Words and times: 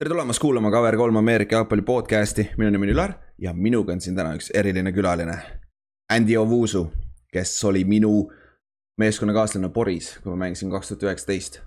tere 0.00 0.14
tulemast 0.14 0.40
kuulama 0.40 0.70
Cover 0.70 0.96
kolm 0.96 1.16
Ameerika 1.16 1.58
jalgpalli 1.58 1.82
podcast'i, 1.84 2.46
minu 2.56 2.70
nimi 2.72 2.86
on 2.86 2.92
Ülar 2.94 3.10
ja 3.38 3.52
minuga 3.52 3.92
on 3.92 3.98
siin 4.00 4.14
täna 4.16 4.30
üks 4.32 4.46
eriline 4.56 4.94
külaline. 4.96 5.34
Andy 6.08 6.38
Ovusu, 6.40 6.86
kes 7.28 7.52
oli 7.68 7.82
minu 7.84 8.30
meeskonnakaaslane 8.96 9.68
Boris, 9.68 10.14
kui 10.22 10.32
ma 10.32 10.46
mängisin 10.46 10.72
kaks 10.72 10.88
tuhat 10.88 11.04
üheksateist. 11.04 11.60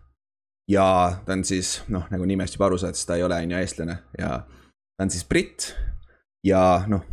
ja 0.71 0.87
ta 1.25 1.33
on 1.37 1.43
siis 1.45 1.83
noh, 1.93 2.09
nagu 2.09 2.25
nimest 2.25 2.57
juba 2.57 2.71
aru 2.71 2.81
saad, 2.81 2.97
siis 2.97 3.05
ta 3.05 3.19
ei 3.19 3.23
ole 3.23 3.37
on 3.37 3.53
ju 3.53 3.61
eestlane 3.61 3.99
ja 4.17 4.31
ta 4.97 5.05
on 5.05 5.13
siis 5.13 5.29
britt. 5.29 5.75
ja 6.43 6.85
noh, 6.87 7.05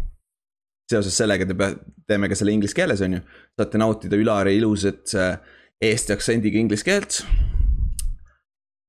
seoses 0.89 1.21
sellega 1.21 1.45
te 1.45 1.55
pea-, 1.55 1.77
teeme 2.09 2.32
ka 2.32 2.34
selle 2.34 2.57
inglise 2.57 2.75
keeles, 2.75 3.05
on 3.05 3.21
ju. 3.21 3.25
saate 3.61 3.84
nautida 3.84 4.16
Ülari 4.16 4.57
ilusat 4.57 5.16
äh, 5.21 5.37
eesti 5.84 6.16
aktsendiga 6.16 6.64
inglise 6.64 6.89
keelt 6.89 7.25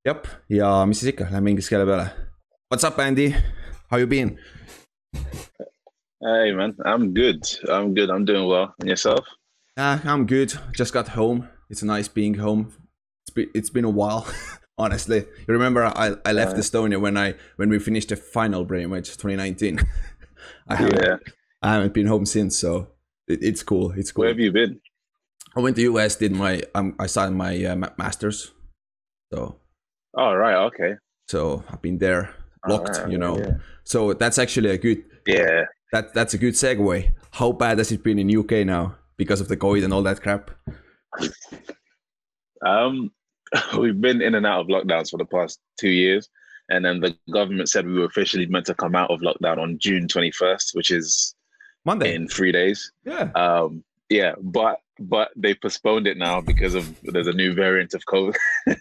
jah, 0.05 0.21
ja 0.49 0.86
mis 0.86 0.99
siis 0.99 1.13
ikka, 1.13 1.27
lähme 1.31 1.49
inglise 1.49 1.70
keele 1.70 1.86
peale. 1.86 2.09
What's 2.71 2.83
up, 2.83 3.00
Andy? 3.00 3.36
How 3.91 4.00
you 4.00 4.07
been? 4.07 4.39
Hey 6.21 6.51
man, 6.54 6.74
I'm 6.86 7.14
good. 7.14 7.41
I'm 7.69 7.93
good. 7.93 8.10
I'm 8.10 8.25
doing 8.25 8.47
well. 8.47 8.74
And 8.79 8.89
yourself? 8.89 9.25
Uh, 9.77 10.00
I'm 10.05 10.25
good. 10.25 10.54
Just 10.77 10.93
got 10.93 11.07
home. 11.10 11.47
It's 11.69 11.83
nice 11.83 12.07
being 12.07 12.36
home. 12.36 12.74
It's 13.24 13.33
been 13.36 13.50
it's 13.54 13.69
been 13.69 13.86
a 13.86 13.89
while, 13.89 14.25
honestly. 14.77 15.18
You 15.18 15.54
remember 15.54 15.86
I, 15.86 16.15
I 16.25 16.32
left 16.33 16.54
uh, 16.54 16.60
Estonia 16.60 16.99
when 16.99 17.18
I 17.18 17.36
when 17.57 17.69
we 17.69 17.79
finished 17.79 18.10
the 18.10 18.15
final 18.15 18.65
brain 18.65 18.89
match 18.89 19.10
2019. 19.18 19.79
I 20.68 20.75
haven't, 20.75 21.04
yeah. 21.04 21.18
I 21.61 21.74
haven't 21.74 21.93
been 21.93 22.07
home 22.07 22.25
since, 22.25 22.57
so 22.57 22.88
it, 23.27 23.43
it's 23.43 23.63
cool. 23.63 23.91
It's 23.96 24.11
cool. 24.11 24.21
Where 24.21 24.29
have 24.29 24.39
you 24.39 24.52
been? 24.52 24.79
I 25.55 25.60
went 25.60 25.75
to 25.75 25.82
US, 25.93 26.15
did 26.15 26.32
my 26.32 26.63
um, 26.74 26.96
I 26.99 27.07
signed 27.07 27.36
my 27.36 27.65
uh, 27.65 27.75
masters. 27.97 28.52
So 29.33 29.61
Oh 30.18 30.33
right, 30.33 30.56
okay. 30.68 30.96
So 31.28 31.64
I've 31.70 31.82
been 31.82 31.97
there 31.97 32.33
locked, 32.67 32.97
right, 32.97 33.11
you 33.11 33.17
know. 33.17 33.38
Yeah. 33.38 33.58
So 33.83 34.14
that's 34.14 34.38
actually 34.38 34.72
a 34.72 34.78
good 34.78 35.03
yeah. 35.25 35.66
That 35.92 36.13
that's 36.13 36.33
a 36.33 36.38
good 36.38 36.53
segue. 36.53 37.11
How 37.31 37.52
bad 37.52 37.77
has 37.77 37.91
it 37.91 38.03
been 38.03 38.19
in 38.19 38.38
UK 38.38 38.66
now 38.66 38.95
because 39.17 39.41
of 39.41 39.47
the 39.47 39.58
COVID 39.58 39.83
and 39.83 39.94
all 39.94 40.03
that 40.03 40.22
crap? 40.22 40.52
Um, 42.66 43.11
we've 43.77 44.00
been 44.00 44.22
in 44.22 44.35
and 44.35 44.45
out 44.45 44.61
of 44.61 44.67
lockdowns 44.67 45.09
for 45.09 45.17
the 45.17 45.25
past 45.25 45.59
two 45.80 45.89
years, 45.89 46.30
and 46.69 46.83
then 46.85 47.00
the 47.00 47.16
government 47.31 47.69
said 47.69 47.85
we 47.85 48.00
were 48.00 48.05
officially 48.05 48.45
meant 48.45 48.66
to 48.67 48.75
come 48.75 48.95
out 48.95 49.11
of 49.11 49.22
lockdown 49.22 49.57
on 49.57 49.78
June 49.80 50.07
twenty 50.07 50.31
first, 50.31 50.72
which 50.73 50.91
is 50.91 51.35
Monday 51.85 52.16
in 52.16 52.28
three 52.28 52.52
days. 52.52 52.91
Yeah. 53.03 53.31
Um, 53.35 53.83
yeah, 54.11 54.33
but 54.41 54.79
but 54.99 55.31
they 55.37 55.55
postponed 55.55 56.05
it 56.05 56.17
now 56.17 56.41
because 56.41 56.75
of 56.75 56.93
there's 57.03 57.27
a 57.27 57.33
new 57.33 57.53
variant 57.53 57.93
of 57.93 58.03
COVID. 58.05 58.35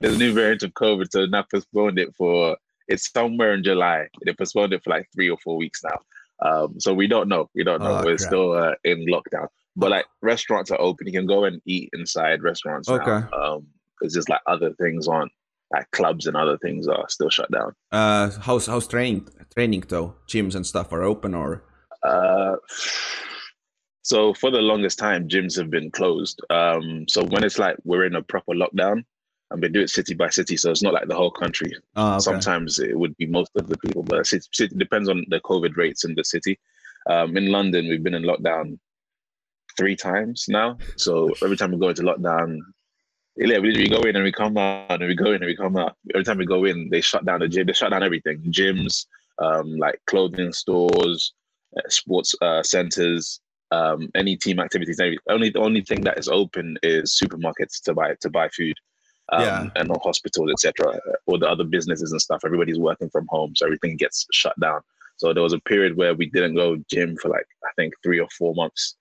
there's 0.00 0.14
a 0.14 0.18
new 0.18 0.32
variant 0.32 0.62
of 0.62 0.72
COVID, 0.72 1.08
so 1.10 1.26
now 1.26 1.44
postponed 1.50 1.98
it 1.98 2.14
for 2.16 2.56
it's 2.88 3.12
somewhere 3.12 3.52
in 3.52 3.62
July. 3.62 4.08
They 4.24 4.32
postponed 4.32 4.72
it 4.72 4.82
for 4.82 4.90
like 4.90 5.08
three 5.14 5.28
or 5.28 5.36
four 5.44 5.58
weeks 5.58 5.82
now. 5.84 5.98
Um, 6.42 6.80
so 6.80 6.94
we 6.94 7.06
don't 7.06 7.28
know. 7.28 7.50
We 7.54 7.64
don't 7.64 7.82
know. 7.82 7.98
Oh, 7.98 8.04
We're 8.04 8.16
crap. 8.16 8.28
still 8.28 8.52
uh, 8.52 8.74
in 8.84 9.06
lockdown. 9.06 9.48
But 9.76 9.90
like 9.90 10.06
restaurants 10.22 10.70
are 10.70 10.80
open. 10.80 11.06
You 11.06 11.12
can 11.12 11.26
go 11.26 11.44
and 11.44 11.60
eat 11.66 11.90
inside 11.92 12.42
restaurants. 12.42 12.88
Okay. 12.88 13.26
Now. 13.30 13.56
Um, 13.56 13.66
it's 14.00 14.14
just 14.14 14.30
like 14.30 14.40
other 14.46 14.72
things 14.74 15.06
on 15.06 15.28
like 15.70 15.90
clubs 15.90 16.26
and 16.26 16.36
other 16.36 16.56
things 16.58 16.88
are 16.88 17.04
still 17.08 17.28
shut 17.28 17.50
down. 17.50 17.72
Uh, 17.92 18.30
how's 18.40 18.66
how's 18.66 18.88
training 18.88 19.28
training 19.54 19.84
though? 19.88 20.14
Gyms 20.28 20.54
and 20.54 20.66
stuff 20.66 20.92
are 20.92 21.02
open 21.02 21.34
or? 21.34 21.62
Uh 22.02 22.56
so 24.06 24.32
for 24.34 24.52
the 24.52 24.60
longest 24.60 25.00
time, 25.00 25.26
gyms 25.26 25.56
have 25.56 25.68
been 25.68 25.90
closed. 25.90 26.40
Um, 26.48 27.06
so 27.08 27.24
when 27.24 27.42
it's 27.42 27.58
like 27.58 27.76
we're 27.82 28.04
in 28.04 28.14
a 28.14 28.22
proper 28.22 28.52
lockdown, 28.52 29.04
and 29.50 29.60
we 29.60 29.68
do 29.68 29.80
it 29.80 29.90
city 29.90 30.14
by 30.14 30.28
city, 30.28 30.56
so 30.56 30.70
it's 30.70 30.82
not 30.82 30.94
like 30.94 31.08
the 31.08 31.16
whole 31.16 31.32
country. 31.32 31.72
Oh, 31.96 32.12
okay. 32.12 32.20
Sometimes 32.20 32.78
it 32.78 32.96
would 32.96 33.16
be 33.16 33.26
most 33.26 33.50
of 33.56 33.66
the 33.66 33.76
people, 33.78 34.04
but 34.04 34.32
it, 34.32 34.46
depends 34.78 35.08
on 35.08 35.24
the 35.28 35.40
COVID 35.40 35.76
rates 35.76 36.04
in 36.04 36.14
the 36.14 36.22
city. 36.22 36.56
Um, 37.10 37.36
in 37.36 37.50
London, 37.50 37.88
we've 37.88 38.04
been 38.04 38.14
in 38.14 38.22
lockdown 38.22 38.78
three 39.76 39.96
times 39.96 40.44
now. 40.48 40.78
So 40.96 41.34
every 41.42 41.56
time 41.56 41.72
we 41.72 41.78
go 41.78 41.88
into 41.88 42.02
lockdown, 42.02 42.60
yeah, 43.36 43.58
we, 43.58 43.72
we 43.72 43.88
go 43.88 44.02
in 44.02 44.14
and 44.14 44.24
we 44.24 44.30
come 44.30 44.56
out, 44.56 45.00
and 45.00 45.08
we 45.08 45.16
go 45.16 45.32
in 45.32 45.42
and 45.42 45.46
we 45.46 45.56
come 45.56 45.76
out. 45.76 45.96
Every 46.14 46.22
time 46.22 46.38
we 46.38 46.46
go 46.46 46.64
in, 46.64 46.90
they 46.90 47.00
shut 47.00 47.24
down 47.24 47.40
the 47.40 47.48
gym. 47.48 47.66
They 47.66 47.72
shut 47.72 47.90
down 47.90 48.04
everything: 48.04 48.40
gyms, 48.52 49.06
um, 49.40 49.76
like 49.78 50.00
clothing 50.06 50.52
stores, 50.52 51.34
uh, 51.76 51.88
sports 51.88 52.36
uh, 52.40 52.62
centers, 52.62 53.40
um, 53.70 54.08
any 54.14 54.36
team 54.36 54.60
activities. 54.60 55.00
Only 55.28 55.50
the 55.50 55.60
only 55.60 55.82
thing 55.82 56.02
that 56.02 56.18
is 56.18 56.28
open 56.28 56.76
is 56.82 57.18
supermarkets 57.20 57.82
to 57.84 57.94
buy 57.94 58.14
to 58.20 58.30
buy 58.30 58.48
food, 58.48 58.76
um, 59.32 59.42
yeah. 59.42 59.68
and 59.76 59.88
not 59.88 60.02
hospitals, 60.02 60.50
etc. 60.52 60.98
Or 61.26 61.38
the 61.38 61.48
other 61.48 61.64
businesses 61.64 62.12
and 62.12 62.20
stuff. 62.20 62.42
Everybody's 62.44 62.78
working 62.78 63.10
from 63.10 63.26
home, 63.28 63.54
so 63.56 63.66
everything 63.66 63.96
gets 63.96 64.26
shut 64.32 64.58
down. 64.60 64.80
So 65.16 65.32
there 65.32 65.42
was 65.42 65.54
a 65.54 65.60
period 65.60 65.96
where 65.96 66.14
we 66.14 66.26
didn't 66.26 66.54
go 66.54 66.76
gym 66.90 67.16
for 67.16 67.28
like 67.28 67.46
I 67.64 67.70
think 67.76 67.94
three 68.02 68.20
or 68.20 68.28
four 68.36 68.54
months. 68.54 68.96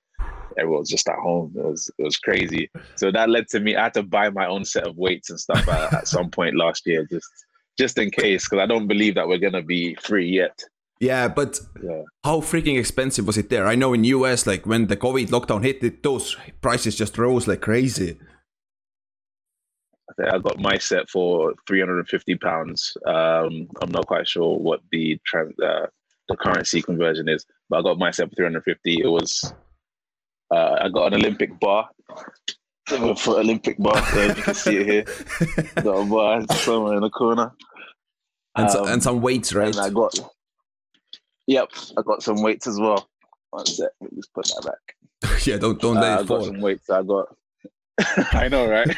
Everyone 0.57 0.79
was 0.79 0.89
just 0.89 1.09
at 1.09 1.17
home. 1.17 1.53
It 1.57 1.65
was 1.65 1.91
it 1.97 2.03
was 2.03 2.17
crazy. 2.17 2.69
So 2.95 3.11
that 3.11 3.29
led 3.29 3.47
to 3.49 3.59
me. 3.59 3.75
I 3.75 3.83
had 3.83 3.93
to 3.95 4.03
buy 4.03 4.29
my 4.29 4.47
own 4.47 4.63
set 4.65 4.87
of 4.87 4.95
weights 4.97 5.29
and 5.29 5.39
stuff 5.39 5.67
at, 5.67 5.93
at 5.93 6.07
some 6.07 6.29
point 6.29 6.55
last 6.55 6.83
year, 6.85 7.05
just 7.11 7.29
just 7.77 7.97
in 7.97 8.09
case, 8.09 8.47
because 8.47 8.63
I 8.63 8.65
don't 8.65 8.87
believe 8.87 9.15
that 9.15 9.27
we're 9.27 9.37
gonna 9.37 9.61
be 9.61 9.95
free 9.95 10.27
yet. 10.27 10.57
Yeah, 11.05 11.27
but 11.27 11.59
yeah. 11.83 12.01
how 12.23 12.39
freaking 12.41 12.79
expensive 12.79 13.27
was 13.27 13.37
it 13.37 13.49
there? 13.49 13.67
I 13.67 13.75
know 13.75 13.93
in 13.93 14.03
US, 14.05 14.47
like 14.47 14.65
when 14.65 14.87
the 14.87 14.97
COVID 14.97 15.27
lockdown 15.27 15.63
hit, 15.63 15.83
it, 15.83 16.01
those 16.01 16.35
prices 16.61 16.95
just 16.95 17.17
rose 17.17 17.47
like 17.47 17.61
crazy. 17.61 18.17
I 20.19 20.39
got 20.39 20.59
my 20.59 20.77
set 20.77 21.09
for 21.09 21.53
three 21.67 21.79
hundred 21.79 21.99
and 21.99 22.07
fifty 22.07 22.35
pounds. 22.35 22.97
Um, 23.05 23.67
I'm 23.81 23.91
not 23.91 24.07
quite 24.07 24.27
sure 24.27 24.57
what 24.57 24.79
the 24.91 25.19
trans, 25.25 25.53
uh, 25.59 25.87
the 26.29 26.37
currency 26.37 26.81
conversion 26.81 27.29
is, 27.29 27.45
but 27.69 27.79
I 27.79 27.81
got 27.83 27.99
my 27.99 28.11
set 28.11 28.29
for 28.29 28.35
three 28.35 28.45
hundred 28.45 28.63
fifty. 28.63 29.01
It 29.03 29.07
was 29.07 29.53
uh, 30.51 30.77
I 30.81 30.89
got 30.89 31.13
an 31.13 31.19
Olympic 31.21 31.59
bar. 31.59 31.89
For 32.87 33.39
Olympic 33.39 33.77
bar, 33.79 33.99
there 34.13 34.27
you 34.27 34.43
can 34.43 34.53
see 34.53 34.77
it 34.77 34.85
here. 34.85 35.05
got 35.83 36.01
a 36.01 36.05
bar 36.05 36.45
somewhere 36.53 36.95
in 36.95 37.01
the 37.01 37.09
corner, 37.09 37.51
and, 38.55 38.67
um, 38.67 38.71
so, 38.71 38.85
and 38.85 39.03
some 39.03 39.21
weights, 39.21 39.53
right? 39.53 39.75
And 39.75 39.83
I 39.83 39.89
got 39.89 40.17
Yep, 41.47 41.71
I 41.97 42.01
got 42.01 42.23
some 42.23 42.41
weights 42.41 42.67
as 42.67 42.79
well. 42.79 43.07
One 43.51 43.65
sec, 43.65 43.89
let 44.01 44.11
me 44.11 44.17
just 44.17 44.33
put 44.33 44.45
that 44.47 44.65
back. 44.65 44.95
yeah, 45.45 45.57
don't 45.57 45.79
don't 45.79 45.95
let 45.95 46.03
uh, 46.03 46.21
it 46.21 46.23
I 46.23 46.27
got 46.27 46.45
some 46.45 46.61
weights. 46.61 46.89
I 46.89 47.03
got. 47.03 47.35
I 48.33 48.47
know, 48.49 48.69
right? 48.69 48.89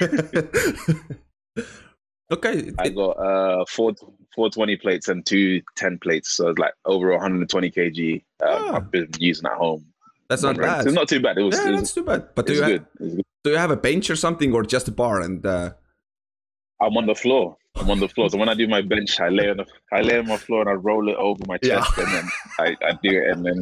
okay. 2.32 2.72
I 2.80 2.90
got 2.90 3.12
uh 3.12 3.66
four 3.66 3.94
four 4.34 4.50
twenty 4.50 4.76
plates 4.76 5.08
and 5.08 5.26
two 5.26 5.62
10 5.76 6.00
plates, 6.00 6.32
so 6.32 6.50
it's 6.50 6.60
like 6.60 6.74
over 6.86 7.12
120 7.12 7.72
kg. 7.72 8.16
Um, 8.16 8.22
oh. 8.42 8.76
I've 8.76 8.92
been 8.92 9.10
using 9.20 9.46
at 9.46 9.54
home. 9.54 9.86
That's 10.30 10.44
not 10.44 10.58
bad. 10.58 10.86
It's 10.86 10.96
not 10.96 11.08
too 11.08 11.20
bad. 11.20 11.38
It 11.38 11.44
was. 11.44 11.56
Yeah, 11.56 11.68
it 11.68 11.72
was, 11.72 11.82
that's 11.82 11.94
too 11.94 12.04
bad. 12.04 12.30
But 12.36 12.48
do 12.48 12.54
you 12.54 12.62
have, 12.62 12.86
do 13.00 13.52
you 13.52 13.58
have 13.58 13.72
a 13.72 13.78
bench 13.78 14.10
or 14.10 14.16
something, 14.16 14.54
or 14.54 14.64
just 14.64 14.88
a 14.88 14.92
bar 14.92 15.22
and? 15.22 15.46
Uh... 15.46 15.72
I'm 16.82 16.96
on 16.98 17.06
the 17.06 17.16
floor. 17.16 17.58
I'm 17.80 17.90
on 17.90 18.00
the 18.00 18.10
floor. 18.10 18.30
So 18.30 18.38
when 18.38 18.50
I 18.50 18.54
do 18.54 18.68
my 18.68 18.82
bench, 18.82 19.20
I 19.20 19.30
lay 19.30 19.50
on 19.50 19.58
the, 19.58 19.66
I 19.92 20.02
lay 20.02 20.18
on 20.20 20.28
my 20.28 20.38
floor 20.38 20.62
and 20.62 20.70
I 20.70 20.74
roll 20.74 21.10
it 21.10 21.16
over 21.16 21.44
my 21.48 21.58
chest, 21.58 21.92
yeah. 21.98 22.04
and 22.04 22.14
then 22.14 22.30
I, 22.60 22.76
I 22.86 22.92
do 23.02 23.10
it, 23.10 23.30
and 23.30 23.46
then 23.46 23.62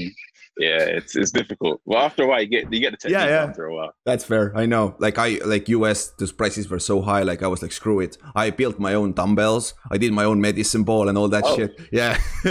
yeah, 0.58 0.84
it's 0.84 1.16
it's 1.16 1.32
difficult. 1.32 1.82
Well, 1.86 2.00
after 2.00 2.24
a 2.24 2.28
while, 2.28 2.42
you 2.42 2.48
get 2.48 2.72
you 2.72 2.80
get 2.80 2.92
the 2.92 2.98
technique 2.98 3.20
yeah, 3.20 3.28
yeah. 3.28 3.44
after 3.44 3.66
a 3.66 3.76
while. 3.76 3.94
That's 4.06 4.24
fair. 4.24 4.56
I 4.56 4.66
know. 4.66 4.96
Like 5.00 5.18
I 5.18 5.40
like 5.46 5.68
US, 5.70 6.10
those 6.18 6.32
prices 6.32 6.70
were 6.70 6.80
so 6.80 7.02
high. 7.02 7.24
Like 7.24 7.44
I 7.44 7.48
was 7.48 7.62
like, 7.62 7.74
screw 7.74 8.00
it. 8.00 8.18
I 8.36 8.52
built 8.52 8.80
my 8.80 8.94
own 8.94 9.14
dumbbells. 9.14 9.74
I 9.92 9.98
did 9.98 10.14
my 10.14 10.24
own 10.24 10.40
medicine 10.40 10.84
ball 10.84 11.10
and 11.10 11.18
all 11.18 11.28
that 11.30 11.44
oh. 11.46 11.56
shit. 11.56 11.80
Yeah, 11.92 12.18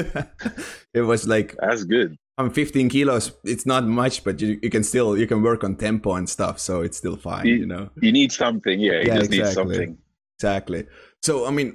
it 0.94 1.02
was 1.02 1.26
like 1.26 1.56
that's 1.58 1.84
good. 1.84 2.16
I'm 2.36 2.50
15 2.50 2.88
kilos. 2.88 3.32
It's 3.44 3.64
not 3.64 3.86
much, 3.86 4.24
but 4.24 4.40
you, 4.40 4.58
you 4.60 4.68
can 4.68 4.82
still 4.82 5.16
you 5.16 5.26
can 5.26 5.42
work 5.42 5.64
on 5.64 5.76
tempo 5.76 6.14
and 6.14 6.28
stuff, 6.28 6.58
so 6.58 6.82
it's 6.82 6.98
still 6.98 7.16
fine. 7.16 7.46
You, 7.46 7.54
you 7.54 7.66
know, 7.66 7.88
you 8.02 8.12
need 8.12 8.32
something. 8.32 8.80
Yeah, 8.80 9.00
you 9.00 9.06
yeah, 9.06 9.18
just 9.18 9.32
exactly. 9.32 9.38
need 9.38 9.52
something. 9.54 9.98
Exactly. 10.38 10.86
So 11.24 11.46
I 11.46 11.50
mean, 11.50 11.74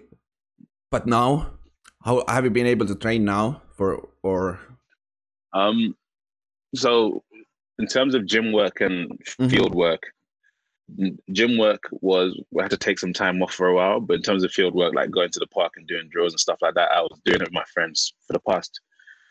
but 0.91 1.07
now, 1.07 1.49
how 2.03 2.23
have 2.27 2.43
you 2.43 2.51
been 2.51 2.67
able 2.67 2.85
to 2.85 2.93
train 2.93 3.25
now 3.25 3.63
for 3.71 4.07
or? 4.21 4.59
Um, 5.53 5.95
so 6.75 7.23
in 7.79 7.87
terms 7.87 8.13
of 8.13 8.27
gym 8.27 8.51
work 8.51 8.79
and 8.79 9.09
mm-hmm. 9.09 9.47
field 9.47 9.73
work, 9.73 10.03
gym 11.31 11.57
work 11.57 11.81
was 11.89 12.39
we 12.51 12.61
had 12.61 12.69
to 12.69 12.77
take 12.77 12.99
some 12.99 13.11
time 13.11 13.41
off 13.41 13.51
for 13.51 13.65
a 13.69 13.73
while. 13.73 13.99
But 13.99 14.17
in 14.17 14.21
terms 14.21 14.43
of 14.43 14.51
field 14.51 14.75
work, 14.75 14.93
like 14.93 15.09
going 15.09 15.31
to 15.31 15.39
the 15.39 15.47
park 15.47 15.73
and 15.77 15.87
doing 15.87 16.09
drills 16.11 16.33
and 16.33 16.39
stuff 16.39 16.59
like 16.61 16.75
that, 16.75 16.91
I 16.91 17.01
was 17.01 17.19
doing 17.25 17.41
it 17.41 17.47
with 17.47 17.51
my 17.51 17.65
friends 17.73 18.13
for 18.27 18.33
the 18.33 18.41
past 18.47 18.79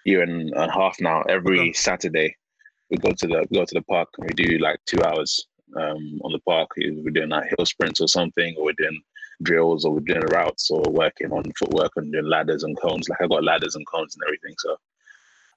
year 0.04 0.22
and 0.22 0.52
a 0.56 0.69
half 0.69 0.96
now. 1.00 1.22
Every 1.28 1.60
okay. 1.60 1.72
Saturday, 1.75 2.34
we 2.90 2.96
go 2.96 3.12
to 3.12 3.26
the 3.28 3.46
go 3.54 3.64
to 3.64 3.75
the 3.75 3.82
park 3.82 4.08
and 4.19 4.28
we 4.28 4.34
do 4.34 4.58
like 4.58 4.81
two 4.84 5.00
hours 5.04 5.46
um, 5.76 6.19
on 6.25 6.32
the 6.32 6.40
park. 6.40 6.70
We're 6.76 7.12
doing 7.12 7.28
like 7.28 7.52
hill 7.56 7.66
sprints 7.66 8.00
or 8.00 8.08
something, 8.08 8.56
or 8.58 8.64
we're 8.64 8.72
doing 8.72 9.00
drills 9.43 9.85
or 9.85 10.00
doing 10.00 10.20
the 10.20 10.26
routes 10.26 10.70
or 10.70 10.82
working 10.90 11.32
on 11.32 11.44
footwork 11.58 11.93
and 11.96 12.12
doing 12.12 12.26
ladders 12.26 12.64
and 12.64 12.79
cones. 12.81 13.08
Like 13.08 13.20
I 13.23 13.26
got 13.26 13.44
ladders 13.44 13.75
and 13.75 13.87
cones 13.87 14.17
and 14.17 14.23
everything. 14.26 14.55
So 14.58 14.76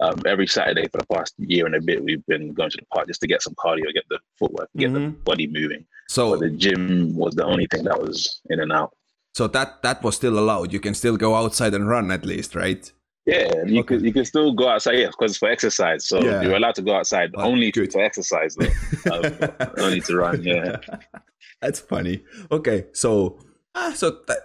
um, 0.02 0.22
every 0.26 0.48
Saturday 0.48 0.88
for 0.88 0.98
the 0.98 1.06
past 1.06 1.34
year 1.38 1.66
and 1.66 1.76
a 1.76 1.82
bit, 1.82 2.04
we've 2.04 2.26
been 2.26 2.54
going 2.54 2.72
to 2.72 2.78
the 2.78 2.86
park 2.88 3.08
just 3.08 3.22
to 3.22 3.28
get 3.28 3.42
some 3.42 3.54
cardio, 3.56 3.94
get 3.94 4.04
the 4.10 4.20
footwork, 4.38 4.70
get 4.76 4.92
mm-hmm. 4.92 5.06
the 5.06 5.12
body 5.12 5.48
moving. 5.48 5.86
So 6.10 6.32
but 6.32 6.40
the 6.40 6.50
gym 6.50 7.16
was 7.16 7.36
the 7.36 7.46
only 7.46 7.68
thing 7.68 7.84
that 7.84 8.02
was 8.02 8.42
in 8.50 8.60
and 8.60 8.72
out. 8.72 8.96
So 9.34 9.48
that 9.48 9.82
that 9.84 10.04
was 10.04 10.16
still 10.16 10.38
allowed. 10.38 10.74
You 10.74 10.80
can 10.80 10.94
still 10.94 11.18
go 11.18 11.36
outside 11.36 11.74
and 11.74 11.88
run 11.88 12.12
at 12.12 12.26
least, 12.26 12.56
right? 12.56 12.92
Yeah, 13.26 13.52
you 13.66 13.82
okay. 13.82 13.98
can 13.98 14.06
you 14.06 14.12
can 14.12 14.26
still 14.26 14.52
go 14.52 14.68
outside. 14.68 14.98
Yeah, 14.98 15.08
because 15.08 15.32
it's 15.32 15.38
for 15.38 15.50
exercise. 15.50 16.08
So 16.08 16.22
yeah. 16.22 16.42
you're 16.42 16.56
allowed 16.56 16.76
to 16.76 16.82
go 16.82 16.96
outside 16.96 17.32
oh, 17.36 17.44
only 17.44 17.72
good. 17.72 17.92
to 17.92 18.00
exercise, 18.00 18.56
though. 18.56 19.12
um, 19.12 19.72
only 19.78 20.02
to 20.02 20.18
run. 20.18 20.44
Yeah, 20.44 20.78
that's 21.62 21.80
funny. 21.80 22.24
Okay, 22.52 22.88
so 22.94 23.40
ah, 23.76 23.94
so 23.96 24.18
that, 24.28 24.40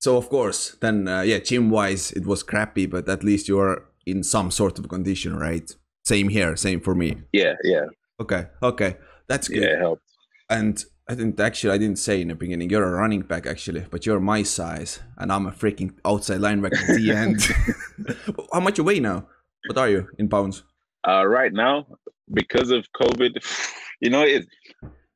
so 0.00 0.16
of 0.16 0.28
course, 0.28 0.76
then 0.80 1.08
uh, 1.08 1.22
yeah, 1.22 1.38
gym 1.38 1.70
wise 1.70 2.12
it 2.12 2.26
was 2.26 2.42
crappy, 2.42 2.86
but 2.86 3.08
at 3.08 3.24
least 3.24 3.48
you're 3.48 3.88
in 4.04 4.22
some 4.22 4.50
sort 4.50 4.78
of 4.78 4.88
condition, 4.88 5.36
right? 5.36 5.74
Same 6.04 6.28
here, 6.28 6.56
same 6.56 6.80
for 6.80 6.94
me. 6.94 7.16
Yeah, 7.32 7.54
yeah. 7.64 7.86
Okay, 8.20 8.46
okay, 8.62 8.96
that's 9.28 9.48
good. 9.48 9.62
Yeah, 9.62 9.74
it 9.74 9.78
helped. 9.78 10.02
And 10.48 10.82
I 11.08 11.14
didn't 11.14 11.38
actually 11.38 11.72
I 11.72 11.78
didn't 11.78 11.98
say 11.98 12.20
in 12.20 12.28
the 12.28 12.34
beginning 12.34 12.70
you're 12.70 12.84
a 12.84 12.90
running 12.90 13.22
back 13.22 13.46
actually, 13.46 13.86
but 13.90 14.06
you're 14.06 14.20
my 14.20 14.42
size 14.42 15.00
and 15.18 15.32
I'm 15.32 15.46
a 15.46 15.52
freaking 15.52 15.94
outside 16.04 16.40
linebacker 16.40 16.88
at 16.88 16.96
the 16.96 17.10
end. 17.22 18.36
How 18.52 18.60
much 18.60 18.78
you 18.78 18.84
weigh 18.84 19.00
now? 19.00 19.26
What 19.66 19.78
are 19.78 19.88
you 19.88 20.08
in 20.18 20.28
pounds? 20.28 20.62
Uh, 21.06 21.24
right 21.26 21.52
now, 21.52 21.86
because 22.32 22.70
of 22.70 22.86
COVID, 23.00 23.38
you 24.00 24.10
know, 24.10 24.22
it 24.22 24.46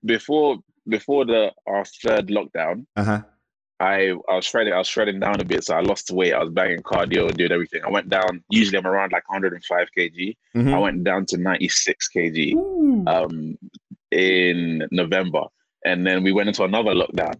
before 0.04 0.58
before 0.88 1.24
the 1.24 1.52
our 1.66 1.84
third 1.84 2.28
lockdown, 2.28 2.86
uh-huh. 2.96 3.22
I 3.80 4.14
I 4.28 4.34
was 4.36 4.44
shredding 4.44 4.72
I 4.72 4.78
was 4.78 4.88
shredding 4.88 5.20
down 5.20 5.40
a 5.40 5.44
bit, 5.44 5.64
so 5.64 5.74
I 5.74 5.80
lost 5.80 6.10
weight. 6.10 6.34
I 6.34 6.42
was 6.42 6.50
banging 6.50 6.82
cardio, 6.82 7.34
doing 7.34 7.52
everything. 7.52 7.82
I 7.84 7.90
went 7.90 8.08
down. 8.08 8.44
Usually 8.50 8.78
I'm 8.78 8.86
around 8.86 9.12
like 9.12 9.28
105 9.28 9.88
kg. 9.96 10.36
Mm-hmm. 10.54 10.74
I 10.74 10.78
went 10.78 11.04
down 11.04 11.26
to 11.26 11.38
96 11.38 12.08
kg 12.14 13.08
um, 13.08 13.58
in 14.10 14.86
November 14.90 15.44
and 15.84 16.06
then 16.06 16.22
we 16.22 16.32
went 16.32 16.48
into 16.48 16.64
another 16.64 16.92
lockdown 16.92 17.34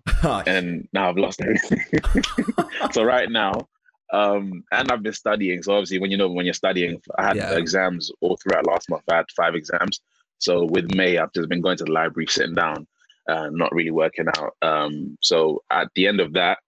and 0.47 0.89
now 0.93 1.09
i've 1.09 1.17
lost 1.17 1.41
everything 1.41 1.83
so 2.93 3.03
right 3.03 3.31
now 3.31 3.53
um 4.13 4.65
and 4.73 4.91
i've 4.91 5.03
been 5.03 5.13
studying 5.13 5.63
so 5.63 5.75
obviously 5.75 5.99
when 5.99 6.11
you 6.11 6.17
know 6.17 6.31
when 6.31 6.45
you're 6.45 6.55
studying 6.55 7.01
i 7.19 7.27
had 7.29 7.37
yeah. 7.37 7.57
exams 7.57 8.11
all 8.21 8.37
throughout 8.37 8.67
last 8.67 8.89
month 8.89 9.03
i 9.11 9.17
had 9.17 9.31
five 9.37 9.55
exams 9.55 10.01
so 10.39 10.65
with 10.65 10.95
may 10.95 11.19
i've 11.19 11.33
just 11.33 11.49
been 11.49 11.61
going 11.61 11.77
to 11.77 11.85
the 11.85 11.93
library 11.93 12.27
sitting 12.27 12.55
down 12.55 12.87
uh, 13.29 13.49
not 13.51 13.73
really 13.73 13.91
working 13.91 14.27
out 14.37 14.55
um 14.63 15.17
so 15.21 15.63
at 15.71 15.89
the 15.95 16.07
end 16.07 16.21
of 16.21 16.33
that 16.33 16.59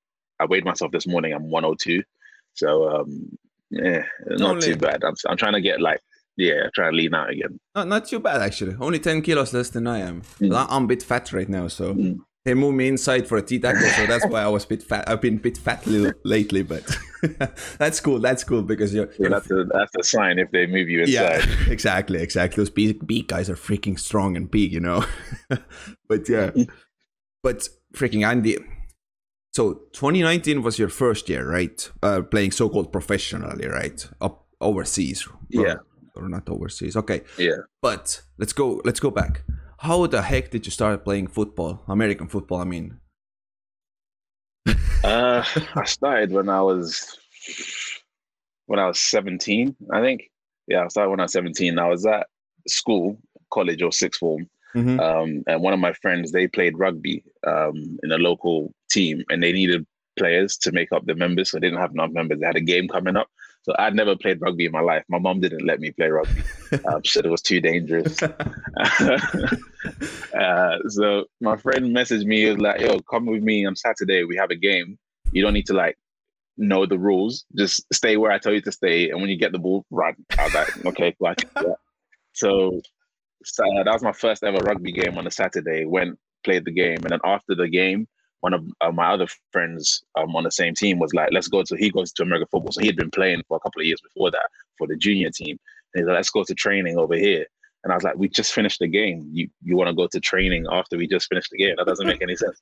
i 0.41 0.45
weighed 0.45 0.65
myself 0.65 0.93
this 0.93 1.07
morning 1.07 1.33
i'm 1.33 1.51
102 1.51 2.03
so 2.55 2.89
um 2.89 3.39
yeah 3.71 4.03
not 4.27 4.51
Only. 4.53 4.69
too 4.69 4.77
bad 4.77 5.03
I'm, 5.05 5.15
I'm 5.29 5.37
trying 5.37 5.55
to 5.55 5.61
get 5.61 5.81
like 5.81 6.01
yeah, 6.37 6.69
try 6.75 6.91
to 6.91 6.97
lean 6.97 7.15
out 7.15 7.31
again. 7.31 7.61
Not, 7.75 7.89
not 7.89 8.05
too 8.07 8.19
bad 8.19 8.41
actually. 8.41 8.77
Only 8.81 8.99
ten 8.99 9.23
kilos 9.23 9.53
less 9.53 9.71
than 9.71 9.87
I 9.87 9.99
am. 9.99 10.23
Mm. 10.41 10.67
I'm 10.71 10.85
a 10.85 10.87
bit 10.87 11.03
fat 11.03 11.33
right 11.33 11.49
now, 11.49 11.69
so 11.69 11.95
mm. 11.95 12.19
They 12.45 12.55
moved 12.55 12.77
me 12.77 12.89
inside 12.89 13.29
for 13.29 13.39
a 13.39 13.43
T 13.43 13.59
tackle, 13.59 13.89
so 13.89 14.07
that's 14.07 14.27
why 14.27 14.43
I 14.43 14.49
was 14.49 14.65
a 14.65 14.69
bit 14.69 14.83
fat. 14.83 15.09
I've 15.09 15.21
been 15.21 15.37
a 15.37 15.41
bit 15.41 15.57
fat 15.57 15.87
lately, 16.25 16.63
but 16.63 16.85
that's 17.79 18.01
cool. 18.01 18.19
That's 18.19 18.43
cool 18.43 18.63
because 18.63 18.93
you're. 18.93 19.11
you're 19.19 19.31
that's 19.31 19.51
a 19.51 19.65
that's 19.65 19.95
a 19.99 20.03
sign 20.03 20.39
if 20.39 20.51
they 20.51 20.67
move 20.67 20.89
you 20.89 21.01
inside. 21.03 21.45
Yeah, 21.45 21.47
exactly, 21.69 22.21
exactly. 22.21 22.61
Those 22.61 22.71
big, 22.71 23.07
big 23.07 23.29
guys 23.29 23.49
are 23.49 23.55
freaking 23.55 23.99
strong 23.99 24.37
and 24.37 24.51
big, 24.51 24.73
you 24.73 24.81
know. 24.81 25.05
but 26.09 26.29
yeah, 26.29 26.51
but 27.43 27.69
freaking 27.95 28.27
Andy. 28.27 28.59
So 29.55 29.75
2019 29.93 30.63
was 30.63 30.79
your 30.79 30.89
first 30.89 31.29
year, 31.29 31.47
right? 31.47 31.91
Uh, 32.03 32.23
playing 32.23 32.53
so-called 32.53 32.91
professionally, 32.91 33.69
right? 33.69 34.09
Up 34.21 34.47
overseas. 34.63 35.29
Yeah 35.51 35.75
or 36.15 36.29
not 36.29 36.49
overseas. 36.49 36.97
Okay. 36.97 37.23
Yeah. 37.39 37.59
But 37.81 38.23
let's 38.39 38.53
go. 38.53 38.81
Let's 38.85 39.01
go 39.01 39.11
back. 39.11 39.45
How 39.83 40.07
the 40.07 40.23
heck 40.23 40.51
did 40.51 40.65
you 40.65 40.71
start 40.71 41.03
playing 41.03 41.27
football? 41.27 41.83
American 41.89 42.29
football, 42.29 42.61
I 42.61 42.65
mean. 42.65 43.01
uh, 45.03 45.43
I 45.75 45.85
started 45.87 46.31
when 46.31 46.49
I 46.49 46.63
was 46.63 47.19
when 48.67 48.79
I 48.79 48.87
was 48.87 49.01
seventeen. 49.01 49.75
I 49.93 50.01
think. 50.01 50.31
Yeah, 50.69 50.85
I 50.85 50.87
started 50.87 51.11
when 51.11 51.19
I 51.19 51.25
was 51.25 51.33
seventeen. 51.33 51.81
I 51.81 51.89
was 51.89 52.07
at 52.07 52.29
school, 52.69 53.19
college 53.53 53.83
or 53.83 53.91
sixth 53.91 54.21
form, 54.21 54.49
mm-hmm. 54.73 55.01
um, 55.01 55.43
and 55.49 55.61
one 55.61 55.75
of 55.75 55.81
my 55.81 55.95
friends 55.95 56.31
they 56.31 56.47
played 56.47 56.79
rugby 56.79 57.25
um, 57.45 57.99
in 58.05 58.13
a 58.13 58.19
local 58.19 58.73
team, 58.89 59.25
and 59.31 59.43
they 59.43 59.51
needed 59.51 59.85
players 60.17 60.57
to 60.59 60.71
make 60.71 60.93
up 60.93 61.07
the 61.07 61.17
members. 61.17 61.51
So 61.51 61.57
they 61.57 61.67
didn't 61.67 61.81
have 61.81 61.91
enough 61.91 62.13
members. 62.13 62.39
They 62.39 62.47
had 62.47 62.55
a 62.55 62.61
game 62.61 62.87
coming 62.87 63.17
up. 63.17 63.27
So 63.63 63.73
I'd 63.79 63.95
never 63.95 64.17
played 64.17 64.41
rugby 64.41 64.65
in 64.67 64.73
my 64.73 64.81
life. 64.81 65.05
My 65.09 65.19
mom 65.19 65.41
didn't 65.41 65.65
let 65.65 65.79
me 65.81 65.93
play 65.93 66.09
rugby. 66.09 66.43
Um, 66.87 67.03
she 67.03 67.11
said 67.13 67.27
it 67.27 67.31
was 67.31 67.43
too 67.43 67.61
dangerous. 67.61 68.23
uh, 68.23 68.39
so 70.89 71.27
my 71.43 71.55
friend 71.59 71.95
messaged 71.95 72.25
me. 72.25 72.45
He 72.45 72.49
was 72.49 72.57
like, 72.59 72.81
"Yo, 72.81 72.99
come 73.01 73.27
with 73.27 73.43
me 73.43 73.67
on 73.67 73.77
Saturday. 73.77 74.25
We 74.25 74.37
have 74.37 74.51
a 74.51 74.57
game. 74.57 74.99
You 75.33 75.43
don't 75.43 75.53
need 75.53 75.67
to 75.67 75.75
like 75.75 75.99
know 76.57 76.87
the 76.87 76.99
rules. 76.99 77.45
Just 77.59 77.85
stay 77.93 78.17
where 78.17 78.33
I 78.33 78.39
tell 78.39 78.55
you 78.55 78.63
to 78.63 78.73
stay. 78.73 79.11
And 79.11 79.21
when 79.21 79.29
you 79.29 79.37
get 79.37 79.53
the 79.53 79.59
ball, 79.59 79.85
run." 79.91 80.15
I 80.39 80.45
was 80.45 80.55
like, 80.55 80.87
"Okay, 80.87 81.15
yeah." 81.21 81.35
So, 82.33 82.81
so 83.45 83.65
that 83.85 83.93
was 83.93 84.03
my 84.03 84.13
first 84.13 84.43
ever 84.43 84.65
rugby 84.65 84.93
game 84.93 85.19
on 85.19 85.27
a 85.27 85.31
Saturday. 85.31 85.85
Went 85.85 86.19
played 86.43 86.65
the 86.65 86.73
game, 86.73 86.97
and 87.03 87.11
then 87.11 87.21
after 87.23 87.55
the 87.55 87.69
game, 87.69 88.09
one 88.43 88.55
of 88.55 88.65
uh, 88.81 88.91
my 88.91 89.13
other 89.13 89.27
friends 89.53 90.03
um, 90.17 90.35
on 90.35 90.43
the 90.43 90.51
same 90.51 90.75
team 90.75 90.99
was 90.99 91.15
like, 91.15 91.31
let's 91.33 91.47
go 91.47 91.63
to, 91.63 91.77
he 91.77 91.91
goes 91.91 92.13
to 92.13 92.25
American 92.25 92.49
football. 92.51 92.73
So 92.73 92.81
he 92.81 92.89
had 92.89 92.97
been 92.97 93.11
playing 93.11 93.43
for 93.47 93.57
a 93.57 93.61
couple 93.61 93.81
of 93.81 93.87
years 93.87 94.01
before 94.01 94.33
that 94.33 94.49
for 94.79 94.89
the 94.89 94.97
junior 94.97 95.31
team. 95.31 95.57
And 95.95 96.03
he's 96.03 96.07
like, 96.07 96.17
let's 96.17 96.31
go 96.31 96.43
to 96.43 96.55
training 96.55 96.99
over 96.99 97.15
here. 97.15 97.47
And 97.85 97.93
I 97.93 97.97
was 97.97 98.03
like, 98.03 98.17
we 98.17 98.29
just 98.29 98.53
finished 98.53 98.81
the 98.81 98.89
game. 98.89 99.29
You 99.33 99.49
you 99.63 99.77
want 99.77 99.89
to 99.89 99.95
go 99.95 100.09
to 100.09 100.21
training 100.21 100.67
after 100.71 100.97
we 100.97 101.07
just 101.07 101.29
finished 101.29 101.51
the 101.51 101.59
game? 101.59 101.75
That 101.77 101.87
doesn't 101.87 102.07
make 102.07 102.23
any 102.23 102.37
sense. 102.37 102.61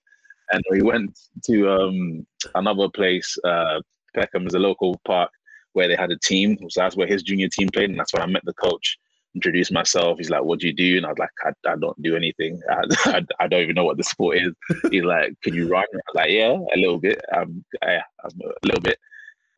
And 0.53 0.63
we 0.71 0.83
went 0.83 1.19
to 1.45 1.71
um, 1.71 2.27
another 2.55 2.89
place, 2.89 3.39
uh, 3.45 3.81
Peckham 4.15 4.47
is 4.47 4.55
a 4.55 4.59
local 4.59 5.01
park 5.07 5.31
where 5.73 5.89
they 5.89 5.97
had 5.97 6.11
a 6.11 6.19
team. 6.19 6.59
So 6.69 6.81
that's 6.81 6.97
where 6.97 7.07
his 7.07 7.23
junior 7.23 7.49
team 7.49 7.69
played. 7.69 7.91
And 7.91 7.99
that's 7.99 8.13
when 8.13 8.23
I 8.23 8.27
met 8.27 8.45
the 8.45 8.55
coach 8.55 8.99
introduced 9.35 9.73
myself. 9.73 10.19
He's 10.19 10.31
like, 10.31 10.45
"What 10.45 10.61
do 10.61 10.67
you 10.67 10.73
do?" 10.73 10.97
And 10.97 11.07
I 11.07 11.11
was 11.11 11.19
like, 11.19 11.31
"I, 11.45 11.71
I 11.71 11.77
don't 11.77 12.01
do 12.03 12.17
anything. 12.17 12.61
I, 12.71 12.83
I, 13.07 13.27
I, 13.41 13.47
don't 13.49 13.63
even 13.63 13.75
know 13.75 13.85
what 13.85 13.97
the 13.97 14.05
sport 14.05 14.39
is." 14.39 14.53
He's 14.91 15.05
like, 15.05 15.35
"Can 15.43 15.55
you 15.55 15.69
run?" 15.69 15.85
I 15.93 15.97
was 15.97 16.15
like, 16.15 16.31
"Yeah, 16.31 16.53
a 16.53 16.79
little 16.79 16.99
bit. 16.99 17.21
Um, 17.37 17.65
yeah, 17.83 18.03
a 18.25 18.31
little 18.65 18.81
bit." 18.81 18.99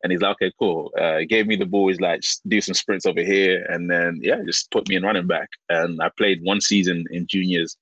And 0.03 0.11
he's 0.11 0.21
like, 0.21 0.33
"Okay, 0.33 0.51
cool." 0.59 0.91
Uh, 0.99 1.19
he 1.19 1.25
gave 1.25 1.47
me 1.47 1.55
the 1.55 1.65
ball. 1.65 1.87
He's 1.87 2.01
like, 2.01 2.21
do 2.47 2.59
some 2.61 2.73
sprints 2.73 3.05
over 3.05 3.21
here," 3.21 3.65
and 3.69 3.89
then 3.89 4.19
yeah, 4.21 4.41
just 4.45 4.69
put 4.71 4.87
me 4.89 4.95
in 4.95 5.03
running 5.03 5.27
back. 5.27 5.49
And 5.69 6.01
I 6.01 6.09
played 6.17 6.41
one 6.43 6.61
season 6.61 7.05
in 7.11 7.25
juniors, 7.27 7.77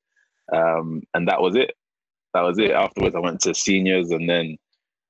um, 0.53 1.01
and 1.13 1.27
that 1.27 1.41
was 1.41 1.55
it. 1.55 1.73
That 2.33 2.41
was 2.41 2.59
it. 2.59 2.71
Afterwards, 2.71 3.15
I 3.15 3.19
went 3.19 3.41
to 3.41 3.55
seniors, 3.55 4.11
and 4.11 4.29
then 4.29 4.57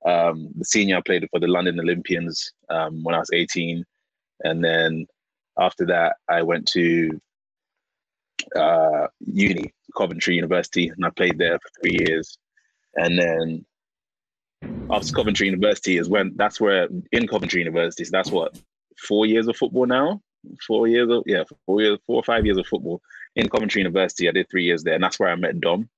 um, 0.06 0.50
the 0.58 0.66
senior 0.66 0.98
I 0.98 1.02
played 1.02 1.28
for 1.30 1.40
the 1.40 1.48
London 1.48 1.80
Olympians 1.80 2.52
um, 2.70 3.04
when 3.04 3.14
I 3.14 3.20
was 3.20 3.30
18, 3.34 3.84
and 4.44 4.64
then 4.64 5.06
after 5.60 5.86
that, 5.88 6.18
I 6.30 6.42
went 6.42 6.68
to 6.70 7.20
uh, 8.56 9.08
uni, 9.20 9.74
Coventry 9.96 10.36
University, 10.36 10.90
and 10.90 11.06
I 11.06 11.10
played 11.10 11.38
there 11.38 11.60
for 11.60 11.70
three 11.82 11.98
years. 12.00 12.38
And 12.96 13.18
then 13.18 13.66
after 14.90 15.14
Coventry 15.14 15.48
University 15.48 15.98
is 15.98 16.10
when 16.10 16.34
that's 16.36 16.60
where 16.60 16.88
in 17.12 17.28
Coventry 17.28 17.60
University, 17.60 18.04
so 18.04 18.12
that's 18.12 18.32
what 18.32 18.60
four 18.98 19.26
years 19.26 19.48
of 19.48 19.58
football 19.58 19.86
now. 19.86 20.22
Four 20.66 20.88
years 20.88 21.10
of 21.10 21.24
yeah, 21.26 21.44
four 21.66 21.82
years, 21.82 22.00
four 22.06 22.18
or 22.18 22.24
five 22.24 22.46
years 22.46 22.58
of 22.58 22.66
football 22.66 23.02
in 23.36 23.48
Coventry 23.48 23.82
University. 23.82 24.28
I 24.28 24.32
did 24.32 24.50
three 24.50 24.64
years 24.64 24.84
there, 24.84 24.96
and 24.96 25.04
that's 25.04 25.20
where 25.20 25.30
I 25.30 25.36
met 25.36 25.60
Dom. 25.60 25.90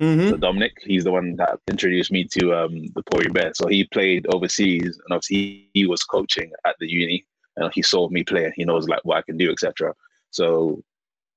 Mm-hmm. 0.00 0.28
So 0.28 0.36
Dominic, 0.36 0.76
he's 0.82 1.04
the 1.04 1.10
one 1.10 1.34
that 1.36 1.58
introduced 1.68 2.12
me 2.12 2.24
to 2.24 2.54
um, 2.54 2.86
the 2.94 3.02
Pori 3.10 3.32
Bear. 3.32 3.52
So 3.54 3.66
he 3.66 3.84
played 3.84 4.26
overseas, 4.32 4.84
and 4.84 5.12
obviously 5.14 5.36
he, 5.36 5.70
he 5.72 5.86
was 5.86 6.04
coaching 6.04 6.52
at 6.66 6.76
the 6.78 6.88
uni 6.88 7.26
and 7.58 7.70
he 7.74 7.82
saw 7.82 8.08
me 8.08 8.24
play. 8.24 8.52
He 8.56 8.64
knows 8.64 8.88
like 8.88 9.04
what 9.04 9.18
I 9.18 9.22
can 9.22 9.36
do, 9.36 9.50
etc. 9.50 9.94
So 10.30 10.82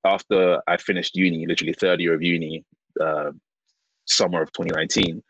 after 0.06 0.62
I 0.68 0.78
finished 0.78 1.16
uni, 1.16 1.46
literally 1.46 1.74
third 1.74 2.00
year 2.00 2.14
of 2.14 2.22
uni, 2.22 2.64
uh, 3.00 3.32
summer 4.06 4.42
of 4.42 4.52
2019, 4.54 5.22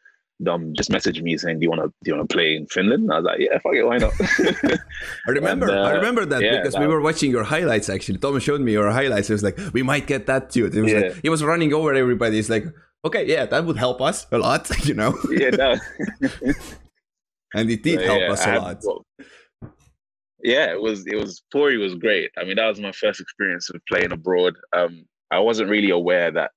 Dom 0.44 0.74
just 0.74 0.90
messaged 0.90 1.22
me 1.22 1.38
saying, 1.38 1.60
"Do 1.60 1.66
you 1.66 1.70
want 1.70 1.82
to 1.84 1.90
do 2.04 2.10
you 2.10 2.16
want 2.16 2.28
to 2.28 2.34
play 2.34 2.56
in 2.56 2.66
Finland?" 2.68 3.04
And 3.04 3.12
I 3.14 3.18
was 3.18 3.26
like, 3.26 3.40
"Yeah, 3.40 3.58
fuck 3.60 3.76
it, 3.76 3.86
why 3.86 3.98
not?" 3.98 4.14
I 5.28 5.32
remember, 5.32 5.68
and, 5.70 5.78
uh, 5.78 5.84
I 5.84 5.92
remember 5.92 6.26
that 6.26 6.42
yeah, 6.42 6.58
because 6.58 6.74
that 6.74 6.82
we 6.82 6.88
were 6.88 7.02
watching 7.02 7.30
your 7.30 7.44
highlights. 7.44 7.90
Actually, 7.90 8.18
Tom 8.18 8.40
showed 8.40 8.62
me 8.62 8.72
your 8.72 8.90
highlights. 8.90 9.30
It 9.30 9.34
was 9.34 9.44
like, 9.44 9.60
"We 9.74 9.84
might 9.84 10.08
get 10.08 10.26
that 10.26 10.50
too." 10.50 10.66
It 10.66 10.82
was 10.82 10.92
yeah. 10.92 11.00
like 11.00 11.22
he 11.22 11.30
was 11.30 11.44
running 11.44 11.74
over 11.74 11.94
everybody. 11.94 12.40
It's 12.40 12.50
like, 12.50 12.66
okay, 13.06 13.26
yeah, 13.26 13.46
that 13.46 13.66
would 13.66 13.78
help 13.78 14.02
us 14.02 14.28
a 14.32 14.38
lot, 14.38 14.70
you 14.86 14.94
know. 14.94 15.16
yeah, 15.30 15.52
that. 15.52 15.82
and 17.54 17.70
it 17.70 17.84
did 17.84 18.02
help 18.02 18.22
yeah, 18.22 18.32
us 18.32 18.46
a 18.46 18.56
lot. 18.60 18.80
Well, 18.84 19.06
yeah, 20.44 20.72
it 20.72 20.82
was 20.82 21.06
it 21.08 21.16
was 21.16 21.44
Pori 21.54 21.80
was 21.80 21.96
great. 21.96 22.32
I 22.38 22.44
mean, 22.44 22.56
that 22.56 22.68
was 22.68 22.80
my 22.80 22.92
first 22.92 23.20
experience 23.20 23.70
of 23.70 23.82
playing 23.88 24.12
abroad. 24.12 24.56
Um, 24.74 25.06
I 25.32 25.40
wasn't 25.40 25.70
really 25.70 25.92
aware 25.92 26.32
that 26.32 26.52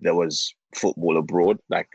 there 0.00 0.14
was 0.14 0.54
football 0.74 1.16
abroad. 1.18 1.58
Like, 1.68 1.88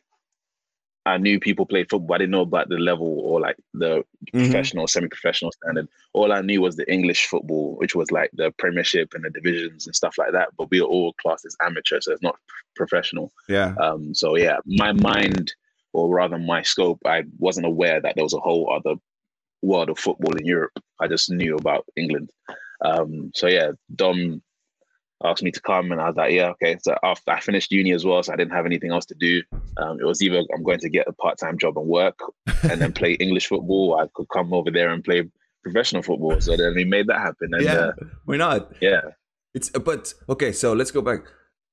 I 1.05 1.17
knew 1.17 1.39
people 1.39 1.65
played 1.65 1.89
football. 1.89 2.15
I 2.15 2.19
didn't 2.19 2.31
know 2.31 2.41
about 2.41 2.69
the 2.69 2.77
level 2.77 3.19
or 3.21 3.39
like 3.39 3.57
the 3.73 3.97
mm-hmm. 3.99 4.39
professional, 4.39 4.87
semi-professional 4.87 5.51
standard. 5.51 5.87
All 6.13 6.31
I 6.31 6.41
knew 6.41 6.61
was 6.61 6.75
the 6.75 6.91
English 6.91 7.25
football, 7.25 7.75
which 7.77 7.95
was 7.95 8.11
like 8.11 8.29
the 8.33 8.53
Premiership 8.57 9.13
and 9.13 9.23
the 9.23 9.29
divisions 9.29 9.87
and 9.87 9.95
stuff 9.95 10.15
like 10.17 10.31
that. 10.33 10.49
But 10.57 10.69
we 10.69 10.79
are 10.79 10.85
all 10.85 11.13
classed 11.13 11.45
as 11.45 11.55
amateur, 11.61 11.99
so 12.01 12.11
it's 12.11 12.21
not 12.21 12.37
professional. 12.75 13.31
Yeah. 13.47 13.73
Um. 13.81 14.13
So 14.13 14.35
yeah, 14.35 14.57
my 14.65 14.91
mind 14.91 15.53
or 15.93 16.09
rather 16.13 16.37
my 16.37 16.61
scope, 16.61 16.99
I 17.05 17.23
wasn't 17.37 17.65
aware 17.65 18.01
that 18.01 18.15
there 18.15 18.23
was 18.23 18.33
a 18.33 18.39
whole 18.39 18.71
other 18.71 18.95
world 19.61 19.89
of 19.89 19.99
football 19.99 20.35
in 20.35 20.45
Europe. 20.45 20.73
I 20.99 21.07
just 21.07 21.29
knew 21.29 21.55
about 21.55 21.85
England. 21.95 22.29
Um, 22.83 23.31
so 23.35 23.47
yeah, 23.47 23.71
Dom 23.95 24.41
asked 25.23 25.43
me 25.43 25.51
to 25.51 25.61
come, 25.61 25.91
and 25.91 26.01
I 26.01 26.07
was 26.07 26.15
like, 26.15 26.33
yeah, 26.33 26.49
okay. 26.49 26.77
So 26.81 26.95
after 27.03 27.31
I 27.31 27.39
finished 27.39 27.71
uni 27.71 27.91
as 27.91 28.05
well, 28.05 28.23
so 28.23 28.33
I 28.33 28.35
didn't 28.35 28.53
have 28.53 28.65
anything 28.65 28.91
else 28.91 29.05
to 29.07 29.15
do. 29.15 29.43
Um, 29.77 29.99
it 29.99 30.05
was 30.05 30.21
either 30.21 30.41
I'm 30.53 30.63
going 30.63 30.79
to 30.79 30.89
get 30.89 31.07
a 31.07 31.13
part 31.13 31.37
time 31.37 31.57
job 31.57 31.77
and 31.77 31.87
work, 31.87 32.19
and 32.63 32.81
then 32.81 32.93
play 32.93 33.13
English 33.19 33.47
football. 33.47 33.99
I 33.99 34.07
could 34.13 34.29
come 34.29 34.53
over 34.53 34.71
there 34.71 34.89
and 34.89 35.03
play 35.03 35.29
professional 35.63 36.01
football. 36.01 36.41
So 36.41 36.57
then 36.57 36.73
we 36.75 36.85
made 36.85 37.07
that 37.07 37.19
happen. 37.19 37.53
And, 37.53 37.63
yeah, 37.63 37.73
uh, 37.73 37.93
why 38.25 38.37
not? 38.37 38.73
Yeah, 38.81 39.01
it's 39.53 39.69
but 39.69 40.13
okay. 40.29 40.51
So 40.51 40.73
let's 40.73 40.91
go 40.91 41.01
back 41.01 41.21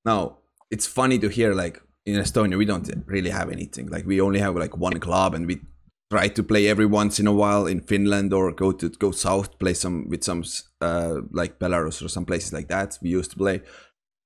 now. 0.04 0.38
It's 0.71 0.87
funny 0.87 1.18
to 1.21 1.28
hear 1.28 1.54
like 1.54 1.83
in 2.04 2.16
Estonia 2.16 2.59
we 2.59 2.66
don't 2.66 2.88
really 3.07 3.30
have 3.30 3.50
anything. 3.50 3.88
Like 3.88 4.07
we 4.07 4.21
only 4.21 4.40
have 4.40 4.57
like 4.57 4.76
one 4.76 5.00
club, 5.00 5.35
and 5.35 5.47
we 5.47 5.61
try 6.10 6.28
to 6.28 6.42
play 6.42 6.68
every 6.68 6.86
once 6.86 7.20
in 7.20 7.26
a 7.26 7.32
while 7.32 7.66
in 7.66 7.80
Finland 7.80 8.32
or 8.32 8.52
go 8.52 8.72
to 8.72 8.88
go 8.88 9.10
south, 9.10 9.58
play 9.58 9.74
some 9.74 10.08
with 10.08 10.24
some 10.24 10.42
uh, 10.80 11.20
like 11.32 11.58
Belarus 11.58 12.02
or 12.02 12.08
some 12.08 12.24
places 12.24 12.52
like 12.52 12.68
that. 12.68 12.98
We 13.02 13.10
used 13.10 13.30
to 13.32 13.36
play. 13.36 13.62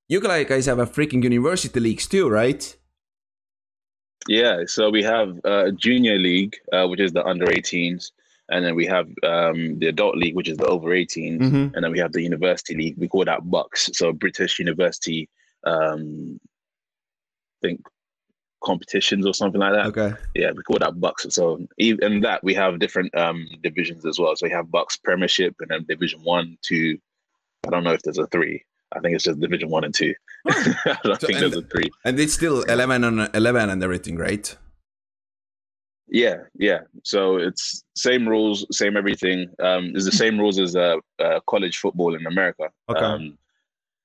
You 0.09 0.21
guys 0.21 0.65
have 0.65 0.79
a 0.79 0.85
freaking 0.85 1.23
university 1.23 1.79
leagues 1.79 2.07
too, 2.07 2.29
right? 2.29 2.77
Yeah, 4.27 4.63
so 4.67 4.89
we 4.89 5.03
have 5.03 5.39
uh, 5.43 5.71
junior 5.71 6.17
league, 6.17 6.55
uh, 6.71 6.87
which 6.87 7.01
is 7.01 7.11
the 7.11 7.25
under 7.25 7.45
18s, 7.45 8.11
and 8.49 8.63
then 8.65 8.75
we 8.75 8.85
have 8.85 9.07
um, 9.23 9.79
the 9.79 9.87
adult 9.87 10.15
league, 10.15 10.35
which 10.35 10.47
is 10.47 10.57
the 10.57 10.65
over 10.65 10.89
18s, 10.89 11.39
mm-hmm. 11.39 11.75
and 11.75 11.83
then 11.83 11.91
we 11.91 11.99
have 11.99 12.13
the 12.13 12.21
university 12.21 12.75
league. 12.75 12.95
We 12.97 13.09
call 13.09 13.25
that 13.25 13.43
BUCS, 13.43 13.95
so 13.95 14.13
British 14.13 14.59
University. 14.59 15.29
Um, 15.65 16.39
I 17.61 17.67
think 17.67 17.81
competitions 18.63 19.25
or 19.25 19.33
something 19.33 19.61
like 19.61 19.73
that. 19.73 19.85
Okay. 19.87 20.15
Yeah, 20.35 20.51
we 20.51 20.63
call 20.63 20.79
that 20.79 20.95
BUCS. 20.99 21.33
So 21.33 21.59
even 21.77 22.21
that 22.21 22.43
we 22.43 22.53
have 22.53 22.79
different 22.79 23.15
um, 23.15 23.47
divisions 23.61 24.05
as 24.05 24.19
well. 24.19 24.35
So 24.35 24.47
we 24.47 24.51
have 24.51 24.67
BUCS 24.67 24.97
Premiership 25.03 25.55
and 25.59 25.69
then 25.69 25.85
Division 25.87 26.21
One, 26.23 26.57
Two. 26.61 26.97
I 27.65 27.69
don't 27.69 27.83
know 27.83 27.93
if 27.93 28.01
there's 28.01 28.17
a 28.17 28.27
three. 28.27 28.63
I 28.95 28.99
think 28.99 29.15
it's 29.15 29.23
just 29.23 29.39
Division 29.39 29.69
One 29.69 29.83
and 29.83 29.93
Two. 29.93 30.13
I 30.47 30.97
don't 31.03 31.19
so, 31.19 31.27
think 31.27 31.41
and, 31.41 31.53
there's 31.53 31.63
a 31.63 31.67
three. 31.67 31.89
And 32.05 32.19
it's 32.19 32.33
still 32.33 32.63
eleven 32.63 33.03
on 33.03 33.29
eleven 33.33 33.69
and 33.69 33.83
everything, 33.83 34.17
right? 34.17 34.55
Yeah, 36.07 36.43
yeah. 36.55 36.81
So 37.03 37.37
it's 37.37 37.83
same 37.95 38.27
rules, 38.27 38.65
same 38.71 38.97
everything. 38.97 39.49
Um, 39.59 39.93
it's 39.95 40.05
the 40.05 40.11
same 40.11 40.37
rules 40.39 40.59
as 40.59 40.75
uh, 40.75 40.97
uh, 41.19 41.39
college 41.47 41.77
football 41.77 42.15
in 42.15 42.27
America. 42.27 42.69
Okay. 42.89 42.99
Um, 42.99 43.37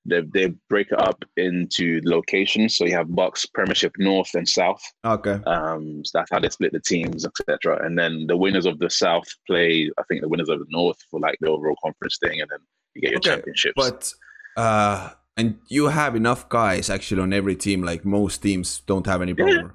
they, 0.09 0.21
they 0.33 0.53
break 0.69 0.91
it 0.91 0.99
up 0.99 1.23
into 1.37 2.01
locations. 2.03 2.77
So 2.77 2.85
you 2.85 2.95
have 2.95 3.07
BUCS 3.07 3.45
Premiership 3.53 3.93
North 3.97 4.33
and 4.35 4.47
South. 4.47 4.81
Okay. 5.05 5.39
Um, 5.45 6.03
so 6.03 6.19
that's 6.19 6.31
how 6.31 6.39
they 6.39 6.49
split 6.49 6.73
the 6.73 6.79
teams, 6.79 7.25
etc. 7.25 7.85
And 7.85 7.97
then 7.97 8.25
the 8.27 8.37
winners 8.37 8.65
of 8.65 8.79
the 8.79 8.89
South 8.89 9.27
play, 9.47 9.89
I 9.97 10.03
think, 10.09 10.21
the 10.21 10.29
winners 10.29 10.49
of 10.49 10.59
the 10.59 10.65
North 10.69 10.97
for 11.09 11.19
like 11.19 11.37
the 11.41 11.49
overall 11.49 11.75
conference 11.83 12.17
thing, 12.23 12.41
and 12.41 12.49
then 12.49 12.59
you 12.95 13.01
get 13.01 13.11
your 13.11 13.19
okay, 13.19 13.29
championships. 13.29 13.73
But 13.75 14.13
uh, 14.57 15.11
and 15.37 15.57
you 15.67 15.87
have 15.87 16.15
enough 16.15 16.49
guys 16.49 16.89
actually 16.89 17.21
on 17.21 17.33
every 17.33 17.55
team. 17.55 17.83
Like 17.83 18.05
most 18.05 18.41
teams 18.41 18.81
don't 18.81 19.05
have 19.05 19.21
any 19.21 19.33
problem. 19.33 19.73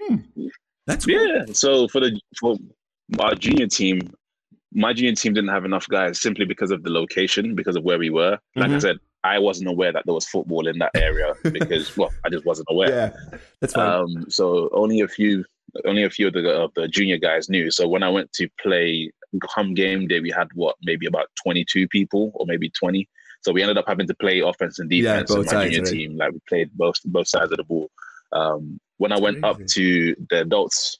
Yeah. 0.00 0.16
Hmm. 0.16 0.46
That's 0.86 1.06
cool. 1.06 1.26
yeah. 1.26 1.44
So 1.52 1.88
for 1.88 2.00
the 2.00 2.18
for 2.40 2.56
our 3.18 3.34
junior 3.34 3.66
team, 3.66 4.12
my 4.74 4.92
junior 4.92 5.14
team 5.14 5.34
didn't 5.34 5.50
have 5.50 5.64
enough 5.64 5.86
guys 5.88 6.20
simply 6.20 6.44
because 6.44 6.70
of 6.70 6.82
the 6.82 6.90
location, 6.90 7.54
because 7.54 7.76
of 7.76 7.84
where 7.84 7.98
we 7.98 8.10
were. 8.10 8.38
Like 8.56 8.66
mm-hmm. 8.66 8.76
I 8.76 8.78
said, 8.78 8.98
I 9.24 9.38
wasn't 9.38 9.70
aware 9.70 9.92
that 9.92 10.04
there 10.04 10.14
was 10.14 10.26
football 10.26 10.66
in 10.66 10.78
that 10.78 10.90
area 10.94 11.34
because, 11.52 11.96
well, 11.96 12.10
I 12.24 12.30
just 12.30 12.44
wasn't 12.44 12.68
aware. 12.70 12.90
Yeah, 12.90 13.38
that's 13.60 13.74
fine. 13.74 13.88
Um, 13.88 14.30
so 14.30 14.68
only 14.72 15.00
a 15.00 15.08
few, 15.08 15.44
only 15.84 16.04
a 16.04 16.10
few 16.10 16.28
of 16.28 16.34
the, 16.34 16.48
of 16.50 16.72
the 16.74 16.88
junior 16.88 17.18
guys 17.18 17.48
knew. 17.48 17.70
So 17.70 17.86
when 17.88 18.02
I 18.02 18.08
went 18.08 18.32
to 18.34 18.48
play 18.60 19.12
come 19.54 19.74
game 19.74 20.06
day, 20.08 20.20
we 20.20 20.30
had 20.30 20.48
what 20.54 20.76
maybe 20.82 21.06
about 21.06 21.26
twenty 21.42 21.64
two 21.64 21.88
people 21.88 22.32
or 22.34 22.46
maybe 22.46 22.70
twenty. 22.70 23.08
So 23.42 23.52
we 23.52 23.62
ended 23.62 23.78
up 23.78 23.86
having 23.88 24.06
to 24.06 24.14
play 24.14 24.40
offense 24.40 24.78
and 24.78 24.88
defense 24.88 25.30
yeah, 25.30 25.36
in 25.36 25.44
my 25.44 25.50
junior 25.50 25.78
right? 25.82 25.90
team. 25.90 26.16
Like 26.16 26.32
we 26.32 26.40
played 26.48 26.70
both 26.74 26.96
both 27.04 27.28
sides 27.28 27.50
of 27.50 27.56
the 27.56 27.64
ball. 27.64 27.90
Um, 28.32 28.78
when 28.98 29.12
I 29.12 29.18
went 29.18 29.42
crazy. 29.42 29.62
up 29.62 29.66
to 29.68 30.16
the 30.30 30.40
adults, 30.42 30.98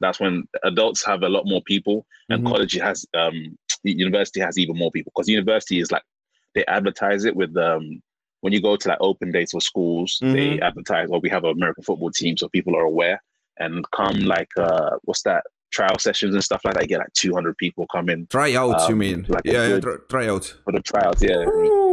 that's 0.00 0.20
when 0.20 0.44
adults 0.64 1.04
have 1.04 1.22
a 1.22 1.28
lot 1.28 1.44
more 1.46 1.62
people, 1.62 2.06
and 2.28 2.40
mm-hmm. 2.40 2.52
college 2.52 2.74
has 2.74 3.06
um, 3.14 3.56
university 3.82 4.40
has 4.40 4.58
even 4.58 4.76
more 4.76 4.90
people 4.90 5.12
because 5.14 5.28
university 5.28 5.78
is 5.78 5.92
like 5.92 6.02
they 6.54 6.64
advertise 6.66 7.24
it 7.24 7.36
with 7.36 7.56
um 7.56 8.02
when 8.40 8.52
you 8.52 8.60
go 8.60 8.76
to 8.76 8.88
like 8.88 8.98
open 9.00 9.32
days 9.32 9.52
for 9.52 9.60
schools, 9.60 10.18
mm-hmm. 10.22 10.34
they 10.34 10.60
advertise, 10.60 11.08
well, 11.08 11.20
we 11.20 11.30
have 11.30 11.44
an 11.44 11.52
American 11.52 11.82
football 11.82 12.10
team, 12.10 12.36
so 12.36 12.46
people 12.50 12.76
are 12.76 12.82
aware. 12.82 13.22
And 13.58 13.84
come 13.92 14.20
like 14.20 14.50
uh 14.58 14.96
what's 15.04 15.22
that 15.22 15.44
trial 15.74 15.98
sessions 15.98 16.34
and 16.34 16.44
stuff 16.44 16.64
like 16.64 16.74
that, 16.74 16.82
you 16.82 16.88
get 16.88 16.98
like 16.98 17.12
200 17.14 17.56
people 17.58 17.86
coming. 17.90 18.20
in. 18.20 18.26
Tryouts, 18.26 18.84
um, 18.84 18.90
you 18.90 18.96
mean? 18.96 19.26
Like 19.28 19.44
yeah, 19.44 19.66
yeah 19.66 19.80
try- 19.80 19.96
tryouts. 20.08 20.54
For 20.64 20.72
the 20.72 20.80
tryouts, 20.80 21.22
yeah. 21.22 21.44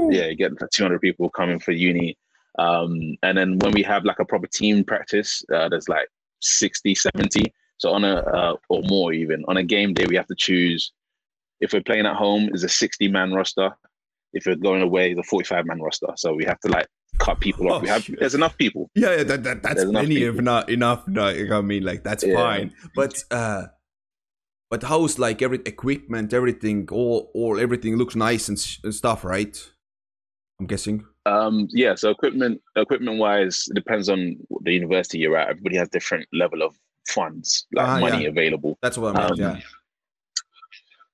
Yeah, 0.10 0.28
you 0.28 0.36
get 0.36 0.60
like 0.62 0.70
200 0.70 1.02
people 1.02 1.30
coming 1.30 1.60
for 1.60 1.72
uni. 1.72 2.18
Um, 2.60 3.16
and 3.24 3.38
then 3.38 3.58
when 3.60 3.72
we 3.72 3.82
have 3.84 4.06
like 4.06 4.20
a 4.20 4.26
proper 4.26 4.48
team 4.48 4.84
practice, 4.84 5.44
uh, 5.54 5.70
there's 5.70 5.90
like 5.90 6.08
60, 6.42 6.94
70. 6.96 7.54
So 7.78 7.92
on 7.92 8.04
a, 8.04 8.18
uh, 8.18 8.56
or 8.70 8.82
more 8.84 9.14
even, 9.14 9.44
on 9.48 9.58
a 9.58 9.64
game 9.64 9.94
day, 9.94 10.06
we 10.08 10.16
have 10.16 10.28
to 10.28 10.36
choose 10.36 10.92
if 11.62 11.74
we're 11.74 11.82
playing 11.82 12.06
at 12.06 12.16
home, 12.16 12.50
is 12.54 12.64
a 12.64 12.70
60 12.70 13.08
man 13.08 13.32
roster 13.34 13.72
if 14.34 14.46
you're 14.46 14.56
going 14.56 14.82
away, 14.82 15.14
the 15.14 15.24
45 15.24 15.66
man 15.66 15.82
roster. 15.82 16.08
So 16.16 16.34
we 16.34 16.46
have 16.46 16.60
to 16.62 16.70
like 16.70 16.88
cut 17.20 17.40
people 17.40 17.72
off. 17.72 17.80
Oh, 17.80 17.84
we 17.84 17.90
have 17.90 18.04
shit. 18.04 18.20
there's 18.20 18.36
enough 18.36 18.58
people. 18.58 18.90
Yeah, 18.96 19.18
yeah 19.18 19.24
that, 19.24 19.44
that 19.44 19.64
that's 19.64 19.86
many 19.86 20.24
if 20.24 20.36
not 20.36 20.70
enough. 20.70 21.08
No, 21.08 21.28
I 21.28 21.62
mean 21.62 21.84
like 21.84 22.04
that's 22.04 22.24
yeah. 22.24 22.36
fine. 22.36 22.74
But 22.96 23.24
uh 23.32 23.68
but 24.70 24.84
how's 24.84 25.20
like 25.20 25.42
every 25.42 25.60
equipment, 25.66 26.34
everything, 26.34 26.88
all 26.92 27.32
all 27.34 27.60
everything 27.60 27.98
looks 27.98 28.16
nice 28.16 28.48
and, 28.50 28.58
and 28.84 28.94
stuff, 28.94 29.24
right? 29.24 29.58
I'm 30.60 30.68
guessing. 30.68 31.06
Um 31.26 31.68
yeah, 31.72 31.96
so 31.96 32.10
equipment 32.10 32.62
equipment 32.76 33.20
wise 33.20 33.68
it 33.70 33.76
depends 33.76 34.10
on 34.10 34.38
the 34.62 34.74
university 34.74 35.20
you're 35.20 35.38
at. 35.38 35.50
Everybody 35.50 35.78
has 35.78 35.90
different 35.90 36.28
level 36.34 36.62
of 36.62 36.76
funds, 37.08 37.68
like 37.74 37.88
uh, 37.88 38.00
money 38.00 38.24
yeah. 38.24 38.30
available. 38.30 38.78
That's 38.82 38.98
what 38.98 39.16
I 39.16 39.22
mean. 39.22 39.32
Um, 39.32 39.38
yeah. 39.38 39.62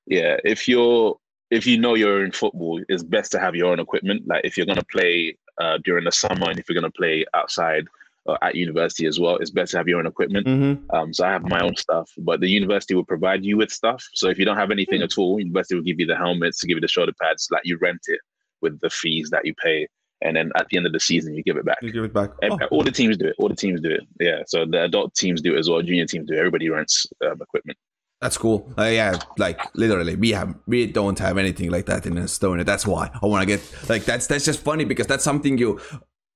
Yeah, 0.09 0.37
if 0.45 0.69
you're 0.69 1.17
if 1.49 1.65
you 1.65 1.77
know 1.77 1.95
you're 1.95 2.25
in 2.25 2.31
football, 2.31 2.81
it's 2.89 3.03
best 3.03 3.31
to 3.31 3.39
have 3.39 3.55
your 3.55 3.71
own 3.71 3.79
equipment. 3.79 4.27
Like 4.27 4.41
if 4.43 4.57
you're 4.57 4.65
going 4.65 4.77
to 4.77 4.85
play 4.85 5.37
uh, 5.59 5.77
during 5.83 6.05
the 6.05 6.11
summer 6.11 6.49
and 6.49 6.59
if 6.59 6.67
you're 6.67 6.79
going 6.79 6.91
to 6.91 6.97
play 6.97 7.25
outside 7.33 7.87
uh, 8.27 8.37
at 8.41 8.55
university 8.55 9.05
as 9.05 9.19
well, 9.19 9.37
it's 9.37 9.51
best 9.51 9.71
to 9.71 9.77
have 9.77 9.87
your 9.87 9.99
own 9.99 10.07
equipment. 10.07 10.45
Mm-hmm. 10.45 10.95
Um, 10.95 11.13
so 11.13 11.25
I 11.25 11.31
have 11.31 11.43
my 11.43 11.61
own 11.61 11.75
stuff, 11.77 12.11
but 12.17 12.41
the 12.41 12.49
university 12.49 12.95
will 12.95 13.05
provide 13.05 13.45
you 13.45 13.57
with 13.57 13.71
stuff. 13.71 14.03
So 14.13 14.27
if 14.29 14.37
you 14.37 14.45
don't 14.45 14.57
have 14.57 14.71
anything 14.71 14.99
mm-hmm. 14.99 15.05
at 15.05 15.17
all, 15.17 15.39
university 15.39 15.75
will 15.75 15.83
give 15.83 15.99
you 15.99 16.05
the 16.05 16.17
helmets, 16.17 16.59
to 16.59 16.67
give 16.67 16.75
you 16.75 16.81
the 16.81 16.87
shoulder 16.87 17.13
pads, 17.21 17.47
like 17.51 17.61
you 17.63 17.77
rent 17.81 18.01
it 18.07 18.19
with 18.61 18.79
the 18.81 18.89
fees 18.89 19.29
that 19.29 19.45
you 19.45 19.53
pay. 19.63 19.87
And 20.21 20.35
then 20.35 20.51
at 20.55 20.67
the 20.69 20.77
end 20.77 20.87
of 20.87 20.93
the 20.93 20.99
season, 20.99 21.35
you 21.35 21.43
give 21.43 21.57
it 21.57 21.65
back. 21.65 21.77
You 21.81 21.91
give 21.91 22.03
it 22.03 22.13
back. 22.13 22.31
Oh. 22.43 22.57
All 22.71 22.83
the 22.83 22.91
teams 22.91 23.17
do 23.17 23.27
it. 23.27 23.35
All 23.37 23.49
the 23.49 23.55
teams 23.55 23.79
do 23.81 23.91
it. 23.91 24.01
Yeah. 24.19 24.41
So 24.47 24.65
the 24.65 24.85
adult 24.85 25.13
teams 25.13 25.41
do 25.41 25.55
it 25.55 25.59
as 25.59 25.69
well. 25.69 25.81
Junior 25.81 26.07
teams 26.07 26.27
do 26.27 26.33
it. 26.33 26.39
Everybody 26.39 26.69
rents 26.69 27.05
um, 27.23 27.39
equipment. 27.39 27.77
That's 28.21 28.37
cool. 28.37 28.73
Uh, 28.77 28.85
yeah, 28.85 29.19
like 29.37 29.61
literally, 29.75 30.15
we 30.15 30.31
have 30.31 30.55
we 30.65 30.87
don't 30.87 31.19
have 31.19 31.37
anything 31.37 31.69
like 31.69 31.85
that 31.85 32.05
in 32.07 32.15
Estonia. 32.15 32.65
That's 32.65 32.87
why 32.87 33.11
I 33.21 33.25
want 33.27 33.41
to 33.41 33.45
get 33.45 33.61
like 33.89 34.05
that's 34.05 34.25
that's 34.25 34.43
just 34.43 34.61
funny 34.61 34.85
because 34.85 35.05
that's 35.05 35.23
something 35.23 35.57
you 35.57 35.79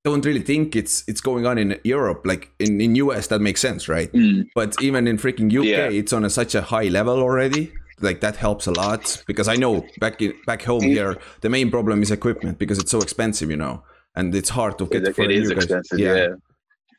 don't 0.04 0.24
really 0.24 0.42
think 0.42 0.76
it's 0.76 1.04
it's 1.08 1.22
going 1.22 1.48
on 1.48 1.58
in 1.58 1.80
Europe. 1.84 2.22
Like 2.24 2.52
in 2.60 2.80
in 2.80 2.96
US, 2.96 3.28
that 3.28 3.42
makes 3.42 3.62
sense, 3.62 3.88
right? 3.88 4.12
Mm. 4.14 4.48
But 4.54 4.80
even 4.82 5.08
in 5.08 5.18
freaking 5.18 5.52
UK, 5.52 5.66
yeah. 5.66 5.90
it's 5.90 6.14
on 6.14 6.24
a, 6.24 6.30
such 6.30 6.54
a 6.54 6.62
high 6.62 6.88
level 6.90 7.20
already. 7.20 7.72
Like 8.00 8.22
that 8.22 8.36
helps 8.36 8.68
a 8.68 8.72
lot 8.72 9.24
because 9.26 9.48
I 9.48 9.56
know 9.56 9.86
back 10.00 10.22
in, 10.22 10.34
back 10.46 10.62
home 10.62 10.82
mm. 10.82 10.88
here, 10.88 11.18
the 11.42 11.50
main 11.50 11.72
problem 11.72 12.04
is 12.04 12.12
equipment 12.12 12.60
because 12.60 12.78
it's 12.78 12.92
so 12.92 13.00
expensive, 13.00 13.50
you 13.50 13.58
know, 13.58 13.84
and 14.16 14.36
it's 14.36 14.50
hard 14.50 14.78
to 14.78 14.86
get. 14.86 15.08
It, 15.08 15.16
for 15.16 15.24
it 15.24 15.32
is 15.32 15.50
expensive. 15.50 15.98
Yeah. 15.98 16.16
yeah, 16.16 16.28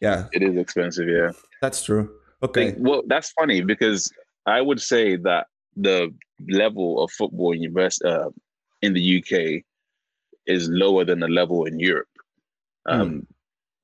yeah, 0.01 0.27
it 0.33 0.43
is 0.43 0.57
expensive. 0.57 1.09
Yeah, 1.09 1.31
that's 1.61 1.85
true. 1.85 2.11
Okay. 2.43 2.75
Well, 2.77 3.03
that's 3.07 3.31
funny 3.33 3.61
because 3.61 4.12
I 4.47 4.61
would 4.61 4.81
say 4.81 5.17
that 5.17 5.47
the 5.77 6.13
level 6.49 7.03
of 7.03 7.11
football 7.13 7.55
university 7.55 8.09
uh, 8.09 8.31
in 8.83 8.95
the 8.95 9.19
UK 9.19 9.63
is 10.47 10.69
lower 10.69 11.05
than 11.05 11.21
the 11.21 11.29
level 11.29 11.65
in 11.65 11.79
Europe. 11.79 12.09
Um, 12.87 13.11
mm. 13.11 13.27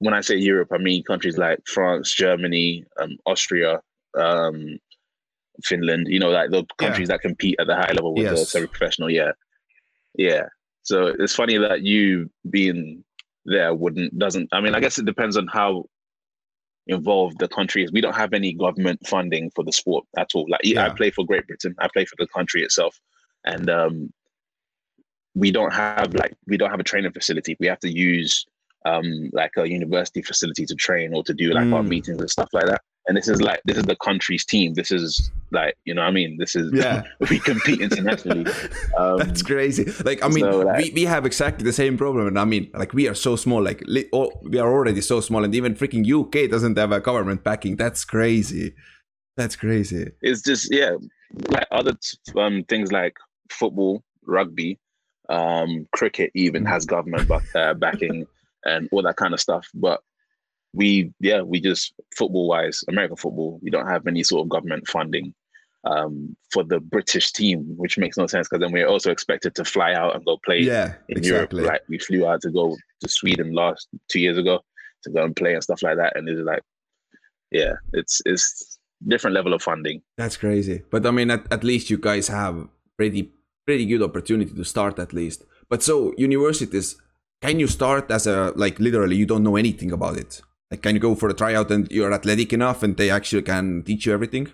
When 0.01 0.15
I 0.15 0.21
say 0.21 0.37
Europe, 0.37 0.71
I 0.73 0.79
mean 0.79 1.03
countries 1.05 1.39
like 1.39 1.61
France, 1.67 2.13
Germany, 2.13 2.85
um, 3.01 3.17
Austria, 3.27 3.81
um, 4.19 4.79
Finland. 5.65 6.07
You 6.09 6.21
know, 6.21 6.31
like 6.31 6.51
the 6.51 6.65
countries 6.79 7.09
yeah. 7.09 7.15
that 7.15 7.23
compete 7.23 7.57
at 7.61 7.67
the 7.67 7.75
high 7.75 7.93
level 7.93 8.15
with 8.15 8.25
yes. 8.25 8.39
the 8.39 8.47
semi-professional. 8.47 9.11
Yeah, 9.11 9.33
yeah. 10.17 10.47
So 10.83 11.15
it's 11.19 11.35
funny 11.35 11.59
that 11.59 11.83
you 11.83 12.31
being 12.51 13.05
there 13.45 13.75
wouldn't 13.75 14.17
doesn't. 14.19 14.49
I 14.53 14.61
mean, 14.61 14.75
I 14.75 14.81
guess 14.81 14.99
it 14.99 15.05
depends 15.05 15.37
on 15.37 15.49
how 15.49 15.87
involved 16.89 17.39
the 17.39 17.49
country 17.49 17.85
is. 17.85 17.93
We 17.93 18.01
don't 18.01 18.17
have 18.17 18.33
any 18.33 18.53
government 18.53 19.07
funding 19.07 19.51
for 19.55 19.65
the 19.65 19.73
sport 19.73 20.05
at 20.17 20.31
all. 20.35 20.47
Like 20.49 20.63
yeah. 20.65 20.87
I 20.87 20.91
play 20.91 21.11
for 21.11 21.25
Great 21.25 21.47
Britain, 21.47 21.75
I 21.79 21.89
play 21.93 22.05
for 22.05 22.17
the 22.19 22.27
country 22.29 22.63
itself, 22.63 22.99
and 23.45 23.71
um, 23.71 24.13
we 25.35 25.51
don't 25.51 25.73
have 25.73 26.15
like 26.15 26.35
we 26.47 26.57
don't 26.57 26.71
have 26.71 26.81
a 26.81 26.85
training 26.85 27.13
facility. 27.13 27.57
We 27.61 27.67
have 27.67 27.81
to 27.81 27.91
use 27.91 28.47
um, 28.85 29.31
like 29.33 29.53
a 29.57 29.69
university 29.69 30.23
facility 30.23 30.67
to 30.67 30.75
train 30.75 31.15
or 31.15 31.23
to 31.25 31.35
do 31.35 31.53
like 31.53 31.67
mm. 31.67 31.75
our 31.75 31.83
meetings 31.83 32.21
and 32.21 32.31
stuff 32.31 32.49
like 32.53 32.67
that. 32.67 32.83
And 33.09 33.17
this 33.17 33.27
is 33.27 33.41
like 33.41 33.61
this 33.65 33.79
is 33.79 33.85
the 33.85 33.97
country's 33.97 34.45
team. 34.45 34.75
This 34.75 34.93
is 34.93 35.31
like 35.51 35.77
you 35.85 35.95
know, 35.95 36.03
I 36.03 36.11
mean, 36.11 36.37
this 36.39 36.55
is 36.55 36.71
yeah. 36.73 37.03
we 37.31 37.39
compete 37.41 37.81
internationally. 37.81 38.51
Um, 38.99 39.19
That's 39.19 39.43
crazy. 39.43 39.85
Like 40.05 40.25
I 40.25 40.29
mean, 40.29 40.41
so, 40.41 40.61
like, 40.61 40.79
we, 40.79 40.91
we 40.91 41.05
have 41.05 41.25
exactly 41.25 41.65
the 41.65 41.73
same 41.73 41.97
problem, 41.97 42.27
and 42.27 42.39
I 42.39 42.45
mean, 42.45 42.69
like 42.75 42.93
we 42.93 43.09
are 43.09 43.15
so 43.15 43.37
small. 43.37 43.63
Like 43.63 43.81
li- 43.87 44.09
oh, 44.13 44.33
we 44.43 44.59
are 44.59 44.71
already 44.71 45.01
so 45.01 45.21
small, 45.21 45.45
and 45.45 45.55
even 45.55 45.75
freaking 45.75 46.05
UK 46.05 46.51
doesn't 46.51 46.77
have 46.77 46.91
a 46.91 47.01
government 47.01 47.45
backing. 47.45 47.77
That's 47.77 48.05
crazy. 48.05 48.75
That's 49.37 49.55
crazy. 49.55 50.11
It's 50.21 50.43
just 50.43 50.73
yeah, 50.73 50.97
like 51.49 51.67
other 51.71 51.93
um, 52.37 52.65
things 52.65 52.91
like 52.91 53.17
football, 53.51 54.03
rugby, 54.27 54.79
um, 55.29 55.87
cricket 55.93 56.33
even 56.35 56.65
has 56.65 56.85
government 56.85 57.31
uh, 57.55 57.75
backing 57.75 58.27
and 58.65 58.89
all 58.91 59.03
that 59.03 59.17
kind 59.17 59.33
of 59.33 59.41
stuff. 59.41 59.69
But 59.75 60.01
we, 60.79 61.13
yeah, 61.19 61.43
we 61.43 61.61
just 61.61 61.93
football 62.17 62.49
wise, 62.49 62.85
American 62.89 63.17
football, 63.17 63.59
we 63.63 63.71
don't 63.71 63.89
have 63.89 64.07
any 64.07 64.23
sort 64.23 64.45
of 64.45 64.49
government 64.49 64.87
funding 64.89 65.35
um, 65.85 66.37
for 66.53 66.63
the 66.63 66.79
British 66.79 67.33
team, 67.33 67.75
which 67.77 67.99
makes 67.99 68.17
no 68.17 68.27
sense 68.29 68.49
because 68.49 68.61
then 68.61 68.73
we're 68.73 68.87
also 68.87 69.11
expected 69.11 69.55
to 69.57 69.65
fly 69.65 69.93
out 69.93 70.15
and 70.15 70.25
go 70.25 70.39
play 70.45 70.61
yeah, 70.61 70.95
in 71.09 71.19
exactly. 71.19 71.63
Europe. 71.63 71.73
Like 71.73 71.83
we 71.89 71.99
flew 71.99 72.27
out 72.27 72.43
to 72.43 72.51
go 72.51 72.77
to 73.01 73.09
Sweden 73.09 73.53
last 73.53 73.89
two 74.09 74.21
years 74.21 74.39
ago 74.39 74.61
to 75.03 75.11
go 75.11 75.25
and 75.25 75.35
play 75.35 75.55
and 75.55 75.63
stuff 75.63 75.83
like 75.83 75.97
that. 75.97 76.17
And 76.17 76.29
it's 76.29 76.41
like, 76.41 76.63
yeah, 77.51 77.75
it's 77.93 78.21
it's 78.25 78.79
different 79.07 79.35
level 79.35 79.55
of 79.55 79.63
funding. 79.63 80.03
That's 80.17 80.37
crazy. 80.37 80.83
But 80.91 81.07
I 81.07 81.11
mean, 81.11 81.31
at, 81.31 81.51
at 81.51 81.65
least 81.65 81.91
you 81.91 81.99
guys 81.99 82.29
have 82.29 82.69
pretty 82.97 83.33
pretty 83.67 83.87
good 83.87 84.03
opportunity 84.03 84.55
to 84.55 84.65
start 84.65 84.99
at 85.01 85.13
least. 85.13 85.45
But 85.69 85.83
so 85.83 86.15
universities, 86.17 86.97
can 87.41 87.59
you 87.59 87.67
start 87.67 88.11
as 88.11 88.27
a 88.27 88.53
like 88.55 88.79
literally 88.79 89.17
you 89.17 89.27
don't 89.27 89.43
know 89.43 89.57
anything 89.57 89.91
about 89.93 90.19
it? 90.19 90.41
Like 90.71 90.83
can 90.83 90.95
you 90.95 91.01
go 91.01 91.15
for 91.15 91.29
a 91.29 91.35
tryout 91.35 91.71
and 91.71 91.91
you're 91.91 92.13
athletic 92.13 92.53
enough 92.53 92.83
and 92.83 92.97
they 92.97 93.11
actually 93.11 93.43
can 93.43 93.83
teach 93.85 94.07
you 94.07 94.13
everything? 94.13 94.53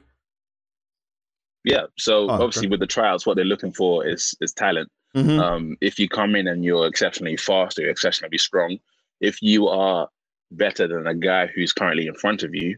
Yeah. 1.64 1.86
So 1.98 2.28
oh, 2.28 2.34
obviously 2.34 2.66
okay. 2.66 2.72
with 2.72 2.80
the 2.80 2.86
tryouts, 2.86 3.26
what 3.26 3.36
they're 3.36 3.44
looking 3.44 3.72
for 3.72 4.06
is 4.06 4.34
is 4.40 4.52
talent. 4.52 4.90
Mm-hmm. 5.16 5.40
Um, 5.40 5.76
if 5.80 5.98
you 5.98 6.08
come 6.08 6.34
in 6.36 6.48
and 6.48 6.64
you're 6.64 6.86
exceptionally 6.86 7.36
fast 7.36 7.78
or 7.78 7.82
you're 7.82 7.90
exceptionally 7.90 8.38
strong, 8.38 8.78
if 9.20 9.40
you 9.40 9.68
are 9.68 10.08
better 10.50 10.86
than 10.86 11.06
a 11.06 11.14
guy 11.14 11.46
who's 11.46 11.72
currently 11.72 12.06
in 12.06 12.14
front 12.14 12.42
of 12.42 12.54
you, 12.54 12.76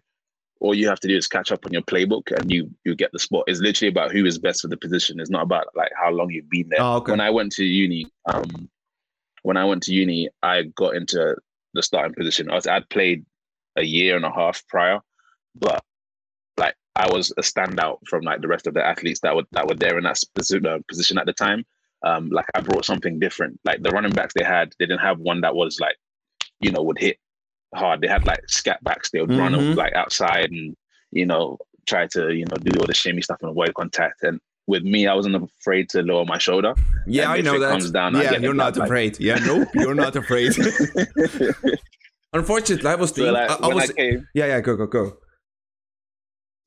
all 0.60 0.74
you 0.74 0.88
have 0.88 1.00
to 1.00 1.08
do 1.08 1.16
is 1.16 1.28
catch 1.28 1.52
up 1.52 1.66
on 1.66 1.72
your 1.72 1.82
playbook 1.82 2.32
and 2.38 2.50
you 2.50 2.70
you 2.84 2.94
get 2.94 3.12
the 3.12 3.18
spot. 3.18 3.44
It's 3.46 3.60
literally 3.60 3.90
about 3.90 4.12
who 4.12 4.24
is 4.24 4.38
best 4.38 4.62
for 4.62 4.68
the 4.68 4.76
position. 4.76 5.20
It's 5.20 5.30
not 5.30 5.42
about 5.42 5.66
like 5.74 5.92
how 6.00 6.10
long 6.10 6.30
you've 6.30 6.48
been 6.48 6.68
there. 6.68 6.80
Oh, 6.80 6.96
okay. 6.96 7.12
When 7.12 7.20
I 7.20 7.30
went 7.30 7.52
to 7.52 7.64
uni, 7.64 8.06
um, 8.26 8.68
when 9.42 9.56
I 9.56 9.64
went 9.64 9.82
to 9.84 9.94
uni, 9.94 10.28
I 10.42 10.62
got 10.62 10.94
into 10.94 11.36
the 11.76 11.82
starting 11.82 12.14
position. 12.14 12.50
I 12.50 12.54
was 12.54 12.66
I'd 12.66 12.88
played 12.90 13.24
a 13.76 13.82
year 13.82 14.16
and 14.16 14.24
a 14.24 14.30
half 14.30 14.66
prior, 14.68 15.00
but 15.54 15.82
like 16.56 16.74
I 16.94 17.08
was 17.10 17.32
a 17.36 17.42
standout 17.42 17.98
from 18.08 18.22
like 18.22 18.40
the 18.40 18.48
rest 18.48 18.66
of 18.66 18.74
the 18.74 18.84
athletes 18.84 19.20
that 19.20 19.34
were 19.34 19.44
that 19.52 19.68
were 19.68 19.74
there 19.74 19.98
in 19.98 20.04
that 20.04 20.18
specific 20.18 20.66
uh, 20.66 20.78
position 20.88 21.18
at 21.18 21.26
the 21.26 21.32
time. 21.32 21.64
Um, 22.02 22.28
like 22.30 22.46
I 22.54 22.60
brought 22.60 22.84
something 22.84 23.18
different. 23.18 23.58
Like 23.64 23.82
the 23.82 23.90
running 23.90 24.12
backs 24.12 24.34
they 24.36 24.44
had, 24.44 24.72
they 24.78 24.86
didn't 24.86 25.00
have 25.00 25.18
one 25.18 25.40
that 25.40 25.54
was 25.54 25.80
like, 25.80 25.96
you 26.60 26.70
know, 26.70 26.82
would 26.82 26.98
hit 26.98 27.18
hard. 27.74 28.00
They 28.00 28.08
had 28.08 28.26
like 28.26 28.48
scat 28.48 28.82
backs. 28.84 29.10
They 29.10 29.20
would 29.20 29.30
mm-hmm. 29.30 29.54
run 29.54 29.74
like 29.74 29.94
outside 29.94 30.50
and 30.50 30.76
you 31.12 31.26
know 31.26 31.58
try 31.86 32.06
to 32.08 32.34
you 32.34 32.44
know 32.46 32.56
do 32.56 32.78
all 32.80 32.86
the 32.86 32.94
shimmy 32.94 33.22
stuff 33.22 33.38
and 33.40 33.50
avoid 33.50 33.74
contact. 33.74 34.22
And 34.22 34.40
with 34.66 34.82
me, 34.82 35.06
I 35.06 35.14
wasn't 35.14 35.36
afraid 35.36 35.88
to 35.90 36.02
lower 36.02 36.24
my 36.24 36.38
shoulder. 36.38 36.74
Yeah, 37.06 37.30
I 37.30 37.40
know 37.40 37.58
that. 37.58 37.70
Comes 37.70 37.90
down, 37.90 38.14
yeah, 38.14 38.36
you're 38.38 38.54
not 38.54 38.76
afraid. 38.76 39.18
Yeah, 39.20 39.38
nope, 39.38 39.68
you're 39.74 39.94
not 39.94 40.16
afraid. 40.16 40.52
Unfortunately, 42.32 42.90
I 42.90 42.94
was. 42.96 43.10
So, 43.10 43.30
like, 43.30 43.50
I, 43.50 43.54
I 43.54 43.74
was. 43.74 43.90
I 43.90 43.92
came, 43.94 44.28
yeah, 44.34 44.46
yeah, 44.46 44.60
go, 44.60 44.76
go, 44.76 44.86
go. 44.86 45.16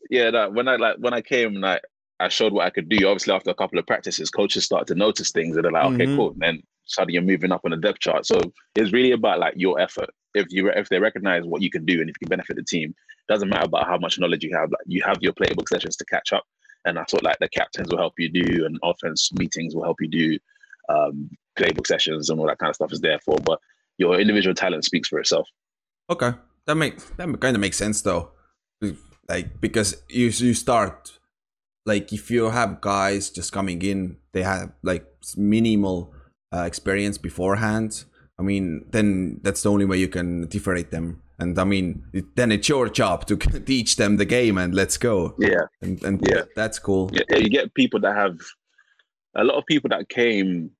Yeah, 0.10 0.32
that, 0.32 0.54
when 0.54 0.68
I 0.68 0.78
like 0.78 0.98
when 1.00 1.14
I 1.14 1.22
came, 1.22 1.56
like 1.56 1.82
I 2.20 2.30
showed 2.30 2.54
what 2.54 2.66
I 2.66 2.70
could 2.70 2.90
do. 2.90 3.08
Obviously, 3.08 3.34
after 3.34 3.52
a 3.52 3.56
couple 3.56 3.78
of 3.78 3.86
practices, 3.86 4.30
coaches 4.30 4.66
start 4.66 4.88
to 4.88 4.96
notice 4.96 5.32
things, 5.32 5.56
and 5.56 5.64
they're 5.64 5.72
like, 5.72 5.86
"Okay, 5.86 6.06
mm-hmm. 6.06 6.16
cool." 6.16 6.32
And 6.32 6.42
then 6.42 6.64
suddenly 6.86 7.14
you're 7.14 7.24
moving 7.24 7.52
up 7.52 7.62
on 7.66 7.72
the 7.72 7.78
depth 7.78 8.00
chart. 8.00 8.26
So 8.26 8.42
it's 8.76 8.92
really 8.92 9.12
about 9.12 9.40
like 9.40 9.54
your 9.56 9.80
effort 9.80 10.10
if 10.34 10.48
you 10.50 10.70
if 10.70 10.90
they 10.90 11.00
recognize 11.00 11.44
what 11.46 11.62
you 11.62 11.70
can 11.70 11.86
do 11.86 12.00
and 12.00 12.10
if 12.10 12.16
you 12.20 12.28
can 12.28 12.30
benefit 12.30 12.56
the 12.56 12.64
team, 12.64 12.94
doesn't 13.28 13.50
matter 13.50 13.66
about 13.66 13.88
how 13.88 13.98
much 13.98 14.20
knowledge 14.20 14.44
you 14.44 14.56
have. 14.56 14.72
Like 14.72 14.82
you 14.86 15.02
have 15.04 15.18
your 15.22 15.34
playbook 15.34 15.68
sessions 15.68 15.96
to 15.98 16.06
catch 16.06 16.34
up, 16.34 16.44
and 16.86 16.98
that's 16.98 17.14
what 17.14 17.24
like 17.24 17.38
the 17.40 17.50
captains 17.50 17.90
will 17.90 17.98
help 17.98 18.14
you 18.18 18.30
do, 18.30 18.66
and 18.66 18.80
offense 18.84 19.32
meetings 19.34 19.76
will 19.76 19.84
help 19.84 19.98
you 20.02 20.08
do. 20.08 20.40
Um, 20.90 21.30
playbook 21.58 21.86
sessions 21.86 22.30
and 22.30 22.40
all 22.40 22.48
that 22.48 22.58
kind 22.58 22.70
of 22.70 22.76
stuff 22.76 22.92
is 22.92 23.02
there 23.02 23.20
for, 23.20 23.38
but 23.44 23.60
your 23.98 24.20
individual 24.20 24.56
talent 24.56 24.86
speaks 24.86 25.10
for 25.10 25.20
itself. 25.20 25.48
Okay, 26.10 26.32
that 26.66 26.76
makes 26.76 27.06
that 27.18 27.40
kind 27.40 27.56
of 27.56 27.62
makes 27.62 27.78
sense 27.78 28.02
though, 28.02 28.32
like 29.28 29.62
because 29.62 30.02
you 30.10 30.28
you 30.28 30.54
start 30.54 31.12
like 31.86 32.12
if 32.12 32.32
you 32.32 32.50
have 32.50 32.82
guys 32.82 33.30
just 33.30 33.52
coming 33.52 33.82
in, 33.82 34.18
they 34.32 34.44
have 34.44 34.72
like 34.84 35.06
minimal 35.38 36.14
uh, 36.54 36.64
experience 36.64 37.18
beforehand 37.18 38.06
I 38.40 38.42
mean, 38.42 38.86
then 38.90 39.42
that's 39.44 39.64
the 39.64 39.70
only 39.70 39.84
way 39.84 39.98
you 39.98 40.08
can 40.08 40.48
differentiate 40.48 40.92
them. 40.92 41.22
And 41.40 41.58
I 41.58 41.64
mean, 41.64 42.04
it, 42.14 42.36
then 42.36 42.52
it's 42.52 42.68
your 42.70 42.90
job 42.90 43.26
to 43.28 43.38
teach 43.66 43.96
them 43.96 44.18
the 44.18 44.26
game 44.26 44.58
and 44.58 44.74
let's 44.74 44.98
go. 44.98 45.36
Yeah. 45.40 45.66
And, 45.82 46.02
and 46.04 46.28
yeah, 46.28 46.44
that's 46.56 46.80
cool. 46.80 47.10
Yeah, 47.14 47.38
you 47.38 47.50
get 47.50 47.74
people 47.74 48.00
that 48.02 48.16
have 48.16 48.40
a 49.36 49.44
lot 49.44 49.58
of 49.58 49.66
people 49.66 49.90
that 49.90 50.10
came 50.10 50.72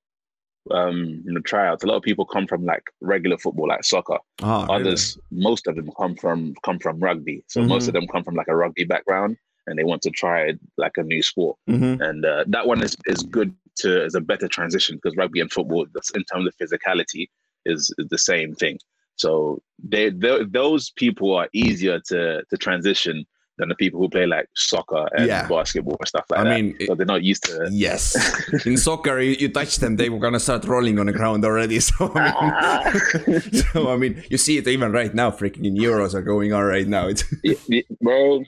um 0.72 1.24
in 1.26 1.34
the 1.34 1.42
tryouts. 1.42 1.84
A 1.84 1.88
lot 1.88 1.96
of 1.96 2.04
people 2.04 2.26
come 2.26 2.46
from 2.46 2.66
like 2.66 2.84
regular 3.02 3.38
football, 3.38 3.68
like 3.68 3.84
soccer. 3.84 4.18
Oh, 4.44 4.68
Others, 4.70 5.18
really? 5.32 5.44
most 5.44 5.68
of 5.68 5.76
them 5.76 5.90
come 5.98 6.16
from 6.16 6.54
come 6.64 6.80
from 6.80 7.00
rugby. 7.00 7.44
So 7.48 7.62
mm-hmm. 7.62 7.70
most 7.70 7.88
of 7.88 7.94
them 7.94 8.08
come 8.08 8.24
from 8.24 8.36
like 8.36 8.50
a 8.50 8.56
rugby 8.56 8.84
background 8.84 9.38
and 9.68 9.78
they 9.78 9.84
want 9.84 10.02
to 10.02 10.10
try 10.10 10.54
like 10.78 10.94
a 10.98 11.04
new 11.04 11.22
sport. 11.22 11.58
Mm-hmm. 11.70 12.02
And 12.02 12.26
uh, 12.26 12.44
that 12.48 12.68
one 12.68 12.84
is 12.84 12.96
is 13.06 13.24
good 13.24 13.54
to 13.78 14.04
as 14.04 14.16
a 14.16 14.22
better 14.22 14.48
transition 14.48 14.96
because 14.96 15.16
rugby 15.16 15.40
and 15.40 15.52
football, 15.52 15.86
in 16.14 16.24
terms 16.26 16.48
of 16.48 16.54
physicality, 16.58 17.30
is, 17.66 17.94
is 17.98 18.08
the 18.10 18.18
same 18.18 18.56
thing. 18.56 18.78
So 19.20 19.62
they, 19.84 20.10
they 20.10 20.44
those 20.46 20.92
people 20.92 21.36
are 21.36 21.50
easier 21.54 22.00
to 22.08 22.44
to 22.50 22.58
transition 22.58 23.26
than 23.58 23.68
the 23.68 23.76
people 23.76 24.00
who 24.00 24.08
play 24.10 24.26
like 24.26 24.48
soccer 24.56 25.06
and 25.18 25.28
yeah. 25.28 25.46
basketball 25.46 25.98
and 26.00 26.08
stuff 26.08 26.26
like 26.30 26.40
I 26.40 26.44
that. 26.46 26.54
I 26.54 26.62
mean, 26.62 26.78
so 26.88 26.96
they're 26.96 27.06
not 27.06 27.24
used 27.24 27.44
to. 27.44 27.68
Yes, 27.70 28.16
in 28.66 28.78
soccer, 28.78 29.20
you, 29.20 29.32
you, 29.32 29.50
touch 29.50 29.76
them, 29.76 29.98
they 29.98 30.10
were 30.10 30.20
gonna 30.20 30.40
start 30.40 30.64
rolling 30.64 30.98
on 30.98 31.08
the 31.08 31.14
ground 31.14 31.46
already. 31.46 31.80
So, 31.90 32.12
I 32.16 32.94
mean, 33.28 33.42
so 33.74 33.92
I 33.92 33.98
mean, 33.98 34.24
you 34.30 34.38
see 34.38 34.58
it 34.58 34.68
even 34.68 34.92
right 34.92 35.14
now. 35.14 35.32
Freaking 35.32 35.78
Euros 35.78 36.14
are 36.14 36.22
going 36.22 36.54
on 36.54 36.64
right 36.64 36.88
now. 36.88 37.08
It's 37.08 37.24
bro, 38.02 38.44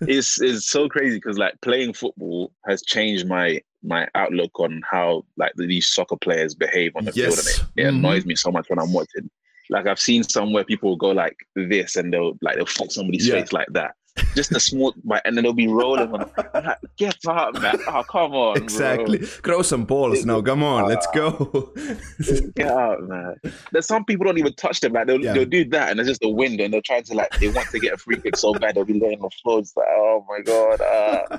it's 0.00 0.40
it's 0.40 0.68
so 0.68 0.88
crazy 0.88 1.16
because 1.16 1.38
like 1.38 1.54
playing 1.60 1.92
football 1.92 2.52
has 2.66 2.82
changed 2.82 3.28
my 3.28 3.60
my 3.82 4.08
outlook 4.14 4.58
on 4.58 4.80
how 4.90 5.24
like 5.36 5.52
these 5.56 5.86
soccer 5.86 6.16
players 6.16 6.54
behave 6.54 6.92
on 6.96 7.04
the 7.04 7.12
yes. 7.14 7.34
field. 7.34 7.38
And 7.38 7.48
it, 7.48 7.82
it 7.82 7.86
mm-hmm. 7.86 8.04
annoys 8.04 8.26
me 8.26 8.34
so 8.34 8.50
much 8.50 8.66
when 8.68 8.78
I'm 8.78 8.92
watching. 8.92 9.30
Like 9.70 9.86
I've 9.86 10.00
seen 10.00 10.22
somewhere 10.22 10.64
people 10.64 10.96
go 10.96 11.10
like 11.10 11.36
this 11.54 11.96
and 11.96 12.12
they'll 12.12 12.38
like 12.42 12.56
they'll 12.56 12.66
fuck 12.66 12.90
somebody's 12.90 13.26
yeah. 13.26 13.40
face 13.40 13.52
like 13.52 13.68
that 13.72 13.94
just 14.34 14.52
a 14.52 14.60
small 14.60 14.94
bite, 15.04 15.22
and 15.24 15.36
then 15.36 15.44
they'll 15.44 15.52
be 15.52 15.68
rolling 15.68 16.12
on. 16.12 16.30
I'm 16.54 16.64
like, 16.64 16.78
get 16.96 17.16
up, 17.26 17.60
man! 17.60 17.78
Oh, 17.86 18.02
come 18.02 18.32
on, 18.34 18.56
exactly. 18.56 19.18
Bro. 19.18 19.28
Grow 19.42 19.62
some 19.62 19.84
balls 19.84 20.24
now. 20.24 20.40
Come 20.42 20.62
on, 20.62 20.84
uh, 20.84 20.88
let's 20.88 21.06
go. 21.14 21.72
get 22.54 22.68
out, 22.68 23.02
man. 23.04 23.36
There's 23.72 23.86
some 23.86 24.04
people 24.04 24.26
don't 24.26 24.38
even 24.38 24.54
touch 24.54 24.80
them. 24.80 24.92
Like 24.92 25.06
they'll, 25.06 25.20
yeah. 25.20 25.32
they'll 25.32 25.44
do 25.44 25.64
that, 25.70 25.90
and 25.90 26.00
it's 26.00 26.08
just 26.08 26.20
the 26.20 26.28
wind, 26.28 26.60
and 26.60 26.72
they're 26.72 26.82
trying 26.82 27.04
to 27.04 27.14
like 27.14 27.30
they 27.38 27.48
want 27.48 27.68
to 27.70 27.78
get 27.78 27.94
a 27.94 27.96
free 27.96 28.20
kick 28.20 28.36
so 28.36 28.52
bad 28.54 28.74
they'll 28.74 28.84
be 28.84 28.98
laying 28.98 29.18
on 29.18 29.22
the 29.22 29.30
floor. 29.42 29.60
It's 29.60 29.76
like, 29.76 29.86
oh 29.90 30.24
my 30.28 30.40
god. 30.40 30.80
Uh. 30.80 31.38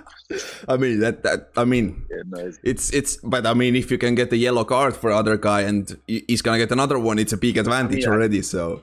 I 0.67 0.77
mean 0.77 0.99
that 0.99 1.23
that 1.23 1.49
I 1.55 1.65
mean 1.65 2.05
yeah, 2.09 2.23
no, 2.25 2.39
it's, 2.39 2.59
it's 2.63 2.93
it's 2.93 3.17
but 3.17 3.45
I 3.45 3.53
mean 3.53 3.75
if 3.75 3.91
you 3.91 3.97
can 3.97 4.15
get 4.15 4.29
the 4.29 4.37
yellow 4.37 4.63
card 4.63 4.95
for 4.95 5.11
other 5.11 5.37
guy 5.37 5.61
and 5.61 5.97
he's 6.07 6.41
gonna 6.41 6.57
get 6.57 6.71
another 6.71 6.97
one, 6.97 7.19
it's 7.19 7.33
a 7.33 7.37
big 7.37 7.57
advantage 7.57 8.05
already. 8.05 8.41
So 8.41 8.81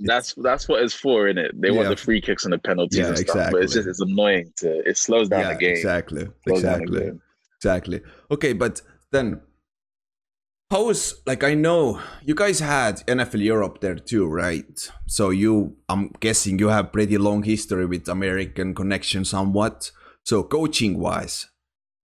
that's 0.04 0.34
that's 0.34 0.68
what 0.68 0.82
it's 0.82 0.94
for, 0.94 1.28
in 1.28 1.38
it? 1.38 1.52
They 1.60 1.68
yeah. 1.68 1.76
want 1.76 1.88
the 1.88 1.96
free 1.96 2.20
kicks 2.20 2.44
and 2.44 2.52
the 2.52 2.58
penalties 2.58 2.98
yeah, 2.98 3.08
and 3.08 3.18
stuff, 3.18 3.36
exactly. 3.36 3.58
but 3.58 3.64
it's 3.64 3.74
just 3.74 3.88
it's 3.88 4.00
annoying 4.00 4.52
to 4.56 4.88
it 4.88 4.96
slows 4.96 5.28
down 5.28 5.40
yeah, 5.40 5.52
the 5.52 5.58
game. 5.58 5.70
Exactly, 5.70 6.28
exactly, 6.46 7.00
game. 7.00 7.22
exactly. 7.58 8.00
Okay, 8.30 8.52
but 8.52 8.82
then 9.12 9.40
how's 10.70 11.20
like 11.26 11.44
I 11.44 11.54
know 11.54 12.00
you 12.24 12.34
guys 12.34 12.60
had 12.60 13.06
NFL 13.06 13.42
Europe 13.42 13.80
there 13.80 13.96
too, 13.96 14.26
right? 14.26 14.90
So 15.06 15.30
you, 15.30 15.76
I'm 15.88 16.12
guessing 16.20 16.58
you 16.58 16.68
have 16.68 16.92
pretty 16.92 17.18
long 17.18 17.42
history 17.42 17.86
with 17.86 18.08
American 18.08 18.74
connection, 18.74 19.24
somewhat. 19.24 19.90
So 20.24 20.42
coaching 20.42 20.98
wise, 20.98 21.49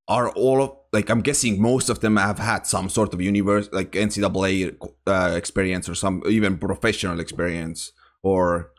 are 0.08 0.30
all 0.30 0.62
of 0.62 0.76
like 0.92 1.10
I'm 1.10 1.20
guessing 1.20 1.60
most 1.60 1.88
of 1.88 2.00
them 2.00 2.16
have 2.16 2.38
had 2.38 2.66
some 2.66 2.88
sort 2.88 3.12
of 3.12 3.20
universe 3.20 3.68
like 3.72 3.92
NCAA 3.92 4.76
uh, 5.06 5.32
experience 5.34 5.88
or 5.88 5.94
some 5.94 6.22
even 6.28 6.58
professional 6.58 7.20
experience 7.20 7.92
or. 8.22 8.70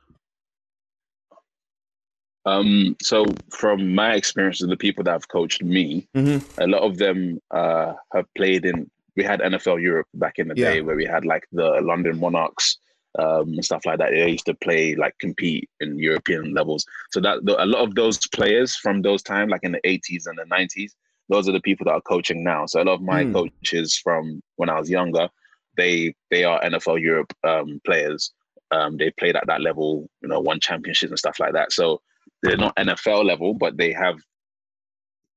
Um, 2.45 2.95
so 3.01 3.25
from 3.49 3.93
my 3.93 4.13
experience 4.13 4.61
with 4.61 4.69
the 4.69 4.77
people 4.77 5.03
that 5.03 5.11
have 5.11 5.27
coached 5.27 5.61
me, 5.61 6.07
mm-hmm. 6.15 6.39
a 6.61 6.67
lot 6.67 6.81
of 6.81 6.97
them 6.97 7.41
uh, 7.51 7.93
have 8.13 8.25
played 8.35 8.65
in. 8.65 8.89
We 9.17 9.23
had 9.23 9.41
NFL 9.41 9.81
Europe 9.81 10.07
back 10.13 10.39
in 10.39 10.47
the 10.47 10.55
yeah. 10.55 10.73
day 10.73 10.81
where 10.81 10.95
we 10.95 11.03
had 11.03 11.25
like 11.25 11.45
the 11.51 11.81
London 11.81 12.19
Monarchs, 12.19 12.77
um, 13.19 13.53
and 13.53 13.65
stuff 13.65 13.85
like 13.85 13.97
that. 13.99 14.11
They 14.11 14.29
used 14.29 14.45
to 14.45 14.53
play 14.53 14.95
like 14.95 15.17
compete 15.19 15.69
in 15.79 15.99
European 15.99 16.53
levels. 16.53 16.85
So 17.11 17.19
that 17.21 17.39
a 17.39 17.65
lot 17.65 17.83
of 17.83 17.95
those 17.95 18.27
players 18.27 18.75
from 18.75 19.01
those 19.01 19.23
times, 19.23 19.51
like 19.51 19.63
in 19.63 19.71
the 19.73 19.81
80s 19.85 20.27
and 20.27 20.37
the 20.37 20.45
90s, 20.55 20.93
those 21.29 21.47
are 21.47 21.51
the 21.51 21.61
people 21.61 21.85
that 21.85 21.93
are 21.93 22.01
coaching 22.01 22.43
now. 22.43 22.65
So 22.65 22.81
a 22.81 22.83
lot 22.83 22.95
of 22.95 23.01
my 23.01 23.23
mm. 23.23 23.33
coaches 23.33 23.99
from 24.01 24.41
when 24.55 24.69
I 24.69 24.79
was 24.79 24.89
younger, 24.89 25.29
they 25.75 26.13
they 26.31 26.43
are 26.43 26.61
NFL 26.61 27.01
Europe 27.01 27.33
um, 27.43 27.79
players. 27.85 28.31
Um, 28.71 28.97
they 28.97 29.11
played 29.11 29.35
at 29.35 29.47
that 29.47 29.61
level, 29.61 30.09
you 30.21 30.27
know, 30.27 30.41
won 30.41 30.59
championships 30.59 31.11
and 31.11 31.19
stuff 31.19 31.39
like 31.39 31.53
that. 31.53 31.71
So 31.71 32.01
they're 32.43 32.57
not 32.57 32.75
NFL 32.75 33.25
level, 33.25 33.53
but 33.53 33.77
they 33.77 33.93
have 33.93 34.17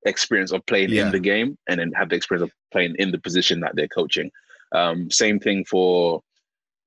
experience 0.05 0.51
of 0.53 0.65
playing 0.67 0.91
yeah. 0.91 1.07
in 1.07 1.13
the 1.13 1.21
game 1.21 1.57
and 1.69 1.79
then 1.79 1.93
have 1.93 2.09
the 2.09 2.17
experience 2.17 2.51
of 2.51 2.53
playing 2.73 2.97
in 2.99 3.13
the 3.13 3.19
position 3.19 3.61
that 3.61 3.77
they're 3.77 3.89
coaching. 3.89 4.31
Um, 4.73 5.11
same 5.11 5.39
thing 5.39 5.65
for 5.65 6.23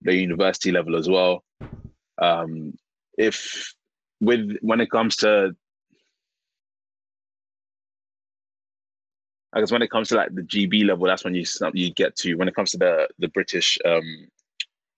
the 0.02 0.16
university 0.16 0.72
level 0.72 0.96
as 0.96 1.08
well. 1.10 1.44
Um, 2.22 2.74
if 3.18 3.74
with 4.20 4.58
when 4.62 4.82
it 4.82 4.92
comes 4.92 5.16
to 5.18 5.56
I 9.54 9.60
guess 9.60 9.72
when 9.72 9.82
it 9.82 9.92
comes 9.92 10.10
to 10.10 10.16
like 10.16 10.34
the 10.34 10.42
GB 10.42 10.86
level, 10.86 11.06
that's 11.06 11.24
when 11.24 11.36
you 11.36 11.46
you 11.74 11.94
get 11.94 12.16
to 12.18 12.36
when 12.36 12.48
it 12.48 12.56
comes 12.56 12.72
to 12.72 12.78
the 12.78 13.08
the 13.20 13.28
British 13.30 13.78
um 13.86 14.28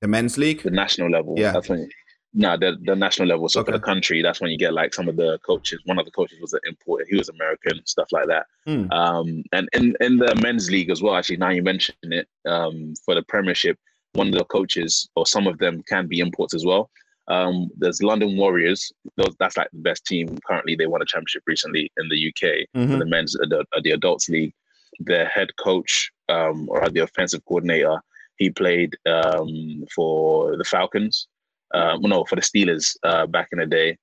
the 0.02 0.08
men's 0.08 0.38
league, 0.38 0.64
the 0.64 0.72
national 0.72 1.10
level. 1.10 1.36
Yeah, 1.38 1.52
that's 1.54 1.70
when. 1.70 1.80
You, 1.80 1.90
no, 2.38 2.58
the 2.58 2.78
the 2.84 2.96
national 2.96 3.30
level. 3.30 3.48
So 3.48 3.62
okay. 3.62 3.72
for 3.72 3.78
the 3.78 3.84
country, 3.84 4.22
that's 4.22 4.42
when 4.42 4.52
you 4.52 4.58
get 4.58 4.74
like 4.74 4.94
some 4.94 5.08
of 5.08 5.16
the 5.16 5.40
coaches. 5.46 5.80
One 5.86 5.98
of 5.98 6.06
the 6.06 6.12
coaches 6.12 6.38
was 6.42 6.54
an 6.54 6.60
importer. 6.68 7.06
He 7.10 7.18
was 7.18 7.30
American, 7.30 7.82
stuff 7.86 8.10
like 8.12 8.28
that. 8.28 8.46
Mm. 8.68 8.92
Um, 8.92 9.44
and 9.54 9.70
in 9.74 9.96
in 10.02 10.18
the 10.18 10.36
men's 10.42 10.70
league 10.70 10.90
as 10.90 11.02
well. 11.02 11.16
Actually, 11.16 11.38
now 11.38 11.50
you 11.50 11.64
mention 11.64 11.96
it, 12.04 12.28
um, 12.46 12.94
for 13.06 13.16
the 13.16 13.24
Premiership, 13.24 13.80
one 14.14 14.28
of 14.28 14.34
the 14.34 14.46
coaches 14.46 15.10
or 15.16 15.26
some 15.26 15.48
of 15.48 15.58
them 15.60 15.82
can 15.88 16.08
be 16.08 16.20
imports 16.20 16.54
as 16.54 16.66
well. 16.66 16.90
Um, 17.28 17.70
there's 17.78 18.04
London 18.04 18.38
Warriors. 18.38 18.92
Those, 19.18 19.36
that's 19.40 19.58
like 19.58 19.70
the 19.72 19.80
best 19.80 20.06
team 20.06 20.38
currently. 20.48 20.76
They 20.76 20.86
won 20.86 21.02
a 21.02 21.06
championship 21.06 21.44
recently 21.48 21.92
in 21.98 22.10
the 22.10 22.28
UK 22.28 22.68
mm-hmm. 22.76 22.92
for 22.92 23.00
the 23.00 23.06
men's 23.06 23.36
uh, 23.36 23.48
the, 23.48 23.60
uh, 23.60 23.82
the 23.84 23.92
adults 23.92 24.30
league. 24.30 24.54
Their 25.00 25.26
head 25.26 25.50
coach 25.58 26.12
um, 26.30 26.70
or 26.70 26.90
the 26.90 27.02
offensive 27.02 27.44
coordinator, 27.46 28.00
he 28.38 28.50
played 28.50 28.96
um, 29.06 29.84
for 29.94 30.56
the 30.56 30.64
Falcons. 30.64 31.28
Uh, 31.74 31.98
well, 32.00 32.10
no, 32.10 32.26
for 32.26 32.36
the 32.36 32.42
Steelers 32.42 32.96
uh, 33.04 33.26
back 33.26 33.50
in 33.52 33.60
the 33.60 33.66
day. 33.66 33.98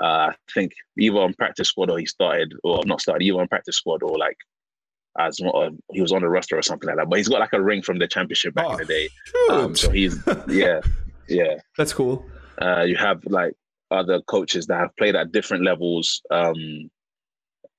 Uh, 0.00 0.30
I 0.30 0.34
think 0.52 0.72
either 0.98 1.18
on 1.18 1.34
practice 1.34 1.68
squad 1.68 1.90
or 1.90 1.98
he 1.98 2.06
started, 2.06 2.52
or 2.62 2.84
not 2.84 3.00
started, 3.00 3.24
either 3.24 3.40
on 3.40 3.48
practice 3.48 3.76
squad 3.76 4.02
or 4.02 4.16
like 4.18 4.36
as 5.18 5.40
well, 5.42 5.70
he 5.92 6.00
was 6.00 6.12
on 6.12 6.22
the 6.22 6.28
roster 6.28 6.58
or 6.58 6.62
something 6.62 6.86
like 6.86 6.96
that. 6.96 7.08
But 7.08 7.16
he's 7.16 7.28
got 7.28 7.40
like 7.40 7.52
a 7.52 7.62
ring 7.62 7.82
from 7.82 7.98
the 7.98 8.06
championship 8.06 8.54
back 8.54 8.66
oh, 8.68 8.72
in 8.72 8.78
the 8.78 8.84
day. 8.84 9.08
Um, 9.50 9.74
so 9.74 9.90
he's 9.90 10.18
yeah, 10.48 10.80
yeah. 11.28 11.54
That's 11.76 11.92
cool. 11.92 12.24
Uh, 12.60 12.82
you 12.82 12.96
have 12.96 13.24
like 13.26 13.54
other 13.90 14.20
coaches 14.22 14.66
that 14.66 14.78
have 14.78 14.96
played 14.96 15.16
at 15.16 15.32
different 15.32 15.64
levels 15.64 16.22
um, 16.30 16.90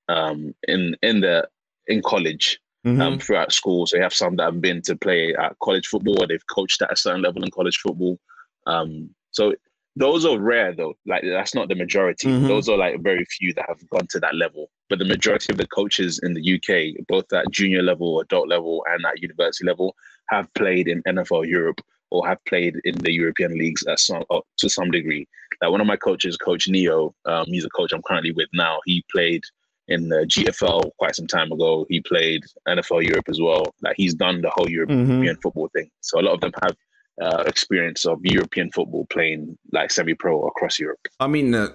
um, 0.08 0.54
in 0.66 0.96
in 1.02 1.20
the 1.20 1.46
in 1.86 2.02
college 2.02 2.58
mm-hmm. 2.86 3.00
um, 3.00 3.18
throughout 3.18 3.52
school. 3.52 3.86
So 3.86 3.96
you 3.96 4.02
have 4.02 4.14
some 4.14 4.36
that 4.36 4.44
have 4.44 4.60
been 4.60 4.82
to 4.82 4.96
play 4.96 5.34
at 5.34 5.58
college 5.62 5.86
football, 5.86 6.22
or 6.22 6.26
they've 6.26 6.46
coached 6.48 6.82
at 6.82 6.92
a 6.92 6.96
certain 6.96 7.22
level 7.22 7.42
in 7.42 7.50
college 7.50 7.78
football. 7.78 8.18
Um, 8.66 9.10
so 9.30 9.54
those 9.96 10.24
are 10.24 10.38
rare 10.38 10.72
though. 10.74 10.94
Like 11.06 11.24
that's 11.24 11.54
not 11.54 11.68
the 11.68 11.74
majority. 11.74 12.28
Mm-hmm. 12.28 12.46
Those 12.46 12.68
are 12.68 12.76
like 12.76 13.00
very 13.02 13.24
few 13.24 13.52
that 13.54 13.66
have 13.68 13.88
gone 13.90 14.06
to 14.10 14.20
that 14.20 14.34
level. 14.34 14.70
But 14.88 14.98
the 14.98 15.04
majority 15.04 15.52
of 15.52 15.58
the 15.58 15.66
coaches 15.66 16.20
in 16.22 16.34
the 16.34 16.54
UK, 16.54 17.04
both 17.08 17.30
at 17.32 17.50
junior 17.50 17.82
level, 17.82 18.20
adult 18.20 18.48
level, 18.48 18.84
and 18.88 19.04
at 19.04 19.20
university 19.20 19.66
level, 19.66 19.94
have 20.28 20.52
played 20.54 20.88
in 20.88 21.02
NFL 21.02 21.46
Europe 21.46 21.80
or 22.10 22.26
have 22.26 22.42
played 22.46 22.76
in 22.84 22.96
the 22.98 23.12
European 23.12 23.56
leagues 23.58 23.86
at 23.86 23.98
some 23.98 24.24
uh, 24.30 24.40
to 24.58 24.68
some 24.68 24.90
degree. 24.90 25.26
Like 25.60 25.70
one 25.70 25.80
of 25.80 25.86
my 25.86 25.96
coaches, 25.96 26.36
Coach 26.36 26.68
Neo, 26.68 27.14
um, 27.26 27.46
he's 27.46 27.64
a 27.64 27.70
coach 27.70 27.92
I'm 27.92 28.02
currently 28.02 28.32
with 28.32 28.48
now. 28.52 28.78
He 28.84 29.04
played 29.10 29.42
in 29.88 30.08
the 30.08 30.26
GFL 30.26 30.90
quite 30.98 31.16
some 31.16 31.26
time 31.26 31.50
ago. 31.50 31.86
He 31.88 32.00
played 32.00 32.42
NFL 32.68 33.04
Europe 33.04 33.28
as 33.28 33.40
well. 33.40 33.74
Like 33.82 33.96
he's 33.96 34.14
done 34.14 34.42
the 34.42 34.50
whole 34.50 34.68
European 34.68 35.06
mm-hmm. 35.06 35.40
football 35.40 35.68
thing. 35.74 35.90
So 36.00 36.20
a 36.20 36.22
lot 36.22 36.34
of 36.34 36.40
them 36.40 36.52
have 36.62 36.76
uh, 37.20 37.44
experience 37.46 38.04
of 38.04 38.18
European 38.22 38.70
football 38.70 39.06
playing 39.06 39.58
like 39.72 39.90
semi-pro 39.90 40.46
across 40.46 40.78
Europe. 40.78 41.00
I 41.20 41.26
mean. 41.26 41.54
Uh 41.54 41.68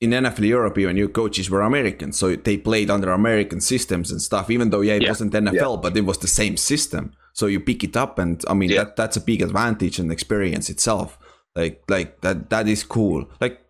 in 0.00 0.10
NFL 0.10 0.46
Europe, 0.46 0.78
even 0.78 0.96
your 0.96 1.08
coaches 1.08 1.50
were 1.50 1.62
American, 1.62 2.12
so 2.12 2.36
they 2.36 2.56
played 2.56 2.88
under 2.90 3.10
American 3.10 3.60
systems 3.60 4.12
and 4.12 4.22
stuff. 4.22 4.48
Even 4.50 4.70
though 4.70 4.80
yeah, 4.80 4.94
it 4.94 5.02
yeah. 5.02 5.08
wasn't 5.08 5.32
NFL, 5.32 5.74
yeah. 5.74 5.80
but 5.82 5.96
it 5.96 6.04
was 6.04 6.18
the 6.18 6.28
same 6.28 6.56
system. 6.56 7.12
So 7.38 7.46
you 7.46 7.60
pick 7.60 7.84
it 7.84 7.96
up, 7.96 8.18
and 8.18 8.44
I 8.48 8.54
mean 8.54 8.70
yeah. 8.70 8.82
that 8.82 8.96
that's 8.96 9.16
a 9.16 9.20
big 9.20 9.42
advantage 9.42 10.00
and 10.00 10.10
experience 10.10 10.68
itself. 10.68 11.16
Like 11.54 11.84
like 11.88 12.20
that 12.22 12.50
that 12.50 12.66
is 12.66 12.82
cool. 12.82 13.30
Like 13.40 13.60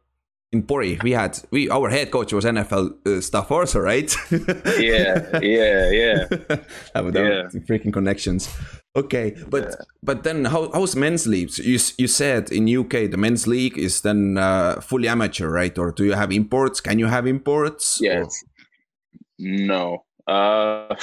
in 0.52 0.62
Pori, 0.62 1.02
we 1.02 1.10
had 1.10 1.38
we 1.50 1.68
our 1.68 1.90
head 1.90 2.10
coach 2.10 2.32
was 2.32 2.46
NFL 2.46 3.06
uh, 3.06 3.20
stuff 3.20 3.50
also, 3.50 3.80
right? 3.80 4.10
yeah, 4.80 5.38
yeah, 5.42 5.90
yeah. 5.90 6.26
Have 6.94 7.14
yeah. 7.14 7.50
freaking 7.68 7.92
connections. 7.92 8.48
Okay, 8.96 9.36
but 9.50 9.64
yeah. 9.64 9.74
but 10.02 10.22
then 10.24 10.46
how 10.46 10.70
how's 10.72 10.96
men's 10.96 11.26
leagues? 11.26 11.58
You 11.58 11.78
you 11.98 12.08
said 12.08 12.50
in 12.50 12.74
UK 12.74 13.10
the 13.10 13.18
men's 13.18 13.46
league 13.46 13.76
is 13.76 14.00
then 14.00 14.38
uh, 14.38 14.80
fully 14.80 15.08
amateur, 15.08 15.50
right? 15.50 15.76
Or 15.76 15.92
do 15.92 16.06
you 16.06 16.14
have 16.14 16.32
imports? 16.32 16.80
Can 16.80 16.98
you 16.98 17.08
have 17.08 17.26
imports? 17.26 17.98
Yes. 18.00 18.42
No. 19.38 20.04
Uh 20.26 20.96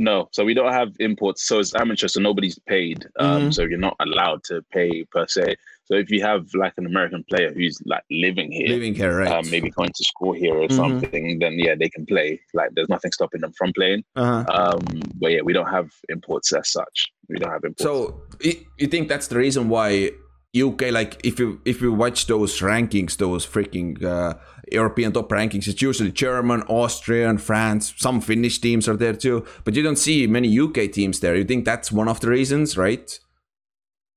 no, 0.00 0.30
so 0.32 0.46
we 0.46 0.54
don't 0.54 0.72
have 0.72 0.94
imports. 0.98 1.46
So 1.46 1.58
it's 1.58 1.74
amateur, 1.74 2.08
so 2.08 2.20
nobody's 2.20 2.58
paid. 2.58 3.06
Um, 3.18 3.42
mm-hmm. 3.42 3.50
So 3.50 3.64
you're 3.64 3.78
not 3.78 3.96
allowed 4.00 4.42
to 4.44 4.62
pay 4.72 5.04
per 5.12 5.26
se. 5.26 5.56
So 5.84 5.94
if 5.94 6.10
you 6.10 6.22
have 6.22 6.46
like 6.54 6.72
an 6.78 6.86
American 6.86 7.22
player 7.28 7.52
who's 7.52 7.78
like 7.84 8.02
living 8.10 8.50
here, 8.50 8.68
living 8.68 8.94
here, 8.94 9.18
right? 9.18 9.30
Um, 9.30 9.50
maybe 9.50 9.68
going 9.68 9.90
to 9.94 10.04
school 10.04 10.32
here 10.32 10.54
or 10.54 10.68
mm-hmm. 10.68 10.76
something, 10.76 11.38
then 11.40 11.58
yeah, 11.58 11.74
they 11.78 11.90
can 11.90 12.06
play. 12.06 12.40
Like 12.54 12.70
there's 12.74 12.88
nothing 12.88 13.12
stopping 13.12 13.42
them 13.42 13.52
from 13.58 13.74
playing. 13.74 14.02
Uh-huh. 14.16 14.44
Um, 14.48 15.02
but 15.16 15.32
yeah, 15.32 15.42
we 15.42 15.52
don't 15.52 15.68
have 15.68 15.90
imports 16.08 16.50
as 16.54 16.72
such. 16.72 17.12
We 17.28 17.36
don't 17.36 17.52
have 17.52 17.64
imports. 17.64 17.82
So 17.82 18.22
you 18.42 18.86
think 18.86 19.10
that's 19.10 19.26
the 19.26 19.36
reason 19.36 19.68
why 19.68 20.12
UK, 20.58 20.90
like 20.90 21.20
if 21.24 21.38
you 21.38 21.60
if 21.64 21.80
you 21.80 21.92
watch 21.92 22.26
those 22.26 22.58
rankings, 22.58 23.16
those 23.16 23.46
freaking 23.46 24.02
uh, 24.02 24.34
European 24.72 25.12
top 25.12 25.28
rankings, 25.28 25.68
it's 25.68 25.80
usually 25.80 26.10
German, 26.10 26.62
Austrian, 26.62 27.38
France. 27.38 27.94
Some 27.96 28.20
Finnish 28.20 28.60
teams 28.60 28.88
are 28.88 28.96
there 28.96 29.14
too, 29.14 29.46
but 29.64 29.76
you 29.76 29.82
don't 29.82 29.98
see 29.98 30.26
many 30.26 30.58
UK 30.58 30.90
teams 30.90 31.20
there. 31.20 31.36
You 31.36 31.44
think 31.44 31.64
that's 31.64 31.92
one 31.92 32.08
of 32.08 32.20
the 32.20 32.28
reasons, 32.28 32.76
right? 32.76 33.18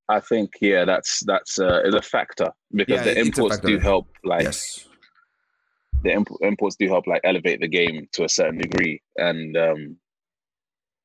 I 0.10 0.19
think 0.19 0.54
yeah, 0.60 0.86
that's 0.86 1.24
that's 1.26 1.60
uh, 1.60 1.82
is 1.86 1.93
a 1.93 2.02
factor 2.02 2.50
because 2.74 3.06
yeah, 3.06 3.13
the 3.13 3.19
imports 3.19 3.60
do 3.60 3.78
help. 3.78 4.08
Like 4.24 4.43
yes. 4.43 4.88
the 6.02 6.13
imp- 6.13 6.41
imports 6.41 6.76
do 6.78 6.88
help 6.88 7.06
like 7.06 7.22
elevate 7.24 7.62
the 7.62 7.67
game 7.67 8.08
to 8.13 8.24
a 8.24 8.30
certain 8.30 8.58
degree, 8.58 9.02
and 9.17 9.56
um, 9.56 9.98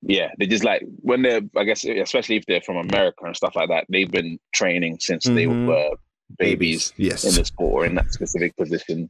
yeah, 0.02 0.30
they 0.38 0.46
just 0.46 0.64
like 0.64 0.82
when 1.00 1.22
they're, 1.22 1.40
I 1.56 1.64
guess, 1.64 1.84
especially 1.84 2.36
if 2.36 2.46
they're 2.46 2.60
from 2.60 2.76
America 2.76 3.24
and 3.24 3.36
stuff 3.36 3.56
like 3.56 3.68
that, 3.68 3.86
they've 3.88 4.10
been 4.10 4.38
training 4.54 4.98
since 5.00 5.26
mm-hmm. 5.26 5.34
they 5.34 5.46
were 5.46 5.90
babies 6.38 6.92
yes. 6.96 7.24
in 7.24 7.34
the 7.34 7.44
sport 7.44 7.72
or 7.72 7.86
in 7.86 7.94
that 7.96 8.12
specific 8.12 8.56
position. 8.56 9.08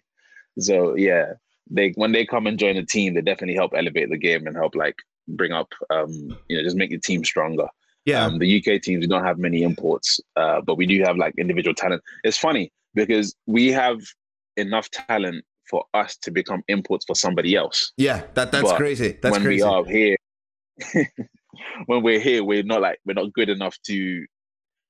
So 0.59 0.96
yeah, 0.96 1.35
they 1.70 1.90
when 1.96 2.12
they 2.12 2.24
come 2.24 2.46
and 2.46 2.59
join 2.59 2.77
the 2.77 2.85
team, 2.85 3.14
they 3.14 3.20
definitely 3.20 3.55
help 3.55 3.72
elevate 3.77 4.11
the 4.11 4.18
game 4.18 4.46
and 4.46 4.57
help 4.57 4.74
like 4.74 4.96
bring 5.29 5.53
up, 5.53 5.68
um, 5.90 6.37
you 6.48 6.57
know, 6.57 6.62
just 6.62 6.77
make 6.77 6.90
the 6.90 6.98
team 6.98 7.24
stronger. 7.24 7.66
Yeah, 8.05 8.24
um, 8.24 8.38
the 8.38 8.59
UK 8.59 8.81
teams 8.81 9.01
we 9.01 9.07
don't 9.07 9.24
have 9.24 9.38
many 9.38 9.62
imports, 9.62 10.20
uh, 10.37 10.62
but 10.62 10.77
we 10.77 10.87
do 10.87 11.03
have 11.05 11.16
like 11.16 11.35
individual 11.37 11.74
talent. 11.74 12.03
It's 12.24 12.38
funny 12.38 12.72
because 12.94 13.35
we 13.46 13.68
have 13.72 14.01
enough 14.57 14.90
talent 14.90 15.44
for 15.68 15.85
us 15.92 16.16
to 16.16 16.31
become 16.31 16.62
imports 16.68 17.05
for 17.05 17.14
somebody 17.14 17.55
else. 17.55 17.92
Yeah, 17.98 18.22
that 18.33 18.51
that's 18.51 18.70
but 18.70 18.77
crazy. 18.79 19.18
That's 19.20 19.33
when 19.33 19.42
crazy. 19.42 19.62
we 19.62 19.68
are 19.68 19.85
here 19.85 20.16
when 21.87 22.03
we're 22.03 22.21
here, 22.21 22.45
we're 22.45 22.62
not 22.62 22.81
like 22.81 22.99
we're 23.05 23.14
not 23.14 23.33
good 23.33 23.49
enough 23.49 23.77
to. 23.87 24.27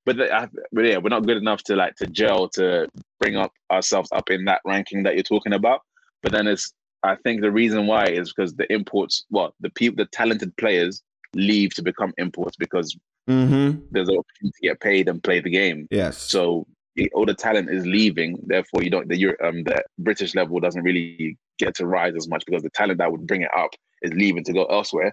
But, 0.06 0.16
the, 0.16 0.50
but 0.72 0.86
yeah, 0.86 0.96
we're 0.96 1.10
not 1.10 1.26
good 1.26 1.36
enough 1.36 1.62
to 1.64 1.76
like 1.76 1.94
to 1.96 2.06
gel 2.06 2.48
to 2.50 2.88
bring 3.20 3.36
up 3.36 3.52
ourselves 3.70 4.08
up 4.12 4.30
in 4.30 4.46
that 4.46 4.62
ranking 4.64 5.02
that 5.02 5.14
you're 5.14 5.22
talking 5.22 5.52
about. 5.52 5.82
But 6.22 6.32
then 6.32 6.46
it's 6.46 6.72
I 7.02 7.16
think 7.16 7.40
the 7.40 7.52
reason 7.52 7.86
why 7.86 8.06
is 8.06 8.32
because 8.32 8.54
the 8.54 8.70
imports, 8.72 9.24
well, 9.30 9.54
the 9.60 9.70
people, 9.70 10.02
the 10.02 10.08
talented 10.10 10.56
players 10.56 11.02
leave 11.34 11.74
to 11.74 11.82
become 11.82 12.12
imports 12.18 12.56
because 12.56 12.96
mm-hmm. 13.28 13.78
there's 13.90 14.08
an 14.08 14.16
opportunity 14.16 14.54
to 14.62 14.68
get 14.68 14.80
paid 14.80 15.08
and 15.08 15.22
play 15.22 15.40
the 15.40 15.50
game. 15.50 15.86
Yes. 15.90 16.18
So 16.18 16.66
all 17.14 17.26
the 17.26 17.34
talent 17.34 17.70
is 17.70 17.86
leaving. 17.86 18.38
Therefore, 18.46 18.82
you 18.82 18.90
don't 18.90 19.08
the 19.08 19.26
um 19.44 19.62
the 19.64 19.84
British 19.98 20.34
level 20.34 20.58
doesn't 20.58 20.82
really 20.82 21.38
get 21.58 21.74
to 21.76 21.86
rise 21.86 22.14
as 22.16 22.28
much 22.28 22.44
because 22.46 22.62
the 22.62 22.70
talent 22.70 22.98
that 22.98 23.12
would 23.12 23.26
bring 23.26 23.42
it 23.42 23.50
up 23.56 23.70
is 24.02 24.12
leaving 24.14 24.44
to 24.44 24.52
go 24.52 24.64
elsewhere 24.64 25.12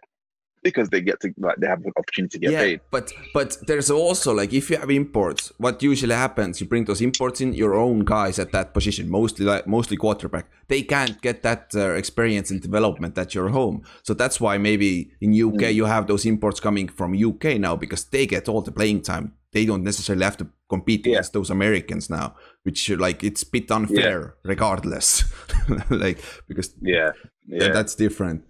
because 0.65 0.89
they 0.89 0.99
get 0.99 1.19
to 1.21 1.31
like 1.37 1.57
they 1.57 1.67
have 1.67 1.85
an 1.85 1.93
opportunity 1.95 2.39
to 2.39 2.39
get 2.39 2.51
yeah, 2.51 2.63
paid. 2.65 2.81
But 2.89 3.13
but 3.35 3.49
there's 3.67 3.91
also 3.91 4.33
like 4.33 4.51
if 4.51 4.69
you 4.69 4.77
have 4.77 4.89
imports, 4.89 5.53
what 5.57 5.83
usually 5.83 6.15
happens, 6.15 6.59
you 6.59 6.67
bring 6.67 6.85
those 6.85 7.01
imports 7.01 7.39
in 7.39 7.53
your 7.53 7.75
own 7.75 7.99
guys 8.03 8.39
at 8.39 8.51
that 8.51 8.73
position, 8.73 9.09
mostly 9.09 9.45
like 9.45 9.67
mostly 9.67 9.95
quarterback. 9.95 10.45
They 10.67 10.81
can't 10.81 11.21
get 11.21 11.43
that 11.43 11.63
uh, 11.75 11.91
experience 12.01 12.49
and 12.49 12.59
development 12.59 13.15
at 13.17 13.35
your 13.35 13.49
home. 13.49 13.83
So 14.01 14.15
that's 14.15 14.41
why 14.41 14.57
maybe 14.57 15.11
in 15.21 15.29
UK 15.31 15.61
mm. 15.69 15.73
you 15.75 15.85
have 15.85 16.07
those 16.07 16.25
imports 16.25 16.59
coming 16.59 16.87
from 16.87 17.13
UK 17.13 17.45
now 17.59 17.75
because 17.75 18.05
they 18.05 18.25
get 18.25 18.49
all 18.49 18.61
the 18.61 18.71
playing 18.71 19.03
time 19.03 19.33
they 19.55 19.65
don't 19.65 19.85
necessarily 19.85 20.25
have 20.25 20.35
to 20.35 20.47
compete 20.67 21.05
against 21.07 21.31
those 21.31 21.49
Americans 21.49 22.09
now, 22.09 22.35
which 22.63 22.89
like 22.89 23.23
it's 23.23 23.43
a 23.43 23.49
bit 23.49 23.71
unfair 23.71 24.19
yeah. 24.21 24.49
regardless. 24.49 25.23
like 25.89 26.21
because 26.49 26.75
yeah, 26.81 27.11
yeah. 27.47 27.71
that's 27.71 27.95
different. 27.95 28.43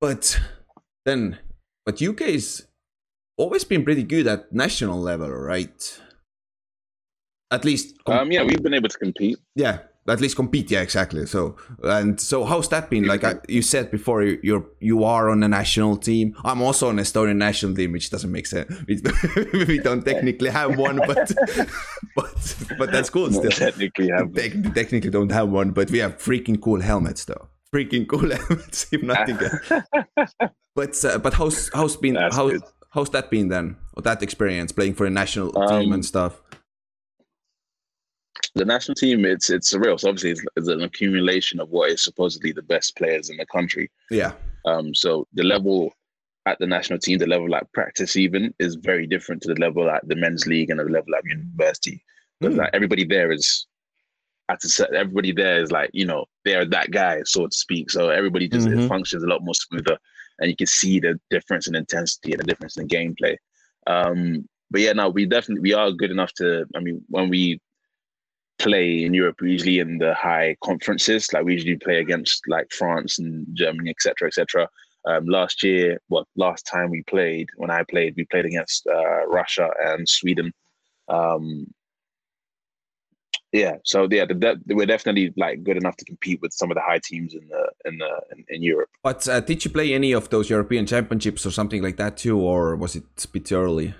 But 0.00 0.40
then, 1.06 1.38
but 1.86 2.02
UK 2.02 2.20
is 2.22 2.66
always 3.38 3.64
been 3.64 3.84
pretty 3.84 4.02
good 4.02 4.26
at 4.26 4.52
national 4.52 5.00
level, 5.00 5.30
right? 5.30 6.00
At 7.50 7.64
least, 7.64 7.96
um, 8.06 8.30
yeah, 8.32 8.42
we've 8.42 8.62
been 8.62 8.74
able 8.74 8.88
to 8.88 8.98
compete. 8.98 9.38
Yeah, 9.54 9.78
at 10.08 10.20
least 10.20 10.36
compete 10.36 10.70
yeah 10.70 10.80
exactly. 10.82 11.26
So 11.26 11.56
and 11.82 12.20
so 12.20 12.44
how's 12.44 12.68
that 12.68 12.90
been? 12.90 13.04
Like 13.04 13.24
I, 13.24 13.36
you 13.48 13.62
said 13.62 13.90
before 13.90 14.22
you're 14.22 14.64
you 14.80 15.04
are 15.04 15.28
on 15.30 15.42
a 15.42 15.48
national 15.48 15.96
team. 15.96 16.36
I'm 16.44 16.62
also 16.62 16.88
on 16.88 16.96
estonian 16.96 17.36
national 17.36 17.74
team 17.74 17.92
which 17.92 18.10
doesn't 18.10 18.30
make 18.30 18.46
sense. 18.46 18.72
We, 18.86 19.64
we 19.64 19.78
don't 19.78 20.04
technically 20.04 20.50
have 20.50 20.78
one 20.78 20.98
but 21.06 21.32
but 22.16 22.56
but 22.78 22.92
that's 22.92 23.10
cool 23.10 23.32
still. 23.32 23.50
technically 23.50 24.08
have 24.08 24.32
Te- 24.40 24.62
technically 24.74 25.10
don't 25.10 25.32
have 25.32 25.48
one 25.48 25.70
but 25.70 25.90
we 25.90 25.98
have 25.98 26.18
freaking 26.18 26.60
cool 26.60 26.80
helmets 26.80 27.24
though 27.24 27.48
freaking 27.74 28.06
cool 28.06 28.30
helmets 28.36 28.86
if 28.92 29.02
nothing 29.02 29.36
but 30.74 31.04
uh, 31.04 31.18
but 31.18 31.34
how's 31.34 31.70
how's 31.74 31.96
been 31.96 32.14
that's 32.14 32.34
how 32.34 32.48
good. 32.48 32.62
how's 32.90 33.10
that 33.10 33.30
been 33.30 33.48
then 33.48 33.76
that 34.02 34.22
experience 34.22 34.72
playing 34.72 34.94
for 34.94 35.06
a 35.06 35.10
national 35.10 35.56
um, 35.58 35.80
team 35.80 35.92
and 35.92 36.04
stuff 36.04 36.40
the 38.56 38.64
national 38.64 38.94
team, 38.94 39.24
it's 39.24 39.50
it's 39.50 39.72
surreal. 39.72 40.00
So 40.00 40.08
obviously, 40.08 40.30
it's, 40.30 40.44
it's, 40.56 40.68
an 40.68 40.82
accumulation 40.82 41.60
of 41.60 41.68
what 41.68 41.90
is 41.90 42.02
supposedly 42.02 42.52
the 42.52 42.62
best 42.62 42.96
players 42.96 43.28
in 43.28 43.36
the 43.36 43.46
country. 43.46 43.90
Yeah. 44.10 44.32
Um. 44.64 44.94
So 44.94 45.26
the 45.34 45.44
level 45.44 45.92
at 46.46 46.58
the 46.58 46.66
national 46.66 46.98
team, 46.98 47.18
the 47.18 47.26
level 47.26 47.50
like 47.50 47.70
practice 47.72 48.16
even 48.16 48.54
is 48.58 48.76
very 48.76 49.06
different 49.06 49.42
to 49.42 49.52
the 49.52 49.60
level 49.60 49.90
at 49.90 50.06
the 50.08 50.16
men's 50.16 50.46
league 50.46 50.70
and 50.70 50.80
the 50.80 50.84
level 50.84 51.14
at 51.14 51.24
university. 51.24 52.02
Because 52.40 52.56
mm. 52.56 52.58
like 52.60 52.70
everybody 52.72 53.04
there 53.04 53.30
is 53.30 53.66
at 54.48 54.62
a 54.64 54.94
everybody 54.94 55.32
there 55.32 55.60
is 55.60 55.72
like 55.72 55.90
you 55.92 56.04
know 56.04 56.24
they're 56.44 56.64
that 56.64 56.90
guy 56.90 57.22
so 57.24 57.46
to 57.46 57.56
speak. 57.56 57.90
So 57.90 58.10
everybody 58.10 58.48
just 58.48 58.68
mm-hmm. 58.68 58.86
functions 58.86 59.22
a 59.22 59.26
lot 59.26 59.42
more 59.42 59.54
smoother, 59.54 59.98
and 60.38 60.50
you 60.50 60.56
can 60.56 60.66
see 60.66 61.00
the 61.00 61.18
difference 61.30 61.66
in 61.66 61.74
intensity 61.74 62.32
and 62.32 62.40
the 62.40 62.46
difference 62.46 62.76
in 62.76 62.88
gameplay. 62.88 63.36
Um, 63.86 64.48
but 64.70 64.80
yeah, 64.80 64.92
no, 64.92 65.08
we 65.08 65.26
definitely 65.26 65.62
we 65.62 65.74
are 65.74 65.90
good 65.92 66.10
enough 66.10 66.32
to. 66.34 66.66
I 66.74 66.80
mean, 66.80 67.02
when 67.08 67.28
we 67.28 67.60
play 68.58 69.04
in 69.04 69.14
Europe 69.14 69.36
usually 69.42 69.78
in 69.78 69.98
the 69.98 70.14
high 70.14 70.56
conferences. 70.64 71.32
Like 71.32 71.44
we 71.44 71.54
usually 71.54 71.76
play 71.76 71.98
against 71.98 72.42
like 72.48 72.70
France 72.72 73.18
and 73.18 73.46
Germany, 73.54 73.90
etc., 73.90 74.28
etc. 74.28 74.68
Um, 75.06 75.26
last 75.26 75.62
year, 75.62 76.00
well, 76.08 76.26
last 76.36 76.66
time 76.66 76.90
we 76.90 77.02
played, 77.04 77.48
when 77.56 77.70
I 77.70 77.84
played, 77.84 78.14
we 78.16 78.24
played 78.24 78.44
against 78.44 78.86
uh, 78.86 79.26
Russia 79.26 79.70
and 79.84 80.08
Sweden. 80.08 80.52
Um, 81.08 81.66
yeah, 83.56 83.76
so 83.84 84.06
yeah, 84.10 84.26
the, 84.26 84.60
the, 84.66 84.74
we're 84.74 84.86
definitely 84.86 85.32
like 85.36 85.64
good 85.64 85.78
enough 85.78 85.96
to 85.96 86.04
compete 86.04 86.40
with 86.42 86.52
some 86.52 86.70
of 86.70 86.74
the 86.74 86.82
high 86.82 87.00
teams 87.02 87.34
in 87.34 87.48
the 87.48 87.62
in 87.86 87.96
the 87.96 88.20
in, 88.32 88.44
in 88.50 88.62
Europe. 88.62 88.90
But 89.02 89.26
uh, 89.26 89.40
did 89.40 89.64
you 89.64 89.70
play 89.70 89.94
any 89.94 90.12
of 90.12 90.28
those 90.28 90.50
European 90.50 90.84
Championships 90.86 91.46
or 91.46 91.50
something 91.50 91.82
like 91.82 91.96
that 91.96 92.18
too, 92.18 92.38
or 92.38 92.76
was 92.76 92.96
it 92.96 93.04
a 93.24 93.28
bit 93.28 93.50
early? 93.52 93.94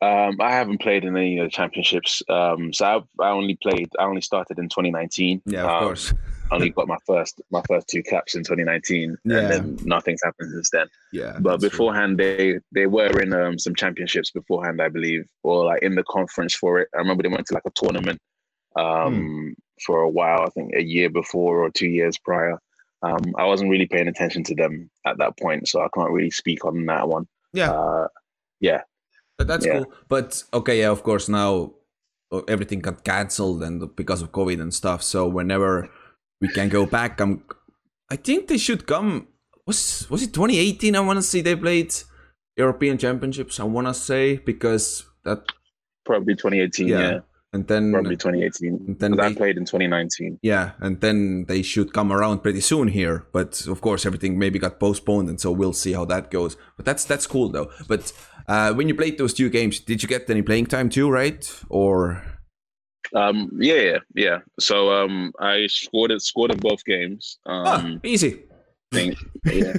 Um, 0.00 0.36
I 0.40 0.52
haven't 0.52 0.80
played 0.80 1.04
in 1.04 1.16
any 1.16 1.38
of 1.38 1.46
the 1.46 1.50
championships. 1.50 2.22
Um, 2.28 2.72
so 2.72 2.84
I, 2.84 3.24
I 3.24 3.30
only 3.30 3.56
played. 3.60 3.88
I 3.98 4.04
only 4.04 4.20
started 4.20 4.58
in 4.58 4.68
2019. 4.68 5.42
Yeah, 5.46 5.64
of 5.64 5.70
um, 5.70 5.82
course. 5.82 6.14
only 6.50 6.70
got 6.70 6.88
my 6.88 6.96
first 7.06 7.40
my 7.50 7.62
first 7.68 7.88
two 7.88 8.02
caps 8.02 8.34
in 8.34 8.42
2019, 8.42 9.16
yeah. 9.24 9.38
and 9.38 9.50
then 9.50 9.78
nothing's 9.84 10.22
happened 10.22 10.52
since 10.52 10.70
then. 10.70 10.86
Yeah. 11.12 11.38
But 11.40 11.60
beforehand, 11.60 12.18
true. 12.18 12.36
they 12.72 12.80
they 12.80 12.86
were 12.86 13.20
in 13.20 13.32
um, 13.32 13.58
some 13.58 13.74
championships 13.74 14.30
beforehand, 14.30 14.80
I 14.80 14.88
believe, 14.88 15.26
or 15.42 15.64
like 15.64 15.82
in 15.82 15.94
the 15.94 16.04
conference 16.04 16.54
for 16.54 16.80
it. 16.80 16.88
I 16.94 16.98
remember 16.98 17.22
they 17.22 17.28
went 17.28 17.46
to 17.46 17.54
like 17.54 17.66
a 17.66 17.70
tournament 17.74 18.20
um, 18.76 19.14
hmm. 19.14 19.48
for 19.84 20.00
a 20.00 20.08
while. 20.08 20.42
I 20.42 20.50
think 20.50 20.74
a 20.74 20.82
year 20.82 21.10
before 21.10 21.62
or 21.62 21.70
two 21.70 21.88
years 21.88 22.18
prior. 22.18 22.58
Um, 23.00 23.32
I 23.36 23.44
wasn't 23.44 23.70
really 23.70 23.86
paying 23.86 24.08
attention 24.08 24.42
to 24.44 24.54
them 24.56 24.90
at 25.06 25.18
that 25.18 25.38
point, 25.38 25.68
so 25.68 25.80
I 25.80 25.88
can't 25.94 26.10
really 26.10 26.32
speak 26.32 26.64
on 26.64 26.84
that 26.86 27.08
one. 27.08 27.28
Yeah. 27.52 27.70
Uh, 27.70 28.08
yeah. 28.60 28.82
But 29.36 29.46
that's 29.46 29.64
yeah. 29.64 29.78
cool. 29.78 29.92
But 30.08 30.42
okay, 30.52 30.80
yeah, 30.80 30.90
of 30.90 31.04
course 31.04 31.28
now 31.28 31.74
uh, 32.32 32.42
everything 32.48 32.80
got 32.80 33.04
cancelled 33.04 33.62
and 33.62 33.94
because 33.96 34.20
of 34.20 34.32
COVID 34.32 34.60
and 34.60 34.74
stuff. 34.74 35.02
So 35.02 35.28
whenever 35.28 35.88
we 36.40 36.48
can 36.48 36.68
go 36.68 36.86
back, 36.86 37.20
I'm. 37.20 37.42
I 38.10 38.16
think 38.16 38.48
they 38.48 38.58
should 38.58 38.86
come. 38.86 39.28
Was 39.66 40.08
was 40.08 40.22
it 40.22 40.32
2018? 40.32 40.96
I 40.96 41.00
want 41.00 41.18
to 41.18 41.22
see 41.22 41.40
they 41.40 41.56
played 41.56 41.94
European 42.56 42.98
Championships. 42.98 43.60
I 43.60 43.64
want 43.64 43.86
to 43.86 43.94
say 43.94 44.36
because 44.36 45.04
that 45.24 45.44
probably 46.04 46.34
2018. 46.34 46.88
Yeah. 46.88 46.98
yeah. 46.98 47.18
And 47.52 47.66
then 47.66 47.92
probably 47.92 48.16
2018. 48.16 48.84
And 48.88 48.98
then 48.98 49.16
they, 49.16 49.22
I 49.22 49.34
played 49.34 49.56
in 49.56 49.64
2019. 49.64 50.38
Yeah, 50.42 50.72
and 50.80 51.00
then 51.00 51.46
they 51.46 51.62
should 51.62 51.94
come 51.94 52.12
around 52.12 52.42
pretty 52.42 52.60
soon 52.60 52.88
here. 52.88 53.26
But 53.32 53.66
of 53.66 53.80
course, 53.80 54.04
everything 54.04 54.38
maybe 54.38 54.58
got 54.58 54.78
postponed, 54.78 55.30
and 55.30 55.40
so 55.40 55.50
we'll 55.50 55.72
see 55.72 55.92
how 55.94 56.04
that 56.06 56.30
goes. 56.30 56.56
But 56.76 56.84
that's 56.84 57.04
that's 57.04 57.26
cool 57.26 57.48
though. 57.48 57.70
But 57.86 58.12
uh, 58.48 58.74
when 58.74 58.88
you 58.88 58.94
played 58.94 59.16
those 59.16 59.32
two 59.32 59.48
games, 59.48 59.80
did 59.80 60.02
you 60.02 60.08
get 60.08 60.28
any 60.28 60.42
playing 60.42 60.66
time 60.66 60.90
too, 60.90 61.10
right? 61.10 61.50
Or 61.70 62.22
um, 63.14 63.50
yeah, 63.58 63.98
yeah. 64.14 64.38
So 64.58 64.92
um, 64.92 65.32
I 65.40 65.66
scored 65.66 66.10
it, 66.10 66.22
scored 66.22 66.52
in 66.52 66.58
both 66.58 66.84
games. 66.84 67.38
Um, 67.46 67.64
ah, 67.66 67.90
easy. 68.04 68.44
Think, 68.92 69.18
yeah. 69.44 69.74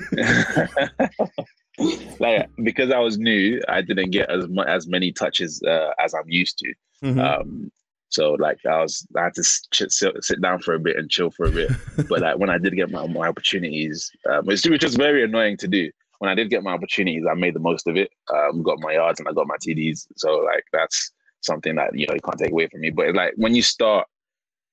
like 2.19 2.49
because 2.63 2.91
I 2.91 2.99
was 2.99 3.17
new, 3.17 3.59
I 3.67 3.81
didn't 3.81 4.11
get 4.11 4.29
as 4.29 4.47
much 4.47 4.67
as 4.67 4.87
many 4.87 5.11
touches 5.11 5.61
uh, 5.63 5.91
as 5.99 6.13
I'm 6.13 6.29
used 6.29 6.59
to. 6.59 6.73
Mm-hmm. 7.03 7.19
Um, 7.19 7.71
so 8.09 8.33
like 8.33 8.59
I 8.65 8.81
was, 8.81 9.05
I 9.15 9.25
had 9.25 9.33
to 9.35 9.43
sit, 9.43 9.91
sit, 9.91 10.41
down 10.41 10.59
for 10.59 10.73
a 10.73 10.79
bit 10.79 10.97
and 10.97 11.09
chill 11.09 11.31
for 11.31 11.45
a 11.45 11.51
bit. 11.51 11.71
but 12.09 12.21
like 12.21 12.37
when 12.37 12.49
I 12.49 12.57
did 12.57 12.75
get 12.75 12.91
my, 12.91 13.05
my 13.07 13.27
opportunities, 13.27 14.11
um, 14.29 14.45
which, 14.45 14.63
which 14.65 14.83
was 14.83 14.95
very 14.95 15.23
annoying 15.23 15.57
to 15.57 15.67
do 15.67 15.89
when 16.19 16.29
I 16.29 16.35
did 16.35 16.49
get 16.49 16.63
my 16.63 16.71
opportunities, 16.71 17.25
I 17.29 17.33
made 17.33 17.55
the 17.55 17.59
most 17.59 17.87
of 17.87 17.97
it. 17.97 18.11
Um, 18.33 18.61
got 18.61 18.79
my 18.79 18.93
yards 18.93 19.19
and 19.19 19.27
I 19.27 19.31
got 19.31 19.47
my 19.47 19.55
TDs. 19.57 20.07
So 20.17 20.37
like 20.39 20.63
that's 20.71 21.11
something 21.41 21.75
that 21.75 21.97
you 21.97 22.07
know 22.07 22.13
you 22.13 22.21
can't 22.21 22.37
take 22.37 22.51
away 22.51 22.67
from 22.67 22.81
me. 22.81 22.89
But 22.89 23.15
like 23.15 23.33
when 23.35 23.55
you 23.55 23.61
start, 23.61 24.07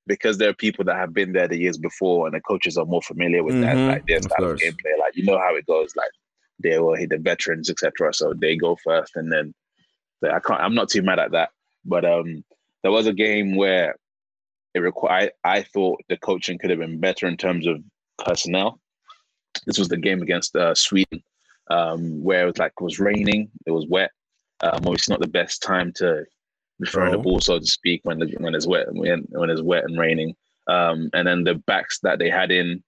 because 0.06 0.38
there 0.38 0.50
are 0.50 0.54
people 0.54 0.84
that 0.84 0.96
have 0.96 1.12
been 1.12 1.32
there 1.32 1.48
the 1.48 1.58
years 1.58 1.78
before, 1.78 2.26
and 2.26 2.34
the 2.34 2.40
coaches 2.40 2.76
are 2.76 2.84
more 2.84 3.02
familiar 3.02 3.42
with 3.42 3.54
mm-hmm. 3.54 3.64
that, 3.64 3.92
like 3.92 4.06
their 4.06 4.22
style 4.22 4.50
of 4.50 4.58
gameplay. 4.58 4.98
Like 4.98 5.16
you 5.16 5.24
know 5.24 5.38
how 5.38 5.54
it 5.54 5.66
goes. 5.66 5.94
Like 5.96 6.10
they 6.62 6.78
will 6.78 6.96
hit 6.96 7.10
the 7.10 7.18
veterans, 7.18 7.70
etc. 7.70 8.12
So 8.14 8.34
they 8.34 8.56
go 8.56 8.76
first, 8.84 9.16
and 9.16 9.32
then 9.32 9.54
I 10.24 10.40
can't. 10.40 10.60
I'm 10.60 10.74
not 10.74 10.88
too 10.88 11.02
mad 11.02 11.18
at 11.18 11.32
that. 11.32 11.50
But 11.84 12.04
um, 12.04 12.44
there 12.82 12.92
was 12.92 13.06
a 13.06 13.12
game 13.12 13.56
where 13.56 13.96
it 14.74 14.80
required. 14.80 15.32
I 15.44 15.62
thought 15.62 16.00
the 16.08 16.16
coaching 16.16 16.58
could 16.58 16.70
have 16.70 16.80
been 16.80 17.00
better 17.00 17.26
in 17.26 17.36
terms 17.36 17.66
of 17.66 17.82
personnel. 18.24 18.80
This 19.66 19.78
was 19.78 19.88
the 19.88 19.96
game 19.96 20.20
against 20.20 20.54
uh, 20.54 20.74
Sweden 20.74 21.22
um, 21.70 22.22
where 22.22 22.42
it 22.42 22.46
was 22.46 22.58
like 22.58 22.72
it 22.78 22.84
was 22.84 23.00
raining, 23.00 23.50
it 23.66 23.70
was 23.70 23.86
wet. 23.88 24.10
Um, 24.60 24.80
obviously, 24.86 25.12
not 25.12 25.20
the 25.20 25.28
best 25.28 25.62
time 25.62 25.92
to 25.96 26.24
throwing 26.86 27.14
oh. 27.14 27.16
the 27.16 27.22
ball, 27.22 27.40
so 27.40 27.58
to 27.58 27.66
speak, 27.66 28.00
when 28.04 28.18
the, 28.18 28.34
when 28.38 28.54
it's 28.54 28.66
wet 28.66 28.86
when, 28.90 29.26
when 29.30 29.50
it's 29.50 29.62
wet 29.62 29.84
and 29.84 29.98
raining. 29.98 30.34
Um, 30.68 31.10
and 31.14 31.26
then 31.26 31.44
the 31.44 31.54
backs 31.54 32.00
that 32.02 32.18
they 32.18 32.28
had 32.28 32.50
in, 32.50 32.82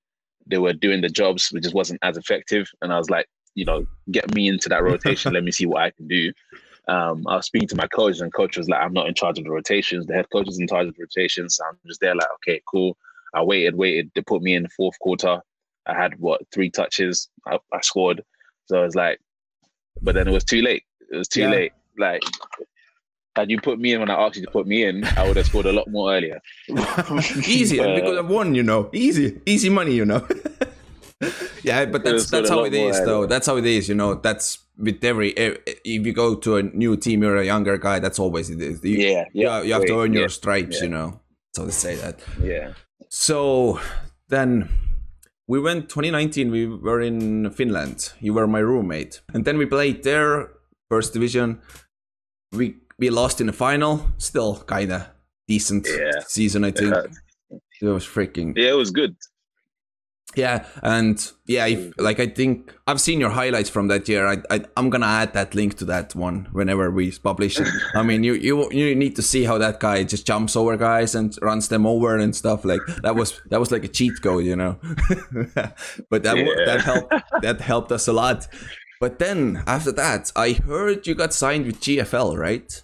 they 0.46 0.58
were 0.58 0.72
doing 0.72 1.00
the 1.00 1.08
jobs, 1.08 1.48
which 1.50 1.62
just 1.62 1.74
wasn't 1.74 2.00
as 2.02 2.16
effective. 2.16 2.68
And 2.82 2.92
I 2.92 2.98
was 2.98 3.10
like, 3.10 3.26
you 3.54 3.64
know, 3.64 3.86
get 4.10 4.34
me 4.34 4.48
into 4.48 4.68
that 4.68 4.82
rotation. 4.82 5.32
let 5.32 5.44
me 5.44 5.52
see 5.52 5.66
what 5.66 5.82
I 5.82 5.90
can 5.90 6.08
do. 6.08 6.32
Um, 6.88 7.26
I 7.28 7.36
was 7.36 7.46
speaking 7.46 7.68
to 7.68 7.76
my 7.76 7.86
coach, 7.86 8.20
and 8.20 8.32
coach 8.32 8.56
was 8.56 8.68
like, 8.68 8.80
"I'm 8.80 8.94
not 8.94 9.08
in 9.08 9.14
charge 9.14 9.38
of 9.38 9.44
the 9.44 9.50
rotations. 9.50 10.06
The 10.06 10.14
head 10.14 10.30
coach 10.32 10.48
is 10.48 10.58
in 10.58 10.66
charge 10.68 10.88
of 10.88 10.94
the 10.94 11.02
rotations." 11.02 11.56
So 11.56 11.64
I'm 11.66 11.78
just 11.86 12.00
there, 12.00 12.14
like, 12.14 12.28
"Okay, 12.36 12.62
cool." 12.66 12.96
I 13.34 13.42
waited, 13.42 13.74
waited. 13.74 14.10
They 14.14 14.22
put 14.22 14.40
me 14.40 14.54
in 14.54 14.62
the 14.62 14.70
fourth 14.70 14.98
quarter. 14.98 15.40
I 15.86 15.94
had 15.94 16.18
what 16.18 16.40
three 16.52 16.70
touches. 16.70 17.28
I, 17.46 17.58
I 17.74 17.80
scored. 17.82 18.22
So 18.66 18.80
I 18.80 18.84
was 18.84 18.94
like, 18.94 19.18
but 20.02 20.14
then 20.14 20.28
it 20.28 20.32
was 20.32 20.44
too 20.44 20.62
late. 20.62 20.84
It 21.10 21.16
was 21.16 21.28
too 21.28 21.42
yeah. 21.42 21.50
late. 21.50 21.72
Like, 21.98 22.22
had 23.38 23.50
you 23.50 23.60
put 23.60 23.78
me 23.78 23.92
in 23.92 24.00
when 24.00 24.10
I 24.10 24.14
asked 24.14 24.36
you 24.36 24.44
to 24.44 24.50
put 24.50 24.66
me 24.66 24.84
in, 24.84 25.04
I 25.04 25.26
would 25.26 25.36
have 25.36 25.46
scored 25.46 25.66
a 25.66 25.72
lot 25.72 25.88
more 25.90 26.14
earlier. 26.14 26.40
Easier 27.46 27.86
uh, 27.86 27.94
because 27.94 28.18
I 28.18 28.20
won. 28.20 28.54
You 28.54 28.62
know, 28.62 28.90
easy, 28.92 29.40
easy 29.46 29.68
money. 29.68 29.94
You 29.94 30.04
know. 30.04 30.26
yeah, 31.62 31.86
but 31.86 32.04
that's 32.04 32.30
that's 32.30 32.50
how 32.50 32.64
it 32.64 32.74
is, 32.74 32.98
though. 33.04 33.26
That's 33.26 33.46
how 33.46 33.56
it 33.56 33.66
is. 33.66 33.88
You 33.88 33.94
know, 33.94 34.14
that's 34.14 34.58
with 34.76 35.02
every 35.04 35.30
if 35.30 36.06
you 36.06 36.12
go 36.12 36.34
to 36.36 36.56
a 36.56 36.62
new 36.62 36.96
team, 36.96 37.22
you're 37.22 37.36
a 37.36 37.46
younger 37.46 37.78
guy. 37.78 37.98
That's 37.98 38.18
always 38.18 38.50
it 38.50 38.60
is. 38.60 38.84
You, 38.84 38.96
yeah, 38.96 39.24
yeah. 39.32 39.58
You, 39.60 39.66
you 39.66 39.72
have 39.74 39.86
to 39.86 40.00
earn 40.00 40.12
yeah, 40.12 40.20
your 40.20 40.28
stripes. 40.28 40.76
Yeah. 40.76 40.84
You 40.84 40.88
know, 40.90 41.20
so 41.54 41.66
to 41.66 41.72
say 41.72 41.96
that. 41.96 42.20
Yeah. 42.42 42.72
So 43.08 43.80
then 44.28 44.68
we 45.48 45.58
went 45.58 45.88
2019 45.88 46.50
we 46.50 46.66
were 46.66 47.00
in 47.00 47.50
finland 47.50 48.12
you 48.20 48.32
were 48.32 48.46
my 48.46 48.58
roommate 48.58 49.22
and 49.32 49.44
then 49.44 49.56
we 49.56 49.66
played 49.66 50.04
there 50.04 50.50
first 50.90 51.12
division 51.12 51.60
we 52.52 52.76
we 52.98 53.10
lost 53.10 53.40
in 53.40 53.46
the 53.46 53.52
final 53.52 54.04
still 54.18 54.56
kind 54.64 54.92
of 54.92 55.06
decent 55.46 55.86
yeah. 55.88 56.20
season 56.26 56.64
i 56.64 56.70
think 56.70 56.94
yeah. 56.94 57.58
it 57.80 57.86
was 57.86 58.06
freaking 58.06 58.52
yeah 58.56 58.70
it 58.70 58.76
was 58.76 58.90
good 58.90 59.16
Yeah, 60.36 60.66
and 60.82 61.32
yeah, 61.46 61.66
if, 61.66 61.78
mm. 61.78 61.92
like 61.96 62.20
I 62.20 62.26
think 62.26 62.74
I've 62.86 63.00
seen 63.00 63.18
your 63.18 63.30
highlights 63.30 63.70
from 63.70 63.88
that 63.88 64.08
year. 64.08 64.26
I, 64.26 64.36
I 64.50 64.64
am 64.76 64.90
gonna 64.90 65.06
add 65.06 65.32
that 65.32 65.54
link 65.54 65.78
to 65.78 65.86
that 65.86 66.14
one 66.14 66.48
whenever 66.52 66.90
we 66.90 67.10
publish 67.12 67.58
it. 67.58 67.66
I 67.94 68.02
mean, 68.02 68.22
you 68.24 68.34
you 68.34 68.70
you 68.70 68.94
need 68.94 69.16
to 69.16 69.22
see 69.22 69.44
how 69.44 69.56
that 69.56 69.80
guy 69.80 70.04
just 70.04 70.26
jumps 70.26 70.54
over 70.54 70.76
guys 70.76 71.14
and 71.14 71.34
runs 71.40 71.68
them 71.68 71.86
over 71.86 72.18
and 72.18 72.36
stuff. 72.36 72.66
Like 72.66 72.82
that 73.02 73.16
was 73.16 73.40
that 73.48 73.58
was 73.58 73.72
like 73.72 73.84
a 73.84 73.88
cheat 73.88 74.20
code, 74.22 74.44
you 74.44 74.54
know. 74.54 74.78
but 76.10 76.22
that 76.22 76.36
yeah. 76.36 76.64
that 76.66 76.82
helped 76.82 77.14
that 77.40 77.60
helped 77.62 77.90
us 77.90 78.06
a 78.06 78.12
lot. 78.12 78.48
But 79.00 79.18
then 79.18 79.62
after 79.66 79.92
that, 79.92 80.30
I 80.36 80.52
heard 80.52 81.06
you 81.06 81.14
got 81.14 81.32
signed 81.32 81.64
with 81.64 81.80
GFL, 81.80 82.36
right? 82.36 82.82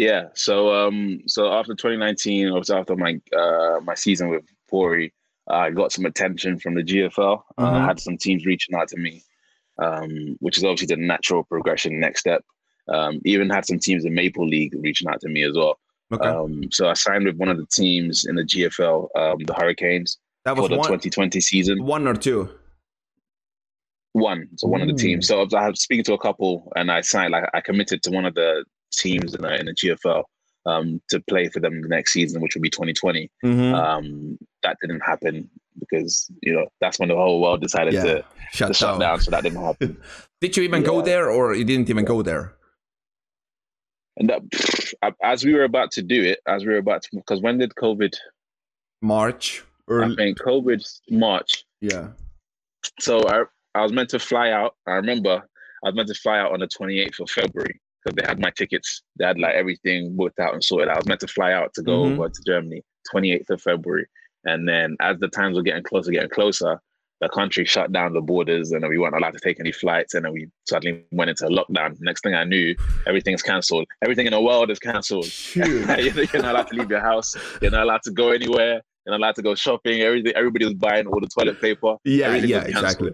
Yeah. 0.00 0.28
So 0.34 0.74
um 0.74 1.20
so 1.26 1.52
after 1.52 1.74
2019, 1.74 2.48
it 2.48 2.50
was 2.50 2.70
after 2.70 2.96
my 2.96 3.20
uh 3.36 3.80
my 3.84 3.94
season 3.94 4.30
with 4.30 4.44
Pori 4.72 5.12
I 5.50 5.70
got 5.70 5.92
some 5.92 6.06
attention 6.06 6.58
from 6.58 6.74
the 6.74 6.82
GFL. 6.82 7.12
Mm-hmm. 7.12 7.64
Uh, 7.64 7.70
I 7.70 7.84
had 7.84 8.00
some 8.00 8.16
teams 8.16 8.46
reaching 8.46 8.74
out 8.74 8.88
to 8.88 8.96
me, 8.96 9.22
um, 9.82 10.36
which 10.40 10.56
is 10.56 10.64
obviously 10.64 10.94
the 10.94 11.02
natural 11.02 11.44
progression 11.44 12.00
next 12.00 12.20
step. 12.20 12.44
Um, 12.88 13.20
even 13.24 13.50
had 13.50 13.66
some 13.66 13.78
teams 13.78 14.04
in 14.04 14.14
Maple 14.14 14.46
League 14.46 14.74
reaching 14.78 15.08
out 15.08 15.20
to 15.20 15.28
me 15.28 15.42
as 15.42 15.54
well. 15.54 15.78
Okay. 16.12 16.26
Um, 16.26 16.70
so 16.72 16.88
I 16.88 16.94
signed 16.94 17.24
with 17.24 17.36
one 17.36 17.48
of 17.48 17.56
the 17.56 17.66
teams 17.66 18.24
in 18.24 18.36
the 18.36 18.42
GFL, 18.42 19.08
um, 19.16 19.38
the 19.44 19.54
Hurricanes, 19.54 20.18
that 20.44 20.56
was 20.56 20.64
for 20.64 20.68
the 20.70 20.78
one, 20.78 20.86
2020 20.86 21.40
season. 21.40 21.84
One 21.84 22.06
or 22.06 22.14
two? 22.14 22.48
One. 24.12 24.48
So 24.56 24.66
one 24.66 24.80
Ooh. 24.80 24.84
of 24.84 24.88
the 24.88 24.94
teams. 24.94 25.28
So 25.28 25.46
I 25.54 25.68
was 25.68 25.82
speaking 25.82 26.04
to 26.04 26.14
a 26.14 26.18
couple, 26.18 26.72
and 26.76 26.90
I 26.90 27.00
signed. 27.02 27.32
Like 27.32 27.44
I 27.54 27.60
committed 27.60 28.02
to 28.04 28.10
one 28.10 28.24
of 28.24 28.34
the 28.34 28.64
teams 28.90 29.34
in 29.34 29.42
the, 29.42 29.58
in 29.58 29.66
the 29.66 29.72
GFL 29.72 30.24
um, 30.66 31.00
to 31.08 31.20
play 31.20 31.48
for 31.48 31.60
them 31.60 31.80
the 31.82 31.88
next 31.88 32.12
season, 32.12 32.40
which 32.40 32.54
would 32.54 32.62
be 32.62 32.70
2020. 32.70 33.30
Mm-hmm. 33.44 33.74
Um, 33.74 34.38
that 34.62 34.76
didn't 34.80 35.00
happen 35.00 35.48
because 35.78 36.30
you 36.42 36.52
know 36.52 36.66
that's 36.80 36.98
when 36.98 37.08
the 37.08 37.16
whole 37.16 37.40
world 37.40 37.62
decided 37.62 37.94
yeah. 37.94 38.02
to, 38.02 38.24
shut, 38.52 38.68
to 38.68 38.74
shut 38.74 39.00
down. 39.00 39.20
So 39.20 39.30
that 39.30 39.42
didn't 39.42 39.62
happen. 39.62 39.96
Did 40.40 40.56
you 40.56 40.62
even 40.62 40.82
yeah. 40.82 40.86
go 40.86 41.02
there, 41.02 41.30
or 41.30 41.54
you 41.54 41.64
didn't 41.64 41.90
even 41.90 42.04
go 42.04 42.22
there? 42.22 42.54
And 44.16 44.30
that, 44.30 45.12
as 45.22 45.44
we 45.44 45.54
were 45.54 45.64
about 45.64 45.90
to 45.92 46.02
do 46.02 46.22
it, 46.22 46.40
as 46.46 46.64
we 46.64 46.72
were 46.72 46.78
about 46.78 47.02
to, 47.02 47.08
because 47.12 47.40
when 47.40 47.58
did 47.58 47.74
COVID? 47.74 48.14
March. 49.02 49.64
Early... 49.88 50.12
I 50.12 50.16
think 50.16 50.38
COVID 50.38 50.82
March. 51.10 51.64
Yeah. 51.80 52.08
So 53.00 53.26
I 53.28 53.44
I 53.74 53.82
was 53.82 53.92
meant 53.92 54.10
to 54.10 54.18
fly 54.18 54.50
out. 54.50 54.76
I 54.86 54.92
remember 54.92 55.42
I 55.84 55.88
was 55.88 55.94
meant 55.94 56.08
to 56.08 56.14
fly 56.14 56.38
out 56.38 56.52
on 56.52 56.60
the 56.60 56.68
28th 56.68 57.20
of 57.20 57.30
February 57.30 57.80
because 58.02 58.16
they 58.16 58.26
had 58.26 58.40
my 58.40 58.50
tickets. 58.50 59.02
They 59.18 59.26
had 59.26 59.38
like 59.38 59.54
everything 59.54 60.16
booked 60.16 60.38
out 60.38 60.54
and 60.54 60.62
sorted 60.64 60.88
out. 60.88 60.96
I 60.96 60.98
was 60.98 61.06
meant 61.06 61.20
to 61.20 61.28
fly 61.28 61.52
out 61.52 61.74
to 61.74 61.82
go 61.82 62.04
mm-hmm. 62.04 62.20
over 62.20 62.28
to 62.28 62.42
Germany 62.46 62.82
28th 63.12 63.50
of 63.50 63.62
February. 63.62 64.06
And 64.44 64.68
then 64.68 64.96
as 65.00 65.18
the 65.18 65.28
times 65.28 65.56
were 65.56 65.62
getting 65.62 65.82
closer, 65.82 66.10
getting 66.10 66.30
closer, 66.30 66.80
the 67.20 67.28
country 67.28 67.66
shut 67.66 67.92
down 67.92 68.14
the 68.14 68.20
borders 68.20 68.72
and 68.72 68.86
we 68.88 68.96
weren't 68.96 69.14
allowed 69.14 69.34
to 69.34 69.40
take 69.40 69.60
any 69.60 69.72
flights. 69.72 70.14
And 70.14 70.24
then 70.24 70.32
we 70.32 70.48
suddenly 70.66 71.04
went 71.12 71.30
into 71.30 71.44
lockdown. 71.46 71.96
Next 72.00 72.22
thing 72.22 72.34
I 72.34 72.44
knew, 72.44 72.74
everything's 73.06 73.42
cancelled. 73.42 73.86
Everything 74.02 74.26
in 74.26 74.32
the 74.32 74.40
world 74.40 74.70
is 74.70 74.78
cancelled. 74.78 75.30
you're 75.54 75.84
not 75.86 76.00
allowed 76.00 76.68
to 76.68 76.74
leave 76.74 76.90
your 76.90 77.00
house. 77.00 77.36
You're 77.60 77.70
not 77.70 77.82
allowed 77.82 78.02
to 78.04 78.10
go 78.10 78.30
anywhere. 78.30 78.80
You're 79.04 79.18
not 79.18 79.20
allowed 79.20 79.34
to 79.36 79.42
go 79.42 79.54
shopping. 79.54 80.00
Everything. 80.00 80.32
Everybody 80.34 80.64
was 80.64 80.74
buying 80.74 81.06
all 81.06 81.20
the 81.20 81.28
toilet 81.28 81.60
paper. 81.60 81.96
Yeah, 82.04 82.26
Everything 82.26 82.50
yeah, 82.50 82.64
exactly. 82.64 83.12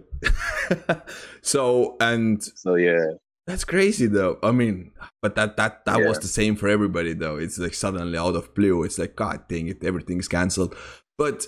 so 1.42 1.96
and 2.01 2.42
so 2.42 2.75
yeah. 2.75 3.12
That's 3.46 3.64
crazy 3.64 4.06
though. 4.06 4.38
I 4.42 4.50
mean, 4.50 4.90
but 5.22 5.37
that 5.37 5.56
that 5.56 5.85
that 5.85 6.00
yeah. 6.00 6.09
was 6.09 6.18
the 6.18 6.26
same 6.26 6.56
for 6.56 6.68
everybody 6.68 7.12
though. 7.12 7.37
It's 7.37 7.59
like 7.59 7.74
suddenly 7.74 8.18
out 8.18 8.35
of 8.35 8.52
blue. 8.54 8.82
It's 8.82 8.98
like 8.98 9.14
God 9.14 9.46
dang 9.48 9.68
it, 9.68 9.85
everything's 9.85 10.26
cancelled. 10.26 10.74
But 11.16 11.46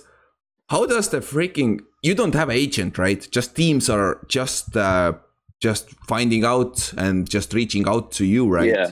how 0.69 0.85
does 0.85 1.09
the 1.09 1.19
freaking 1.19 1.81
you 2.01 2.15
don't 2.15 2.35
have 2.35 2.49
agent 2.49 2.97
right? 2.97 3.27
Just 3.31 3.55
teams 3.55 3.89
are 3.89 4.25
just 4.29 4.77
uh 4.77 5.13
just 5.61 5.89
finding 6.07 6.45
out 6.45 6.93
and 6.97 7.29
just 7.29 7.53
reaching 7.53 7.85
out 7.85 8.11
to 8.13 8.25
you, 8.25 8.47
right? 8.47 8.69
Yeah. 8.69 8.91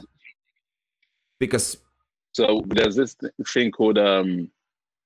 Because 1.40 1.78
so 2.34 2.62
there's 2.68 2.98
this 2.98 3.16
thing 3.54 3.72
called 3.72 3.98
um 3.98 4.52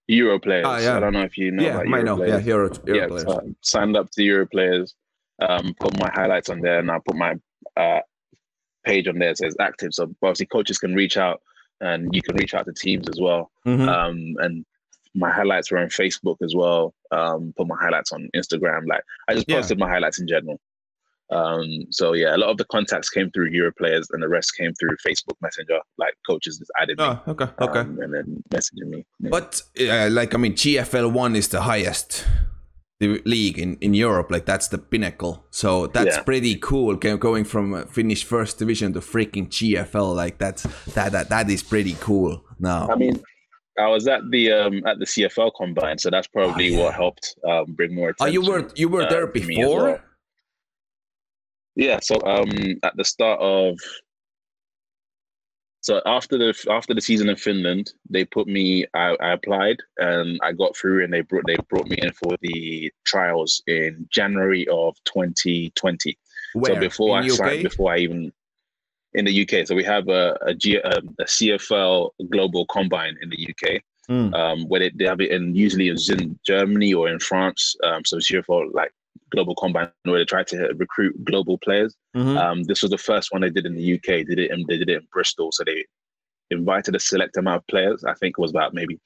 Euro 0.07 0.39
players. 0.39 0.65
Oh, 0.67 0.77
yeah. 0.77 0.97
I 0.97 0.99
don't 0.99 1.13
know 1.13 1.21
if 1.21 1.37
you 1.37 1.51
know 1.51 1.63
yeah, 1.63 1.81
about 1.81 1.87
Euro 1.87 2.03
know. 2.03 2.15
Players. 2.17 2.31
Yeah, 2.31 2.47
Euro, 2.47 2.69
Euro 2.87 2.99
yeah, 2.99 3.07
players. 3.07 3.23
So 3.23 3.53
signed 3.61 3.95
up 3.95 4.09
to 4.11 4.23
Euro 4.23 4.47
players, 4.47 4.95
um, 5.39 5.75
put 5.79 5.97
my 5.99 6.09
highlights 6.11 6.49
on 6.49 6.61
there, 6.61 6.79
and 6.79 6.89
I 6.89 6.97
put 7.05 7.15
my 7.15 7.35
uh, 7.77 7.99
page 8.85 9.07
on 9.07 9.19
there 9.19 9.35
says 9.35 9.55
active. 9.59 9.93
So 9.93 10.13
obviously 10.21 10.47
coaches 10.47 10.77
can 10.77 10.95
reach 10.95 11.17
out 11.17 11.41
and 11.79 12.13
you 12.13 12.21
can 12.21 12.35
reach 12.35 12.53
out 12.53 12.65
to 12.65 12.73
teams 12.73 13.07
as 13.09 13.19
well. 13.19 13.51
Mm-hmm. 13.65 13.89
Um, 13.89 14.35
and 14.39 14.65
my 15.13 15.31
highlights 15.31 15.71
were 15.71 15.79
on 15.79 15.87
Facebook 15.87 16.37
as 16.41 16.55
well. 16.55 16.93
Um, 17.11 17.53
put 17.57 17.67
my 17.67 17.75
highlights 17.79 18.11
on 18.11 18.29
Instagram. 18.35 18.87
Like 18.87 19.03
I 19.27 19.33
just 19.33 19.47
posted 19.47 19.77
yeah. 19.77 19.85
my 19.85 19.91
highlights 19.91 20.19
in 20.19 20.27
general. 20.27 20.59
Um, 21.31 21.85
so 21.91 22.13
yeah, 22.13 22.35
a 22.35 22.37
lot 22.37 22.49
of 22.49 22.57
the 22.57 22.65
contacts 22.65 23.09
came 23.09 23.31
through 23.31 23.49
Euro 23.51 23.71
players, 23.77 24.07
and 24.11 24.21
the 24.21 24.27
rest 24.27 24.51
came 24.57 24.73
through 24.73 24.97
Facebook 25.05 25.35
Messenger. 25.41 25.79
Like 25.97 26.13
coaches 26.27 26.57
just 26.57 26.71
added 26.79 26.97
me. 26.97 27.05
Oh, 27.05 27.21
okay, 27.29 27.47
okay, 27.61 27.79
um, 27.79 27.99
and 28.01 28.13
then 28.13 28.43
messaging 28.49 28.89
me. 28.89 29.05
Yeah. 29.19 29.29
But 29.29 29.61
uh, 29.79 30.09
like 30.11 30.35
I 30.35 30.37
mean, 30.37 30.53
GFL 30.53 31.11
one 31.11 31.37
is 31.37 31.47
the 31.47 31.61
highest 31.61 32.25
the 33.01 33.19
league 33.25 33.57
in, 33.57 33.77
in 33.81 33.95
Europe. 33.95 34.29
Like 34.31 34.45
that's 34.45 34.67
the 34.67 34.77
pinnacle. 34.77 35.43
So 35.49 35.87
that's 35.87 36.17
yeah. 36.17 36.23
pretty 36.23 36.55
cool. 36.55 36.95
Going 36.95 37.43
from 37.43 37.87
Finnish 37.87 38.23
first 38.23 38.59
division 38.59 38.93
to 38.93 38.99
freaking 38.99 39.49
GFL, 39.49 40.15
like 40.15 40.37
that's 40.37 40.63
that 40.93 41.11
that 41.11 41.29
that 41.29 41.49
is 41.49 41.63
pretty 41.63 41.97
cool. 41.99 42.45
Now, 42.59 42.87
I 42.89 42.95
mean, 42.95 43.21
I 43.79 43.87
was 43.87 44.07
at 44.07 44.21
the 44.29 44.51
um 44.51 44.83
at 44.85 44.99
the 44.99 45.05
CFL 45.05 45.51
combine, 45.57 45.97
so 45.97 46.11
that's 46.11 46.27
probably 46.27 46.75
oh, 46.75 46.77
yeah. 46.77 46.83
what 46.83 46.93
helped 46.93 47.35
um, 47.49 47.65
bring 47.69 47.95
more 47.95 48.09
attention. 48.09 48.37
Oh, 48.37 48.41
you 48.41 48.49
were 48.49 48.69
you 48.75 48.87
were 48.87 49.03
uh, 49.03 49.09
there 49.09 49.27
before? 49.27 49.83
Well. 49.83 49.99
Yeah. 51.75 51.99
So 52.01 52.21
um 52.23 52.51
at 52.83 52.95
the 52.95 53.03
start 53.03 53.39
of 53.41 53.79
so 55.81 55.99
after 56.05 56.37
the 56.37 56.53
after 56.69 56.93
the 56.93 57.01
season 57.01 57.27
in 57.27 57.35
Finland, 57.35 57.93
they 58.07 58.23
put 58.23 58.47
me. 58.47 58.85
I, 58.93 59.17
I, 59.19 59.33
applied 59.33 59.77
and 59.97 60.39
I 60.43 60.51
got 60.51 60.77
through, 60.77 61.03
and 61.03 61.11
they 61.11 61.21
brought 61.21 61.45
they 61.47 61.55
brought 61.69 61.87
me 61.87 61.97
in 61.99 62.11
for 62.13 62.35
the 62.41 62.91
trials 63.03 63.63
in 63.65 64.07
January 64.11 64.67
of 64.67 64.95
2020. 65.05 66.17
Where? 66.53 66.75
So 66.75 66.79
before 66.79 67.17
in 67.19 67.25
I 67.25 67.27
signed, 67.29 67.63
before 67.63 67.93
I 67.93 67.97
even 67.97 68.31
in 69.15 69.25
the 69.25 69.41
UK. 69.41 69.67
So 69.67 69.73
we 69.73 69.83
have 69.83 70.07
a 70.07 70.37
a, 70.45 70.53
G, 70.53 70.75
a, 70.75 70.97
a 71.19 71.25
CFL 71.25 72.11
Global 72.31 72.67
Combine 72.67 73.17
in 73.19 73.29
the 73.31 73.49
UK, 73.49 73.81
mm. 74.07 74.33
um, 74.35 74.67
where 74.67 74.81
they, 74.81 74.91
they 74.95 75.05
have 75.05 75.19
it 75.19 75.31
in 75.31 75.55
usually 75.55 75.89
it's 75.89 76.11
in 76.11 76.39
Germany 76.45 76.93
or 76.93 77.09
in 77.09 77.19
France. 77.19 77.75
Um, 77.83 78.05
so 78.05 78.17
CFL 78.17 78.71
like 78.73 78.91
global 79.31 79.55
combine 79.55 79.89
where 80.03 80.19
they 80.19 80.25
tried 80.25 80.47
to 80.47 80.73
recruit 80.75 81.23
global 81.23 81.57
players. 81.57 81.95
Mm-hmm. 82.15 82.37
Um, 82.37 82.63
this 82.63 82.81
was 82.81 82.91
the 82.91 82.97
first 82.97 83.31
one 83.31 83.41
they 83.41 83.49
did 83.49 83.65
in 83.65 83.75
the 83.75 83.93
UK. 83.95 84.03
They 84.05 84.23
did 84.23 84.39
it 84.39 84.51
in, 84.51 84.65
they 84.67 84.77
did 84.77 84.89
it 84.89 84.97
in 84.97 85.07
Bristol. 85.11 85.51
So 85.51 85.63
they 85.63 85.85
invited 86.49 86.95
a 86.95 86.99
select 86.99 87.37
amount 87.37 87.57
of 87.57 87.67
players. 87.67 88.03
I 88.03 88.13
think 88.15 88.35
it 88.37 88.41
was 88.41 88.51
about 88.51 88.73
maybe 88.73 88.99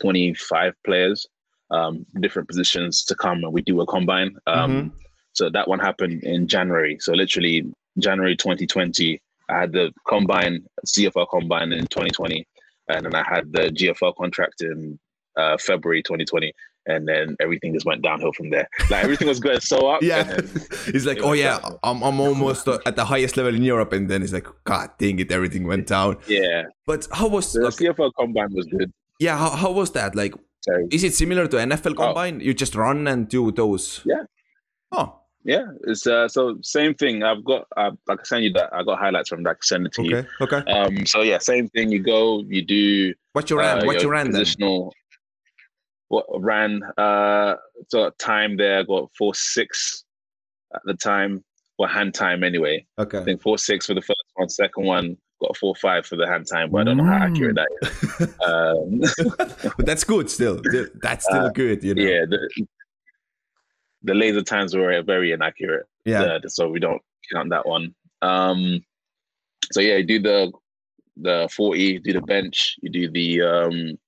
25 0.00 0.74
players, 0.84 1.26
um, 1.70 2.04
different 2.20 2.48
positions 2.48 3.04
to 3.04 3.14
come 3.14 3.44
and 3.44 3.52
we 3.52 3.62
do 3.62 3.80
a 3.80 3.86
combine. 3.86 4.36
Um, 4.46 4.70
mm-hmm. 4.70 4.98
So 5.32 5.50
that 5.50 5.68
one 5.68 5.78
happened 5.78 6.22
in 6.22 6.46
January. 6.46 6.98
So 7.00 7.12
literally 7.12 7.64
January 7.98 8.36
2020, 8.36 9.20
I 9.48 9.60
had 9.60 9.72
the 9.72 9.92
combine, 10.06 10.64
CFL 10.86 11.28
combine 11.28 11.72
in 11.72 11.86
2020. 11.86 12.46
And 12.88 13.06
then 13.06 13.14
I 13.14 13.24
had 13.26 13.52
the 13.52 13.70
GFL 13.70 14.14
contract 14.16 14.62
in 14.62 14.98
uh, 15.36 15.56
February 15.58 16.02
2020 16.02 16.52
and 16.86 17.08
then 17.08 17.36
everything 17.40 17.72
just 17.72 17.86
went 17.86 18.02
downhill 18.02 18.32
from 18.32 18.50
there. 18.50 18.68
Like 18.90 19.04
everything 19.04 19.28
was 19.28 19.40
going 19.40 19.60
so 19.60 19.88
up. 19.88 20.02
yeah, 20.02 20.40
he's 20.86 21.06
like, 21.06 21.18
oh 21.22 21.32
yeah, 21.32 21.58
I'm 21.82 22.02
I'm 22.02 22.20
almost 22.20 22.68
at 22.68 22.96
the 22.96 23.04
highest 23.04 23.36
level 23.36 23.54
in 23.54 23.62
Europe, 23.62 23.92
and 23.92 24.08
then 24.08 24.20
he's 24.20 24.32
like, 24.32 24.46
God 24.64 24.90
dang 24.98 25.18
it, 25.18 25.30
everything 25.32 25.66
went 25.66 25.86
down. 25.86 26.16
Yeah. 26.26 26.64
But 26.86 27.06
how 27.12 27.28
was 27.28 27.52
the 27.52 27.62
like, 27.62 27.74
CFL 27.74 28.12
combine 28.18 28.52
was 28.52 28.66
good? 28.66 28.92
Yeah, 29.18 29.38
how, 29.38 29.50
how 29.50 29.70
was 29.70 29.92
that? 29.92 30.14
Like, 30.14 30.34
Sorry. 30.60 30.86
is 30.90 31.04
it 31.04 31.14
similar 31.14 31.46
to 31.46 31.56
NFL 31.56 31.92
oh. 31.92 31.94
combine? 31.94 32.36
Oh. 32.36 32.44
You 32.44 32.54
just 32.54 32.74
run 32.74 33.06
and 33.06 33.28
do 33.28 33.52
those. 33.52 34.00
Yeah. 34.04 34.24
Oh. 34.92 35.20
Yeah, 35.46 35.66
it's 35.86 36.06
uh, 36.06 36.26
so 36.26 36.56
same 36.62 36.94
thing. 36.94 37.22
I've 37.22 37.44
got 37.44 37.66
uh, 37.76 37.90
like 38.08 38.20
I 38.20 38.24
send 38.24 38.44
you 38.44 38.52
that. 38.54 38.72
I 38.72 38.82
got 38.82 38.98
highlights 38.98 39.28
from 39.28 39.42
that. 39.42 39.62
Send 39.62 39.86
it 39.86 39.92
to 39.92 40.00
okay. 40.00 40.10
you. 40.10 40.26
Okay. 40.40 40.72
Um. 40.72 41.04
So 41.04 41.20
yeah, 41.20 41.36
same 41.36 41.68
thing. 41.68 41.92
You 41.92 42.02
go. 42.02 42.42
You 42.48 42.62
do. 42.62 43.12
What 43.34 43.50
you 43.50 43.58
ran? 43.58 43.82
Uh, 43.82 43.84
what 43.84 44.00
you 44.00 44.08
ran? 44.08 44.32
Positional. 44.32 44.84
Then? 44.84 44.90
What 46.14 46.42
ran 46.42 46.82
uh 46.96 47.56
so 47.88 48.10
time 48.18 48.56
there 48.56 48.84
got 48.84 49.10
four 49.18 49.34
six 49.34 50.04
at 50.74 50.82
the 50.84 50.94
time 50.94 51.42
or 51.78 51.88
hand 51.88 52.14
time 52.14 52.44
anyway. 52.44 52.86
Okay. 52.98 53.18
I 53.18 53.24
think 53.24 53.42
four 53.42 53.58
six 53.58 53.86
for 53.86 53.94
the 53.94 54.02
first 54.02 54.22
one, 54.34 54.48
second 54.48 54.84
one 54.84 55.16
got 55.40 55.56
four 55.56 55.74
five 55.74 56.06
for 56.06 56.16
the 56.16 56.26
hand 56.26 56.46
time, 56.50 56.70
but 56.70 56.82
I 56.82 56.84
don't 56.84 56.98
know 56.98 57.04
how 57.04 57.24
accurate 57.26 57.56
that 57.56 57.68
is. 57.82 58.28
um, 58.46 59.72
but 59.76 59.84
that's 59.84 60.04
good 60.04 60.30
still. 60.30 60.62
That's 61.02 61.24
still 61.24 61.46
uh, 61.46 61.50
good, 61.50 61.82
you 61.82 61.94
know. 61.94 62.02
Yeah. 62.02 62.24
The, 62.26 62.66
the 64.02 64.14
laser 64.14 64.42
times 64.42 64.76
were 64.76 65.02
very 65.02 65.32
inaccurate. 65.32 65.86
Yeah. 66.04 66.22
Uh, 66.22 66.40
so 66.46 66.68
we 66.68 66.78
don't 66.78 67.02
count 67.32 67.50
that 67.50 67.66
one. 67.66 67.94
Um 68.22 68.84
so 69.72 69.80
yeah, 69.80 69.96
you 69.96 70.04
do 70.04 70.20
the 70.20 70.52
the 71.16 71.48
40, 71.54 72.00
do 72.00 72.12
the 72.12 72.20
bench, 72.22 72.76
you 72.82 72.90
do 72.90 73.10
the 73.10 73.42
um 73.42 73.98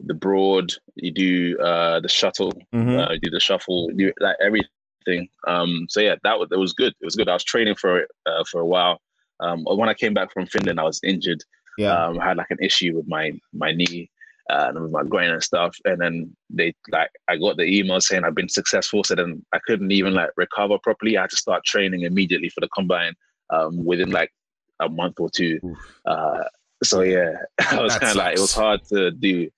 the 0.00 0.14
broad, 0.14 0.72
you 0.94 1.10
do 1.10 1.58
uh, 1.58 2.00
the 2.00 2.08
shuttle, 2.08 2.52
mm-hmm. 2.74 2.98
uh, 2.98 3.12
you 3.12 3.20
do 3.20 3.30
the 3.30 3.40
shuffle, 3.40 3.90
you 3.90 4.08
do 4.08 4.12
like 4.20 4.36
everything. 4.42 5.28
Um, 5.46 5.86
so 5.88 6.00
yeah, 6.00 6.16
that 6.22 6.38
was 6.38 6.48
it 6.52 6.58
was 6.58 6.72
good. 6.72 6.94
It 7.00 7.04
was 7.04 7.16
good. 7.16 7.28
I 7.28 7.34
was 7.34 7.44
training 7.44 7.76
for 7.76 8.00
it 8.00 8.10
uh, 8.26 8.44
for 8.50 8.60
a 8.60 8.66
while. 8.66 9.00
Um, 9.40 9.64
when 9.64 9.88
I 9.88 9.94
came 9.94 10.14
back 10.14 10.32
from 10.32 10.46
Finland, 10.46 10.80
I 10.80 10.84
was 10.84 11.00
injured. 11.02 11.42
Yeah, 11.78 11.92
um, 11.92 12.18
I 12.20 12.26
had 12.26 12.36
like 12.36 12.50
an 12.50 12.58
issue 12.62 12.96
with 12.96 13.06
my 13.08 13.32
my 13.52 13.72
knee 13.72 14.10
uh, 14.50 14.66
and 14.68 14.80
with 14.80 14.92
my 14.92 15.04
groin 15.04 15.30
and 15.30 15.42
stuff. 15.42 15.76
And 15.84 16.00
then 16.00 16.36
they 16.50 16.74
like 16.90 17.10
I 17.28 17.36
got 17.36 17.56
the 17.56 17.64
email 17.64 18.00
saying 18.00 18.24
I've 18.24 18.34
been 18.34 18.48
successful. 18.48 19.04
So 19.04 19.14
then 19.14 19.44
I 19.52 19.58
couldn't 19.66 19.92
even 19.92 20.14
like 20.14 20.30
recover 20.36 20.78
properly. 20.78 21.16
I 21.16 21.22
had 21.22 21.30
to 21.30 21.36
start 21.36 21.64
training 21.64 22.02
immediately 22.02 22.48
for 22.48 22.60
the 22.60 22.68
combine 22.74 23.14
um, 23.50 23.84
within 23.84 24.10
like 24.10 24.32
a 24.80 24.88
month 24.88 25.20
or 25.20 25.28
two. 25.30 25.60
Uh, 26.06 26.44
so 26.82 27.02
yeah, 27.02 27.32
I 27.70 27.80
was 27.80 27.96
kind 27.98 28.10
of 28.10 28.16
like 28.16 28.36
it 28.36 28.40
was 28.40 28.54
hard 28.54 28.84
to 28.86 29.10
do. 29.10 29.50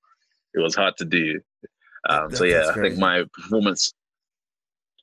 It 0.54 0.60
was 0.60 0.74
hard 0.74 0.96
to 0.98 1.04
do. 1.04 1.40
Um, 2.08 2.34
so 2.34 2.44
yeah, 2.44 2.70
I 2.70 2.74
think 2.74 2.98
my 2.98 3.24
performance, 3.32 3.92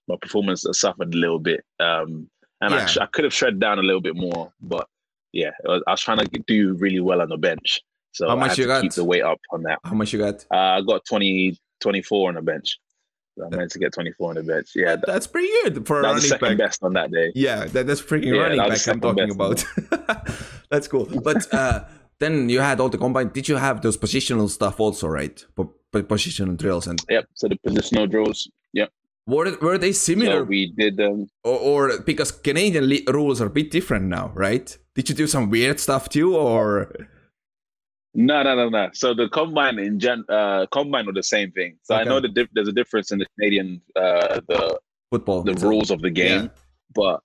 my 0.07 0.15
performance 0.21 0.65
suffered 0.71 1.13
a 1.13 1.17
little 1.17 1.39
bit, 1.39 1.63
um, 1.79 2.29
and 2.61 2.71
yeah. 2.71 2.87
I, 2.99 3.03
I, 3.03 3.05
could 3.07 3.23
have 3.23 3.33
shred 3.33 3.59
down 3.59 3.77
a 3.77 3.83
little 3.83 4.01
bit 4.01 4.15
more. 4.15 4.51
But 4.61 4.87
yeah, 5.31 5.51
was, 5.63 5.83
I 5.87 5.91
was 5.91 6.01
trying 6.01 6.19
to 6.19 6.39
do 6.47 6.73
really 6.75 6.99
well 6.99 7.21
on 7.21 7.29
the 7.29 7.37
bench. 7.37 7.81
So 8.13 8.27
how 8.27 8.35
much 8.35 8.57
you 8.57 8.65
got? 8.65 8.81
Keep 8.81 8.93
the 8.93 9.03
weight 9.03 9.21
up 9.21 9.39
on 9.51 9.61
that. 9.63 9.79
How 9.83 9.93
much 9.93 10.11
you 10.11 10.19
got? 10.19 10.45
Uh, 10.51 10.57
I 10.57 10.81
got 10.81 11.05
20, 11.05 11.55
24 11.81 12.29
on 12.29 12.35
the 12.35 12.41
bench. 12.41 12.79
I 13.45 13.55
meant 13.55 13.71
to 13.71 13.79
get 13.79 13.93
24 13.93 14.29
on 14.29 14.35
the 14.35 14.43
bench. 14.43 14.71
Yeah, 14.73 14.95
that, 14.95 15.05
that's 15.05 15.27
pretty 15.27 15.49
good 15.63 15.85
for 15.85 16.01
that 16.01 16.13
was 16.13 16.23
the 16.23 16.29
second 16.29 16.57
back. 16.57 16.57
best 16.57 16.83
on 16.83 16.93
that 16.93 17.11
day. 17.11 17.31
Yeah, 17.35 17.65
that, 17.65 17.85
that's 17.85 18.01
freaking 18.01 18.35
yeah, 18.35 18.41
running 18.41 18.57
back 18.57 18.87
I'm 18.87 18.99
talking 18.99 19.31
about. 19.31 19.63
that's 20.71 20.87
cool. 20.87 21.05
But 21.05 21.53
uh, 21.53 21.83
then 22.19 22.49
you 22.49 22.59
had 22.59 22.79
all 22.79 22.89
the 22.89 22.97
combine. 22.97 23.29
Did 23.29 23.47
you 23.47 23.57
have 23.57 23.81
those 23.81 23.97
positional 23.97 24.49
stuff 24.49 24.79
also, 24.79 25.07
right? 25.07 25.45
positional 25.93 26.55
drills 26.57 26.87
and. 26.87 27.01
Yep. 27.09 27.25
So 27.33 27.47
the 27.47 27.57
positional 27.65 28.09
drills. 28.09 28.49
Yep. 28.73 28.91
Were, 29.25 29.57
were 29.61 29.77
they 29.77 29.91
similar? 29.91 30.39
So 30.39 30.43
we 30.43 30.71
did 30.77 30.97
them. 30.97 31.27
Or, 31.43 31.59
or 31.59 31.99
because 31.99 32.31
Canadian 32.31 32.89
rules 33.07 33.41
are 33.41 33.47
a 33.47 33.49
bit 33.49 33.71
different 33.71 34.05
now, 34.05 34.31
right? 34.33 34.77
Did 34.95 35.09
you 35.09 35.15
do 35.15 35.27
some 35.27 35.49
weird 35.49 35.79
stuff 35.79 36.09
too, 36.09 36.35
or? 36.35 36.91
No, 38.13 38.41
no, 38.41 38.55
no, 38.55 38.69
no. 38.69 38.89
So 38.93 39.13
the 39.13 39.27
combine 39.29 39.79
in 39.79 39.99
gen, 39.99 40.23
uh, 40.29 40.65
combine 40.71 41.07
are 41.09 41.13
the 41.13 41.23
same 41.23 41.51
thing. 41.51 41.77
So 41.83 41.93
okay. 41.93 42.01
I 42.01 42.05
know 42.05 42.19
the 42.19 42.29
dif- 42.29 42.49
there's 42.53 42.69
a 42.69 42.73
difference 42.73 43.11
in 43.11 43.19
the 43.19 43.27
Canadian 43.37 43.81
uh, 43.95 44.39
the 44.47 44.79
football, 45.11 45.43
the 45.43 45.53
rules 45.55 45.91
of 45.91 46.01
the 46.01 46.09
game, 46.09 46.43
yeah. 46.43 46.49
but 46.95 47.21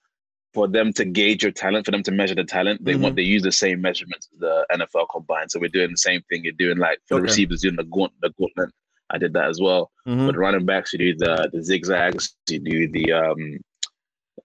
for 0.55 0.69
them 0.69 0.93
to 0.95 1.05
gauge 1.05 1.43
your 1.43 1.53
talent, 1.53 1.85
for 1.85 1.93
them 1.93 2.03
to 2.03 2.11
measure 2.11 2.35
the 2.35 2.45
talent, 2.45 2.85
they 2.85 2.93
mm-hmm. 2.93 3.03
want 3.03 3.17
they 3.17 3.23
use 3.23 3.43
the 3.43 3.53
same 3.53 3.81
measurements 3.81 4.29
as 4.33 4.39
the 4.41 4.67
NFL 4.73 5.07
combine. 5.11 5.49
So 5.49 5.61
we're 5.61 5.69
doing 5.69 5.91
the 5.91 5.97
same 5.97 6.23
thing. 6.29 6.45
You're 6.45 6.53
doing 6.55 6.79
like 6.79 6.99
for 7.07 7.15
okay. 7.15 7.21
the 7.21 7.25
receivers 7.25 7.63
doing 7.63 7.77
the 7.77 7.85
gaunt, 7.85 8.13
the 8.21 8.31
gauntlet. 8.39 8.71
I 9.11 9.19
did 9.19 9.33
that 9.35 9.49
as 9.49 9.61
well. 9.61 9.91
Mm-hmm. 10.07 10.27
But 10.27 10.37
running 10.37 10.67
backs, 10.67 10.93
you 10.93 10.99
do 10.99 11.15
the 11.17 11.51
the 11.53 11.63
zigzags, 11.63 12.37
you 12.49 12.61
do 12.61 12.89
the 12.89 13.13
um 13.13 13.59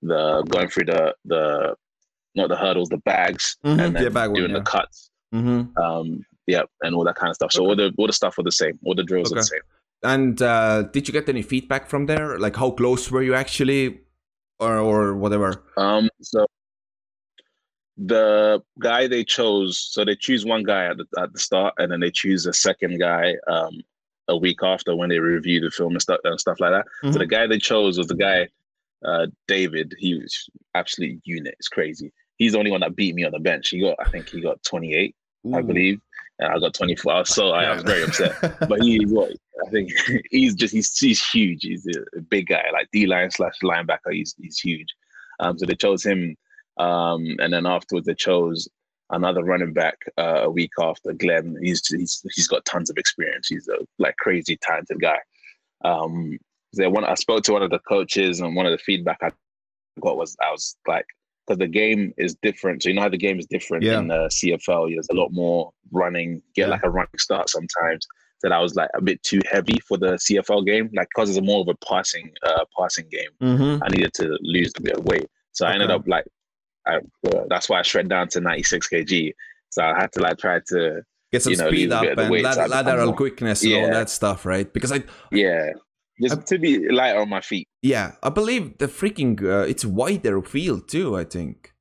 the 0.01 0.43
going 0.49 0.70
through 0.70 0.86
the 0.86 1.16
the 1.26 1.76
not 2.36 2.49
the 2.49 2.55
hurdles, 2.55 2.89
the 2.89 2.97
bags, 2.97 3.58
mm-hmm. 3.66 3.80
and 3.80 3.95
then 3.95 4.03
yeah, 4.03 4.10
bag 4.10 4.34
doing 4.34 4.43
one, 4.43 4.51
yeah. 4.51 4.58
the 4.60 4.64
cuts. 4.64 5.10
Mm-hmm. 5.34 5.78
Um, 5.78 6.26
yeah, 6.45 6.64
and 6.82 6.95
all 6.95 7.03
that 7.03 7.16
kind 7.16 7.30
of 7.30 7.36
stuff. 7.36 7.51
So 7.51 7.64
okay. 7.64 7.70
all 7.70 7.76
the 7.76 7.93
all 7.97 8.08
the 8.08 8.14
stuff 8.14 8.38
were 8.38 8.43
the 8.43 8.51
same. 8.51 8.80
All 8.86 8.95
the 8.95 9.03
drills 9.03 9.32
okay. 9.32 9.39
are 9.39 9.41
the 9.41 9.45
same. 9.45 9.62
And 10.03 10.41
uh, 10.41 10.84
did 10.84 11.08
you 11.08 11.12
get 11.12 11.28
any 11.28 11.41
feedback 11.41 11.88
from 11.88 12.05
there? 12.05 12.38
Like 12.38 12.55
how 12.55 12.72
close 12.72 13.10
were 13.10 13.24
you 13.24 13.34
actually, 13.34 14.01
or 14.60 14.78
or 14.78 15.16
whatever? 15.16 15.64
Um. 15.78 16.10
So 16.22 16.45
the 17.97 18.62
guy 18.80 19.08
they 19.08 19.24
chose, 19.24 19.80
so 19.80 20.05
they 20.05 20.16
choose 20.16 20.45
one 20.45 20.64
guy 20.64 20.86
at 20.86 20.97
the 20.97 21.05
at 21.20 21.34
the 21.34 21.39
start, 21.39 21.74
and 21.78 21.91
then 21.91 21.99
they 21.99 22.12
choose 22.12 22.45
a 22.45 22.53
second 22.53 22.99
guy 22.99 23.36
um 23.47 23.82
a 24.30 24.36
week 24.36 24.60
after 24.62 24.95
when 24.95 25.10
they 25.10 25.20
review 25.20 25.62
the 25.62 25.72
film 25.72 25.93
and 25.93 26.01
stuff 26.01 26.20
and 26.24 26.39
stuff 26.39 26.60
like 26.60 26.72
that. 26.72 26.86
Mm-hmm. 27.03 27.14
So 27.14 27.20
the 27.20 27.26
guy 27.26 27.47
they 27.47 27.60
chose 27.60 27.97
was 27.97 28.08
the 28.08 28.16
guy 28.16 28.47
uh 29.05 29.28
David. 29.47 29.95
He 29.97 30.16
was 30.16 30.49
absolutely 30.76 31.22
unit. 31.24 31.55
It's 31.60 31.70
crazy. 31.70 32.12
He's 32.38 32.51
the 32.51 32.60
only 32.60 32.72
one 32.72 32.82
that 32.82 32.95
beat 32.95 33.16
me 33.16 33.26
on 33.26 33.32
the 33.32 33.39
bench. 33.39 33.70
He 33.70 33.80
got, 33.80 33.95
I 33.99 34.08
think, 34.10 34.30
he 34.30 34.41
got 34.41 34.62
28, 34.62 35.16
Ooh. 35.47 35.55
I 35.55 35.62
believe 35.64 35.99
and 36.39 36.51
I 36.51 36.59
got 36.59 36.73
24 36.73 37.13
hours. 37.13 37.29
So 37.29 37.51
I, 37.51 37.63
I 37.63 37.73
was 37.73 37.83
very 37.83 38.03
upset. 38.03 38.59
but 38.67 38.81
he, 38.81 39.05
what 39.05 39.31
I 39.65 39.69
think 39.69 39.91
he's 40.29 40.55
just 40.55 40.73
he's 40.73 40.97
he's 40.97 41.25
huge. 41.25 41.63
He's 41.63 41.88
a, 41.88 42.21
big 42.21 42.47
guy, 42.47 42.63
like 42.73 42.89
D 42.91 43.05
line 43.05 43.31
slash 43.31 43.55
linebacker. 43.63 44.11
He's 44.11 44.35
he's 44.39 44.59
huge. 44.59 44.88
Um, 45.39 45.57
so 45.57 45.65
they 45.65 45.75
chose 45.75 46.03
him, 46.03 46.35
um, 46.77 47.35
and 47.39 47.53
then 47.53 47.65
afterwards 47.65 48.07
they 48.07 48.15
chose 48.15 48.67
another 49.09 49.43
running 49.43 49.73
back 49.73 49.97
uh, 50.17 50.41
a 50.43 50.49
week 50.49 50.71
after 50.79 51.13
Glenn. 51.13 51.57
He's 51.61 51.85
he's 51.88 52.23
he's 52.33 52.47
got 52.47 52.65
tons 52.65 52.89
of 52.89 52.97
experience. 52.97 53.47
He's 53.47 53.67
a 53.67 53.77
like 53.99 54.15
crazy 54.17 54.57
talented 54.61 54.99
guy. 55.01 55.19
Um, 55.83 56.38
so 56.73 56.89
one 56.89 57.05
I 57.05 57.15
spoke 57.15 57.43
to 57.43 57.53
one 57.53 57.63
of 57.63 57.71
the 57.71 57.79
coaches, 57.79 58.39
and 58.39 58.55
one 58.55 58.65
of 58.65 58.71
the 58.71 58.77
feedback 58.77 59.19
I 59.21 59.31
got 60.01 60.17
was 60.17 60.35
I 60.41 60.51
was 60.51 60.75
like 60.88 61.05
because 61.47 61.59
the 61.59 61.67
game 61.67 62.13
is 62.17 62.35
different. 62.41 62.83
So 62.83 62.89
you 62.89 62.95
know 62.95 63.03
how 63.03 63.09
the 63.09 63.17
game 63.17 63.39
is 63.39 63.45
different 63.47 63.83
yeah. 63.83 63.99
in 63.99 64.07
the 64.07 64.27
CFL. 64.27 64.93
There's 64.93 65.07
a 65.09 65.15
lot 65.15 65.31
more 65.31 65.71
running, 65.91 66.41
get 66.55 66.63
yeah. 66.63 66.67
like 66.67 66.83
a 66.83 66.89
running 66.89 67.09
start 67.17 67.49
sometimes. 67.49 68.05
That 68.43 68.51
I 68.51 68.59
was 68.59 68.75
like 68.75 68.89
a 68.93 69.01
bit 69.01 69.23
too 69.23 69.39
heavy 69.51 69.79
for 69.87 69.97
the 69.97 70.11
CFL 70.11 70.63
game, 70.63 70.91
like 70.93 71.07
because 71.09 71.35
it's 71.35 71.43
more 71.45 71.61
of 71.61 71.69
a 71.69 71.85
passing, 71.85 72.31
uh, 72.45 72.65
passing 72.77 73.07
game. 73.09 73.29
Mm-hmm. 73.41 73.83
I 73.83 73.87
needed 73.87 74.13
to 74.15 74.37
lose 74.41 74.71
a 74.77 74.81
bit 74.81 74.97
of 74.97 75.05
weight, 75.05 75.25
so 75.53 75.65
okay. 75.65 75.71
I 75.71 75.73
ended 75.73 75.89
up 75.89 76.07
like, 76.07 76.25
I, 76.85 76.97
uh, 76.97 77.45
that's 77.49 77.67
why 77.67 77.79
I 77.79 77.81
shred 77.81 78.09
down 78.09 78.27
to 78.29 78.39
96 78.39 78.89
kg. 78.89 79.33
So 79.71 79.81
I 79.81 79.99
had 79.99 80.11
to 80.11 80.19
like 80.19 80.37
try 80.37 80.59
to 80.67 81.01
get 81.31 81.41
some 81.41 81.51
you 81.51 81.57
know, 81.57 81.67
speed 81.69 81.91
up 81.91 82.05
and 82.05 82.43
lat- 82.43 82.69
lateral 82.69 83.13
quickness 83.13 83.63
and 83.63 83.71
yeah. 83.71 83.77
all 83.79 83.89
that 83.89 84.11
stuff, 84.11 84.45
right? 84.45 84.71
Because 84.71 84.91
I 84.91 85.03
yeah 85.31 85.71
just 86.22 86.38
I, 86.38 86.41
to 86.41 86.59
be 86.59 86.89
light 86.89 87.15
on 87.15 87.30
my 87.30 87.41
feet. 87.41 87.68
Yeah, 87.82 88.13
I 88.24 88.30
believe 88.30 88.78
the 88.78 88.88
freaking 88.88 89.41
uh, 89.43 89.65
it's 89.68 89.86
wider 89.86 90.41
field 90.41 90.88
too. 90.88 91.18
I 91.18 91.24
think. 91.24 91.74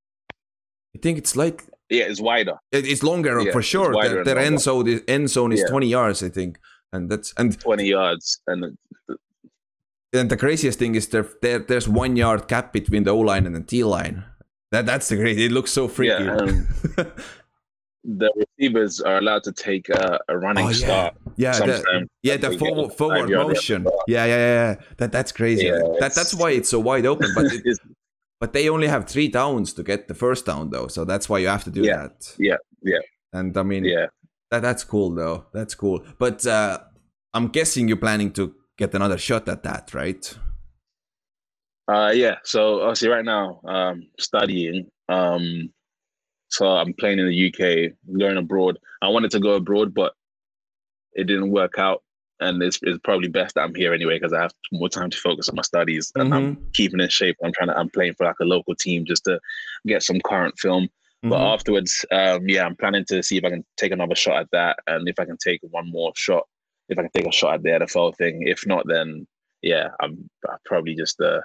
I 0.95 0.99
think 1.01 1.19
it's 1.19 1.37
like. 1.37 1.65
Yeah, 1.89 2.05
it's 2.05 2.21
wider. 2.21 2.55
It's 2.73 3.03
longer 3.03 3.41
yeah, 3.41 3.53
for 3.53 3.63
sure. 3.63 3.93
Their, 4.03 4.25
their 4.25 4.39
end 4.39 4.61
zone, 4.61 4.85
the 4.87 5.05
end 5.07 5.31
zone 5.31 5.53
is 5.53 5.61
yeah. 5.61 5.69
twenty 5.69 5.87
yards, 5.87 6.23
I 6.23 6.31
think, 6.31 6.59
and 6.93 7.09
that's 7.11 7.33
and 7.37 7.59
twenty 7.61 7.87
yards, 7.87 8.41
and 8.47 8.77
and 10.13 10.31
the 10.31 10.37
craziest 10.37 10.79
thing 10.79 10.95
is 10.95 11.09
there, 11.09 11.29
there 11.43 11.61
there's 11.61 11.89
one 11.89 12.17
yard 12.17 12.49
gap 12.49 12.73
between 12.73 13.05
the 13.05 13.11
O 13.11 13.19
line 13.19 13.47
and 13.47 13.55
the 13.55 13.61
D 13.61 13.85
line. 13.85 14.25
That 14.73 14.87
that's 14.87 15.09
the 15.09 15.17
great. 15.17 15.39
It 15.39 15.53
looks 15.53 15.71
so 15.71 15.87
freaky. 15.87 16.25
Yeah, 16.25 16.37
um, 16.37 16.69
the 18.07 18.33
receivers 18.37 19.01
are 19.01 19.19
allowed 19.19 19.43
to 19.45 19.53
take 19.53 19.89
a, 19.89 20.21
a 20.29 20.39
running 20.39 20.67
oh, 20.67 20.69
yeah. 20.69 20.75
start. 20.75 21.15
Yeah, 21.37 21.59
the, 21.59 22.09
yeah, 22.23 22.37
the 22.37 22.57
forward, 22.57 22.93
forward 22.93 23.29
motion. 23.29 23.87
Yeah, 24.07 24.25
yeah, 24.25 24.37
yeah. 24.37 24.75
That 24.97 25.13
that's 25.13 25.33
crazy. 25.33 25.67
Yeah, 25.67 25.81
that 26.01 26.15
that's 26.15 26.35
why 26.35 26.53
it's 26.53 26.71
so 26.71 26.79
wide 26.79 27.05
open. 27.05 27.31
But 27.35 27.47
it, 27.47 27.79
but 28.41 28.53
they 28.53 28.69
only 28.69 28.87
have 28.87 29.07
three 29.07 29.29
downs 29.29 29.73
to 29.75 29.83
get 29.83 30.09
the 30.09 30.15
first 30.15 30.47
down 30.47 30.71
though, 30.71 30.87
so 30.87 31.05
that's 31.05 31.29
why 31.29 31.39
you 31.39 31.49
have 31.49 31.65
to 31.65 31.71
do 31.71 31.83
yeah, 31.83 31.97
that. 31.97 32.35
Yeah, 32.39 32.57
yeah. 32.83 33.01
And 33.33 33.57
I 33.57 33.65
mean, 33.65 33.85
yeah, 33.85 34.07
that 34.51 34.63
that's 34.63 34.85
cool 34.85 35.11
though. 35.11 35.47
That's 35.53 35.75
cool. 35.75 36.05
But 36.19 36.47
uh, 36.47 36.79
I'm 37.35 37.49
guessing 37.49 37.89
you're 37.89 37.97
planning 37.97 38.33
to 38.33 38.55
get 38.79 38.95
another 38.95 39.19
shot 39.19 39.49
at 39.49 39.63
that, 39.65 39.93
right? 39.95 40.39
Uh, 41.89 42.13
yeah. 42.15 42.37
So 42.45 42.83
obviously, 42.83 43.09
right 43.09 43.25
now, 43.25 43.61
um, 43.65 44.09
studying. 44.19 44.91
Um, 45.09 45.71
so 46.57 46.67
I'm 46.69 46.95
playing 46.95 47.19
in 47.19 47.29
the 47.29 47.47
UK, 47.49 47.93
going 48.19 48.39
abroad. 48.39 48.79
I 49.03 49.09
wanted 49.09 49.31
to 49.33 49.41
go 49.41 49.53
abroad, 49.53 49.93
but 49.93 50.15
it 51.13 51.25
didn't 51.25 51.51
work 51.51 51.79
out. 51.79 52.03
And 52.41 52.63
it's, 52.63 52.79
it's 52.83 52.99
probably 53.05 53.29
best 53.29 53.55
that 53.55 53.63
I'm 53.63 53.75
here 53.75 53.93
anyway 53.93 54.19
because 54.19 54.33
I 54.33 54.41
have 54.41 54.53
more 54.73 54.89
time 54.89 55.11
to 55.11 55.17
focus 55.19 55.51
on 55.51 55.57
my 55.57 55.63
studies 55.63 56.13
and 56.15 56.31
mm-hmm. 56.31 56.33
I'm 56.33 56.71
keeping 56.73 57.01
in 57.01 57.11
shape. 57.11 57.37
I'm 57.45 57.53
trying 57.53 57.69
to 57.69 57.79
I'm 57.79 57.91
playing 57.91 58.15
for 58.15 58.25
like 58.25 58.41
a 58.41 58.45
local 58.45 58.75
team 58.75 59.05
just 59.05 59.25
to 59.25 59.39
get 59.87 60.03
some 60.03 60.19
current 60.21 60.59
film. 60.59 60.85
Mm-hmm. 60.85 61.29
But 61.31 61.41
afterwards, 61.41 62.07
um, 62.11 62.49
yeah, 62.49 62.65
I'm 62.65 62.77
planning 62.77 63.05
to 63.09 63.23
see 63.23 63.37
if 63.37 63.45
I 63.45 63.51
can 63.51 63.65
take 63.77 63.93
another 63.93 64.15
shot 64.15 64.39
at 64.39 64.51
that, 64.53 64.79
and 64.87 65.09
if 65.09 65.19
I 65.19 65.25
can 65.25 65.39
take 65.39 65.61
one 65.63 65.91
more 65.91 66.13
shot, 66.15 66.45
if 66.89 66.99
I 66.99 67.03
can 67.03 67.11
take 67.11 67.27
a 67.27 67.33
shot 67.33 67.55
at 67.55 67.63
the 67.63 67.71
NFL 67.71 68.17
thing. 68.17 68.43
If 68.47 68.67
not, 68.67 68.87
then 68.87 69.27
yeah, 69.63 69.89
I'm, 70.01 70.29
I'm 70.49 70.59
probably 70.65 70.95
just 70.95 71.21
uh, 71.21 71.41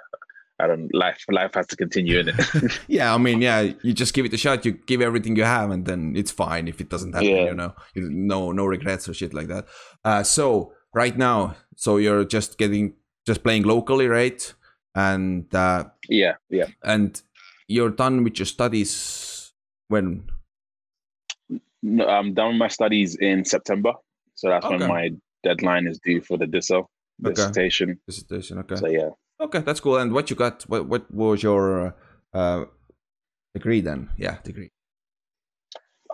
I 0.62 0.68
don't 0.68 0.94
life 0.94 1.24
life 1.28 1.54
has 1.54 1.66
to 1.68 1.76
continue 1.76 2.20
in 2.20 2.28
it. 2.28 2.80
yeah, 2.88 3.12
I 3.12 3.18
mean, 3.18 3.42
yeah, 3.42 3.72
you 3.82 3.92
just 3.92 4.14
give 4.14 4.24
it 4.24 4.32
a 4.32 4.36
shot. 4.36 4.64
You 4.64 4.72
give 4.72 5.02
everything 5.02 5.34
you 5.34 5.44
have, 5.44 5.70
and 5.70 5.84
then 5.84 6.14
it's 6.16 6.30
fine 6.30 6.68
if 6.68 6.80
it 6.80 6.88
doesn't 6.88 7.14
happen. 7.14 7.28
Yeah. 7.28 7.44
You 7.46 7.54
know, 7.54 7.74
you, 7.94 8.08
no 8.08 8.52
no 8.52 8.66
regrets 8.66 9.08
or 9.08 9.14
shit 9.14 9.34
like 9.34 9.48
that. 9.48 9.66
Uh, 10.04 10.22
so 10.22 10.72
right 10.94 11.16
now, 11.16 11.56
so 11.74 11.96
you're 11.96 12.24
just 12.24 12.58
getting 12.58 12.94
just 13.26 13.42
playing 13.42 13.64
locally, 13.64 14.06
right? 14.06 14.54
And 14.94 15.52
uh, 15.54 15.84
yeah, 16.08 16.34
yeah, 16.48 16.66
and 16.84 17.20
you're 17.66 17.90
done 17.90 18.22
with 18.22 18.38
your 18.38 18.46
studies 18.46 19.52
when? 19.88 20.30
No, 21.82 22.06
I'm 22.06 22.34
done 22.34 22.50
with 22.50 22.58
my 22.58 22.68
studies 22.68 23.16
in 23.16 23.44
September, 23.44 23.94
so 24.36 24.48
that's 24.48 24.64
okay. 24.64 24.76
when 24.76 24.88
my 24.88 25.10
deadline 25.42 25.88
is 25.88 25.98
due 26.04 26.20
for 26.20 26.38
the 26.38 26.46
DISO 26.46 26.86
dissertation. 27.20 27.90
Okay. 27.90 28.00
Dissertation, 28.06 28.58
okay. 28.58 28.76
So 28.76 28.86
yeah. 28.86 29.10
Okay, 29.42 29.58
that's 29.58 29.80
cool. 29.80 29.96
And 29.96 30.12
what 30.12 30.30
you 30.30 30.36
got? 30.36 30.62
What 30.68 30.86
what 30.86 31.12
was 31.12 31.42
your 31.42 31.96
uh, 32.32 32.64
degree 33.54 33.80
then? 33.80 34.08
Yeah, 34.16 34.36
degree. 34.44 34.70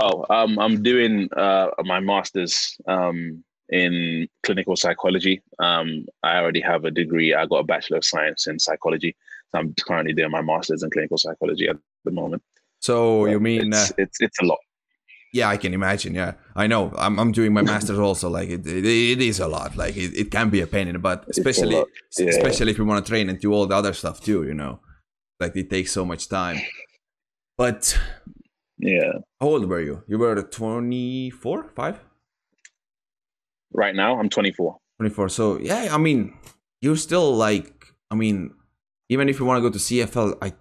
Oh, 0.00 0.24
um, 0.30 0.58
I'm 0.58 0.82
doing 0.82 1.28
uh, 1.36 1.68
my 1.84 2.00
master's 2.00 2.76
um, 2.86 3.44
in 3.68 4.28
clinical 4.44 4.76
psychology. 4.76 5.42
Um, 5.58 6.06
I 6.22 6.38
already 6.38 6.60
have 6.62 6.84
a 6.84 6.90
degree. 6.90 7.34
I 7.34 7.44
got 7.46 7.58
a 7.58 7.64
bachelor 7.64 7.98
of 7.98 8.04
science 8.04 8.46
in 8.46 8.58
psychology. 8.58 9.14
So 9.50 9.58
I'm 9.58 9.74
currently 9.74 10.14
doing 10.14 10.30
my 10.30 10.40
master's 10.40 10.82
in 10.82 10.90
clinical 10.90 11.18
psychology 11.18 11.68
at 11.68 11.76
the 12.04 12.10
moment. 12.10 12.42
So 12.80 13.26
you 13.26 13.40
mean 13.40 13.72
it's, 13.72 13.90
uh, 13.90 13.94
it's, 13.98 14.20
it's 14.20 14.40
a 14.40 14.44
lot. 14.44 14.58
Yeah, 15.32 15.48
I 15.48 15.56
can 15.58 15.74
imagine. 15.74 16.14
Yeah, 16.14 16.32
I 16.56 16.66
know. 16.66 16.92
I'm 16.96 17.18
I'm 17.18 17.32
doing 17.32 17.52
my 17.52 17.62
master's 17.62 17.98
also. 17.98 18.30
Like 18.30 18.48
it, 18.48 18.66
it, 18.66 18.84
it 18.84 19.20
is 19.20 19.40
a 19.40 19.48
lot. 19.48 19.76
Like 19.76 19.96
it, 19.96 20.16
it 20.16 20.30
can 20.30 20.48
be 20.48 20.60
a 20.60 20.66
pain 20.66 20.88
in 20.88 20.94
the 20.94 20.98
butt, 20.98 21.24
especially 21.28 21.76
yeah. 21.76 22.26
especially 22.28 22.70
if 22.70 22.78
you 22.78 22.84
want 22.84 23.04
to 23.04 23.10
train 23.10 23.28
and 23.28 23.38
do 23.38 23.52
all 23.52 23.66
the 23.66 23.74
other 23.74 23.92
stuff 23.92 24.20
too. 24.20 24.44
You 24.44 24.54
know, 24.54 24.80
like 25.38 25.54
it 25.56 25.68
takes 25.68 25.92
so 25.92 26.04
much 26.04 26.28
time. 26.28 26.58
But 27.58 27.98
yeah, 28.78 29.12
how 29.40 29.48
old 29.48 29.68
were 29.68 29.80
you? 29.80 30.02
You 30.06 30.18
were 30.18 30.40
24, 30.42 31.70
five. 31.74 32.00
Right 33.72 33.94
now, 33.94 34.18
I'm 34.18 34.30
24. 34.30 34.78
24. 34.98 35.28
So 35.28 35.58
yeah, 35.58 35.88
I 35.90 35.98
mean, 35.98 36.34
you're 36.80 36.96
still 36.96 37.34
like, 37.34 37.86
I 38.10 38.14
mean, 38.14 38.54
even 39.08 39.28
if 39.28 39.38
you 39.38 39.44
want 39.44 39.58
to 39.58 39.68
go 39.68 39.70
to 39.70 39.78
CFL, 39.78 40.38
I, 40.40 40.52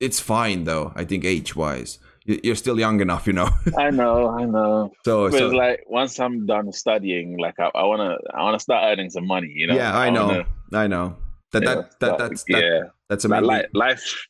it's 0.00 0.18
fine 0.18 0.64
though. 0.64 0.92
I 0.96 1.04
think 1.04 1.24
age 1.24 1.54
wise 1.54 1.98
you're 2.24 2.56
still 2.56 2.78
young 2.78 3.00
enough, 3.00 3.26
you 3.26 3.32
know. 3.32 3.48
I 3.78 3.90
know, 3.90 4.28
I 4.30 4.44
know. 4.44 4.92
So, 5.04 5.30
but 5.30 5.38
so 5.38 5.48
like 5.48 5.84
once 5.88 6.18
I'm 6.20 6.46
done 6.46 6.72
studying, 6.72 7.38
like 7.38 7.58
I, 7.58 7.70
I, 7.74 7.84
wanna, 7.84 8.16
I 8.34 8.42
wanna 8.42 8.60
start 8.60 8.84
earning 8.84 9.10
some 9.10 9.26
money, 9.26 9.52
you 9.54 9.66
know. 9.66 9.74
Yeah, 9.74 9.96
I, 9.96 10.06
I 10.06 10.10
know, 10.10 10.26
wanna, 10.26 10.44
I 10.72 10.86
know. 10.86 11.16
That 11.52 11.64
that, 11.64 11.76
that, 11.76 12.00
that 12.00 12.18
that's 12.18 12.44
that, 12.44 12.62
yeah, 12.62 12.80
that's 13.08 13.24
amazing. 13.24 13.46
Like, 13.46 13.68
life, 13.74 14.26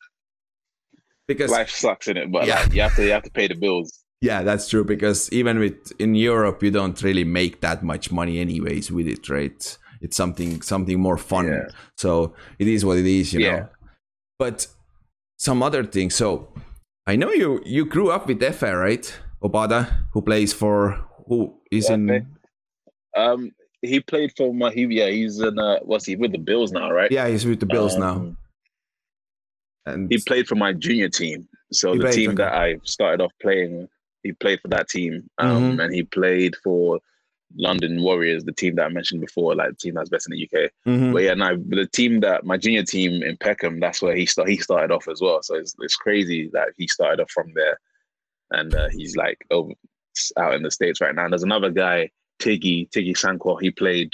because 1.27 1.51
life 1.51 1.69
sucks 1.69 2.07
in 2.07 2.17
it, 2.17 2.31
but 2.31 2.47
yeah. 2.47 2.61
Like, 2.61 2.73
you 2.73 2.81
have 2.81 2.95
to, 2.95 3.03
you 3.03 3.11
have 3.11 3.23
to 3.23 3.31
pay 3.31 3.47
the 3.47 3.55
bills. 3.55 4.03
Yeah, 4.21 4.41
that's 4.41 4.69
true. 4.69 4.85
Because 4.85 5.31
even 5.33 5.59
with 5.59 5.91
in 5.99 6.15
Europe, 6.15 6.63
you 6.63 6.71
don't 6.71 7.01
really 7.03 7.25
make 7.25 7.61
that 7.61 7.83
much 7.83 8.11
money, 8.11 8.39
anyways, 8.39 8.91
with 8.91 9.07
it, 9.07 9.29
right? 9.29 9.77
It's 10.01 10.17
something 10.17 10.61
something 10.61 10.99
more 10.99 11.17
fun. 11.17 11.47
Yeah. 11.47 11.67
So 11.97 12.33
it 12.57 12.67
is 12.67 12.85
what 12.85 12.97
it 12.97 13.05
is, 13.05 13.33
you 13.33 13.41
yeah. 13.41 13.51
know. 13.51 13.69
But 14.39 14.67
some 15.37 15.61
other 15.61 15.83
things. 15.83 16.15
So 16.15 16.53
I 17.05 17.15
know 17.15 17.31
you 17.31 17.61
you 17.65 17.85
grew 17.85 18.11
up 18.11 18.27
with 18.27 18.39
Efe, 18.39 18.79
right? 18.79 19.19
Obada, 19.43 19.91
who 20.11 20.21
plays 20.21 20.53
for 20.53 21.03
who 21.27 21.59
is 21.71 21.89
yeah, 21.89 21.95
in. 21.95 22.27
Um, 23.15 23.51
he 23.81 23.99
played 23.99 24.31
for 24.37 24.53
yeah, 24.53 25.09
he's 25.09 25.39
in. 25.39 25.59
Uh, 25.59 25.79
what's 25.83 26.05
he 26.05 26.15
with 26.15 26.31
the 26.31 26.37
Bills 26.37 26.71
now, 26.71 26.91
right? 26.91 27.11
Yeah, 27.11 27.27
he's 27.27 27.45
with 27.45 27.59
the 27.59 27.65
Bills 27.65 27.95
um, 27.95 27.99
now. 27.99 28.35
And 29.85 30.09
he 30.09 30.17
played 30.19 30.47
for 30.47 30.55
my 30.55 30.71
junior 30.71 31.09
team. 31.09 31.47
So 31.73 31.95
the 31.95 32.11
team 32.11 32.35
that 32.35 32.53
I 32.53 32.75
started 32.83 33.21
off 33.21 33.33
playing, 33.41 33.89
he 34.21 34.31
played 34.31 34.61
for 34.61 34.69
that 34.69 34.87
team, 34.87 35.29
um, 35.39 35.71
mm-hmm. 35.71 35.79
and 35.81 35.93
he 35.93 36.03
played 36.03 36.55
for 36.63 36.99
London 37.55 38.01
Warriors, 38.01 38.43
the 38.43 38.53
team 38.53 38.75
that 38.75 38.85
I 38.85 38.89
mentioned 38.89 39.21
before, 39.21 39.55
like 39.55 39.69
the 39.69 39.75
team 39.75 39.93
that's 39.95 40.09
best 40.09 40.27
in 40.27 40.35
the 40.35 40.43
UK. 40.43 40.71
Mm-hmm. 40.87 41.13
But 41.13 41.23
yeah, 41.23 41.33
no, 41.33 41.57
the 41.67 41.87
team 41.87 42.19
that 42.21 42.45
my 42.45 42.57
junior 42.57 42.83
team 42.83 43.23
in 43.23 43.37
Peckham, 43.37 43.79
that's 43.79 44.01
where 44.01 44.15
he 44.15 44.25
start, 44.25 44.49
he 44.49 44.57
started 44.57 44.91
off 44.91 45.07
as 45.07 45.21
well. 45.21 45.41
So 45.43 45.55
it's, 45.55 45.75
it's 45.79 45.95
crazy 45.95 46.49
that 46.53 46.69
he 46.77 46.87
started 46.87 47.21
off 47.21 47.31
from 47.31 47.51
there, 47.53 47.79
and 48.51 48.73
uh, 48.73 48.89
he's 48.91 49.15
like 49.15 49.37
over 49.51 49.71
out 50.37 50.53
in 50.53 50.63
the 50.63 50.71
states 50.71 51.01
right 51.01 51.15
now. 51.15 51.25
And 51.25 51.33
there's 51.33 51.43
another 51.43 51.69
guy, 51.69 52.09
Tiggy 52.39 52.89
Tiggy 52.91 53.13
Sanko. 53.13 53.57
He 53.57 53.71
played. 53.71 54.13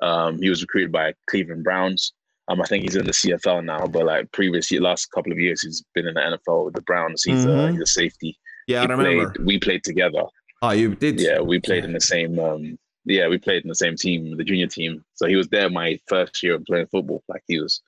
Um, 0.00 0.38
he 0.40 0.50
was 0.50 0.60
recruited 0.60 0.92
by 0.92 1.14
Cleveland 1.30 1.64
Browns. 1.64 2.12
Um, 2.48 2.60
I 2.60 2.64
think 2.66 2.82
he's 2.82 2.96
in 2.96 3.06
the 3.06 3.12
CFL 3.12 3.64
now, 3.64 3.86
but 3.86 4.04
like 4.04 4.30
previous 4.32 4.70
year, 4.70 4.82
last 4.82 5.10
couple 5.12 5.32
of 5.32 5.38
years, 5.38 5.62
he's 5.62 5.82
been 5.94 6.06
in 6.06 6.14
the 6.14 6.20
NFL 6.20 6.66
with 6.66 6.74
the 6.74 6.82
Browns. 6.82 7.22
He's 7.22 7.46
mm-hmm. 7.46 7.68
a 7.68 7.72
he's 7.72 7.80
a 7.80 7.86
safety. 7.86 8.38
Yeah, 8.66 8.80
he 8.80 8.88
I 8.88 8.90
remember. 8.90 9.30
Played, 9.30 9.46
we 9.46 9.58
played 9.58 9.84
together. 9.84 10.24
Oh, 10.64 10.70
you 10.70 10.94
did? 10.94 11.20
Yeah, 11.20 11.40
we 11.40 11.60
played 11.60 11.84
in 11.84 11.92
the 11.92 12.00
same. 12.00 12.38
Um, 12.38 12.78
yeah, 13.04 13.28
we 13.28 13.38
played 13.38 13.62
in 13.62 13.68
the 13.68 13.74
same 13.74 13.96
team, 13.96 14.36
the 14.36 14.44
junior 14.44 14.66
team. 14.66 15.04
So 15.14 15.26
he 15.26 15.36
was 15.36 15.48
there 15.48 15.68
my 15.68 16.00
first 16.06 16.42
year 16.42 16.54
of 16.54 16.64
playing 16.64 16.86
football. 16.86 17.22
Like 17.28 17.42
he 17.46 17.60
was, 17.60 17.82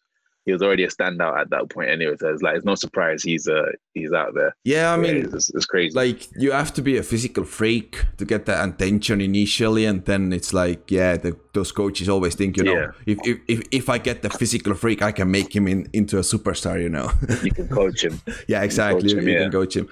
he 0.45 0.53
was 0.53 0.61
already 0.61 0.85
a 0.85 0.89
standout 0.89 1.41
at 1.41 1.49
that 1.51 1.71
point. 1.71 1.89
Anyway, 1.89 2.15
so 2.21 2.29
it's 2.29 2.43
like 2.43 2.57
it's 2.57 2.67
no 2.67 2.75
surprise 2.75 3.23
he's 3.23 3.49
uh 3.49 3.71
he's 3.95 4.13
out 4.13 4.35
there. 4.35 4.55
Yeah, 4.65 4.93
I 4.93 4.99
mean, 4.99 5.35
it's, 5.35 5.49
it's, 5.55 5.65
crazy. 5.65 5.97
Like 5.97 6.29
you 6.37 6.53
have 6.53 6.75
to 6.75 6.83
be 6.83 6.99
a 6.99 7.03
physical 7.03 7.45
freak 7.45 8.05
to 8.19 8.27
get 8.27 8.45
that 8.45 8.69
attention 8.69 9.23
initially, 9.23 9.87
and 9.87 10.05
then 10.05 10.33
it's 10.35 10.53
like, 10.53 10.91
yeah, 10.91 11.17
the, 11.17 11.35
those 11.55 11.73
coaches 11.73 12.11
always 12.11 12.35
think, 12.35 12.59
you 12.59 12.65
know, 12.65 12.75
yeah. 12.75 12.91
if, 13.07 13.19
if 13.25 13.39
if 13.49 13.69
if 13.73 13.89
I 13.89 13.97
get 13.97 14.21
the 14.21 14.29
physical 14.31 14.75
freak, 14.75 15.01
I 15.01 15.13
can 15.13 15.31
make 15.31 15.57
him 15.57 15.67
in, 15.67 15.89
into 15.95 16.19
a 16.19 16.23
superstar. 16.23 16.81
You 16.81 16.91
know, 16.91 17.11
you 17.43 17.53
can 17.53 17.69
coach 17.69 18.05
him. 18.05 18.21
yeah, 18.49 18.63
exactly. 18.63 19.09
You, 19.11 19.19
him, 19.19 19.29
you 19.29 19.35
yeah. 19.35 19.43
can 19.45 19.53
coach 19.53 19.75
him. 19.75 19.89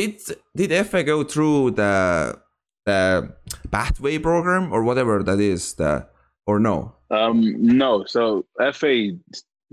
Did 0.00 0.18
did 0.56 0.70
Efe 0.70 1.04
go 1.04 1.24
through 1.24 1.72
the 1.72 2.38
the 2.86 3.34
pathway 3.70 4.16
program 4.16 4.72
or 4.72 4.82
whatever 4.82 5.22
that 5.22 5.38
is 5.38 5.74
the 5.74 6.06
or 6.46 6.58
no? 6.58 6.94
Um 7.10 7.38
no. 7.60 8.04
So 8.06 8.46
Efe 8.58 9.18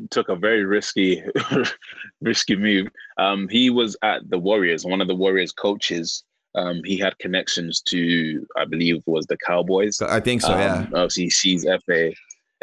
took 0.10 0.28
a 0.28 0.36
very 0.36 0.66
risky 0.66 1.24
risky 2.22 2.58
move. 2.58 2.88
Um 3.18 3.48
he 3.48 3.70
was 3.70 3.96
at 4.04 4.30
the 4.30 4.38
warriors 4.38 4.84
one 4.84 5.00
of 5.00 5.08
the 5.08 5.16
warriors 5.16 5.54
coaches. 5.54 6.26
Um 6.56 6.82
he 6.84 6.98
had 6.98 7.18
connections 7.20 7.82
to 7.92 8.46
i 8.58 8.66
believe 8.66 9.02
was 9.06 9.28
the 9.28 9.38
cowboys. 9.38 10.02
I 10.02 10.20
think 10.20 10.42
so 10.42 10.54
um, 10.54 10.60
yeah 10.60 10.80
obviously 10.94 11.24
he 11.24 11.30
sees 11.30 11.66
Efe 11.66 12.14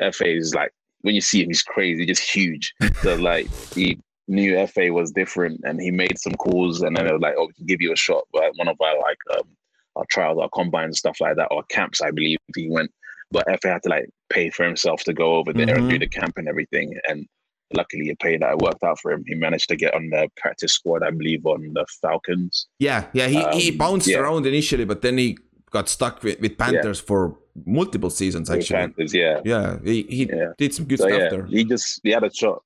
Efe 0.02 0.38
is 0.42 0.54
like 0.54 0.72
when 1.00 1.14
you 1.14 1.22
see 1.22 1.40
him 1.42 1.48
he's 1.48 1.62
crazy 1.62 2.04
just 2.04 2.28
huge. 2.36 2.74
So 3.02 3.16
like 3.16 3.48
he 3.74 3.98
knew 4.26 4.52
Efe 4.54 4.92
was 4.92 5.12
different 5.12 5.60
and 5.64 5.80
he 5.80 5.90
made 5.90 6.18
some 6.18 6.34
calls 6.34 6.82
and 6.82 6.96
then 6.96 7.06
they 7.06 7.12
were 7.12 7.18
like, 7.18 7.34
oh, 7.36 7.46
we 7.46 7.52
can 7.54 7.66
give 7.66 7.80
you 7.80 7.92
a 7.92 7.96
shot. 7.96 8.24
But 8.32 8.52
one 8.56 8.68
of 8.68 8.76
our 8.80 8.98
like 8.98 9.18
um, 9.38 9.48
our 9.96 10.04
trials, 10.10 10.38
our 10.40 10.48
combines 10.54 10.98
stuff 10.98 11.18
like 11.20 11.36
that, 11.36 11.48
or 11.50 11.62
camps, 11.64 12.00
I 12.00 12.10
believe 12.10 12.38
he 12.56 12.68
went. 12.70 12.90
But 13.30 13.46
Efe 13.46 13.70
had 13.70 13.82
to 13.84 13.88
like 13.88 14.08
pay 14.30 14.50
for 14.50 14.64
himself 14.64 15.02
to 15.04 15.12
go 15.12 15.36
over 15.36 15.52
there 15.52 15.66
mm-hmm. 15.66 15.76
and 15.76 15.88
do 15.88 15.96
mm-hmm. 15.96 16.00
the 16.00 16.08
camp 16.08 16.34
and 16.36 16.48
everything. 16.48 16.98
And 17.08 17.26
luckily, 17.74 18.10
a 18.10 18.16
pay 18.16 18.36
that 18.36 18.58
worked 18.58 18.82
out 18.84 18.98
for 19.00 19.12
him. 19.12 19.24
He 19.26 19.34
managed 19.34 19.68
to 19.70 19.76
get 19.76 19.94
on 19.94 20.08
the 20.10 20.28
practice 20.36 20.72
squad, 20.72 21.02
I 21.02 21.10
believe, 21.10 21.44
on 21.46 21.72
the 21.74 21.86
Falcons. 22.00 22.68
Yeah, 22.78 23.06
yeah, 23.12 23.28
he, 23.28 23.38
um, 23.38 23.58
he 23.58 23.70
bounced 23.70 24.08
yeah. 24.08 24.18
around 24.18 24.46
initially, 24.46 24.84
but 24.84 25.02
then 25.02 25.18
he 25.18 25.38
got 25.70 25.88
stuck 25.88 26.22
with, 26.22 26.40
with 26.40 26.56
Panthers 26.56 27.00
yeah. 27.00 27.06
for 27.06 27.38
multiple 27.66 28.10
seasons. 28.10 28.50
Actually, 28.50 28.76
Panthers, 28.76 29.14
yeah, 29.14 29.40
yeah, 29.44 29.78
he, 29.84 30.02
he 30.02 30.26
yeah. 30.26 30.52
did 30.58 30.74
some 30.74 30.86
good 30.86 31.00
so, 31.00 31.08
stuff 31.08 31.30
there. 31.30 31.46
He 31.46 31.64
just 31.64 32.00
he 32.02 32.10
had 32.10 32.24
a 32.24 32.32
shot. 32.32 32.62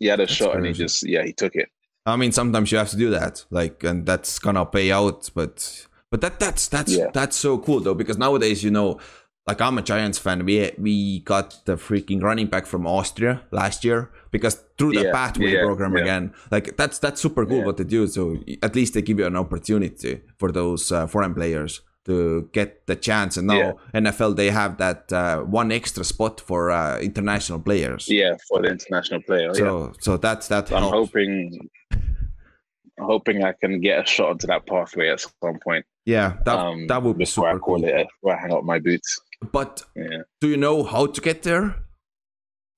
He 0.00 0.06
had 0.06 0.18
a 0.18 0.24
that's 0.24 0.32
shot, 0.32 0.52
crazy. 0.52 0.66
and 0.66 0.76
he 0.76 0.82
just 0.82 1.08
yeah, 1.08 1.22
he 1.24 1.32
took 1.32 1.54
it. 1.54 1.68
I 2.06 2.16
mean, 2.16 2.32
sometimes 2.32 2.72
you 2.72 2.78
have 2.78 2.90
to 2.90 2.96
do 2.96 3.10
that, 3.10 3.44
like, 3.50 3.84
and 3.84 4.04
that's 4.06 4.38
gonna 4.40 4.66
pay 4.66 4.90
out, 4.90 5.30
but 5.34 5.86
but 6.10 6.20
that 6.22 6.40
that's 6.40 6.66
that's 6.66 6.96
yeah. 6.96 7.10
that's 7.12 7.36
so 7.36 7.58
cool 7.58 7.80
though 7.80 7.94
because 7.94 8.18
nowadays 8.18 8.64
you 8.64 8.70
know, 8.70 8.98
like 9.46 9.60
I'm 9.60 9.78
a 9.78 9.82
Giants 9.82 10.18
fan. 10.18 10.44
We 10.44 10.72
we 10.78 11.20
got 11.20 11.64
the 11.66 11.76
freaking 11.76 12.22
running 12.22 12.46
back 12.46 12.66
from 12.66 12.86
Austria 12.86 13.42
last 13.52 13.84
year 13.84 14.10
because 14.30 14.64
through 14.78 14.92
the 14.94 15.04
yeah, 15.04 15.12
pathway 15.12 15.52
yeah, 15.52 15.64
program 15.64 15.94
again. 15.94 16.32
Like 16.50 16.76
that's 16.78 16.98
that's 16.98 17.20
super 17.20 17.44
cool 17.44 17.62
what 17.62 17.76
they 17.76 17.84
do. 17.84 18.06
So 18.06 18.38
at 18.62 18.74
least 18.74 18.94
they 18.94 19.02
give 19.02 19.18
you 19.18 19.26
an 19.26 19.36
opportunity 19.36 20.22
for 20.38 20.50
those 20.50 20.90
uh, 20.90 21.06
foreign 21.06 21.34
players 21.34 21.82
to 22.10 22.48
get 22.52 22.86
the 22.86 22.96
chance. 22.96 23.36
And 23.36 23.46
now 23.46 23.78
NFL 23.94 24.36
they 24.36 24.50
have 24.50 24.72
that 24.78 25.12
uh, 25.12 25.40
one 25.60 25.70
extra 25.72 26.04
spot 26.04 26.40
for 26.40 26.70
uh, 26.70 26.98
international 27.00 27.60
players. 27.60 28.08
Yeah, 28.08 28.36
for 28.48 28.62
the 28.62 28.68
international 28.68 29.22
player. 29.22 29.54
So 29.54 29.92
so 30.00 30.16
that's 30.16 30.48
that. 30.48 30.72
I'm 30.72 30.90
hoping 31.00 31.70
hoping 33.00 33.44
I 33.44 33.52
can 33.52 33.80
get 33.80 34.04
a 34.04 34.06
shot 34.06 34.30
onto 34.30 34.46
that 34.46 34.66
pathway 34.66 35.08
at 35.08 35.20
some 35.20 35.58
point. 35.62 35.84
Yeah, 36.04 36.38
that 36.44 36.58
um, 36.58 36.86
that 36.88 37.02
would 37.02 37.18
be 37.18 37.24
super 37.24 37.48
I 37.48 37.58
call 37.58 37.78
cool. 37.78 37.84
it 37.84 38.06
where 38.20 38.36
I 38.36 38.40
hang 38.40 38.52
up 38.52 38.64
my 38.64 38.78
boots. 38.78 39.20
But 39.52 39.82
yeah. 39.96 40.22
do 40.40 40.48
you 40.48 40.56
know 40.56 40.82
how 40.82 41.06
to 41.06 41.20
get 41.20 41.42
there? 41.42 41.76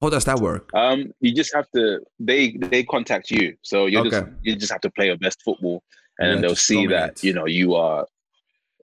How 0.01 0.09
does 0.11 0.25
that 0.25 0.41
work? 0.41 0.71
Um, 0.75 1.13
you 1.21 1.33
just 1.33 1.55
have 1.55 1.69
to 1.77 2.01
they 2.19 2.57
they 2.57 2.83
contact 2.83 3.31
you, 3.31 3.57
so 3.63 3.87
you 3.87 4.01
okay. 4.01 4.11
just 4.11 4.27
you 4.43 4.57
just 4.57 4.73
have 4.73 4.81
to 4.83 4.91
play 4.91 5.07
your 5.07 5.19
best 5.19 5.41
football, 5.43 5.83
and 6.19 6.27
yeah, 6.27 6.33
then 6.33 6.43
they'll 6.43 6.57
see 6.57 6.85
dominate. 6.87 7.17
that 7.17 7.25
you 7.25 7.33
know 7.33 7.47
you 7.47 7.75
are 7.75 8.07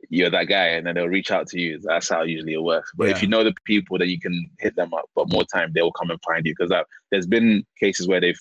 you're 0.10 0.30
that 0.32 0.46
guy, 0.46 0.68
and 0.68 0.86
then 0.86 0.96
they'll 0.96 1.08
reach 1.08 1.32
out 1.32 1.48
to 1.48 1.60
you. 1.60 1.80
That's 1.82 2.10
how 2.10 2.24
usually 2.24 2.54
it 2.54 2.64
works. 2.64 2.92
But 2.96 3.06
yeah. 3.06 3.12
if 3.12 3.22
you 3.22 3.28
know 3.28 3.44
the 3.44 3.54
people, 3.66 3.98
then 3.98 4.10
you 4.10 4.20
can 4.20 4.50
hit 4.60 4.76
them 4.76 4.94
up. 4.94 5.06
But 5.16 5.32
more 5.32 5.46
time, 5.46 5.72
they 5.74 5.82
will 5.82 5.92
come 5.92 6.10
and 6.10 6.20
find 6.24 6.46
you 6.46 6.54
because 6.58 6.74
there's 7.12 7.28
been 7.28 7.64
cases 7.80 8.08
where 8.08 8.20
they've 8.20 8.40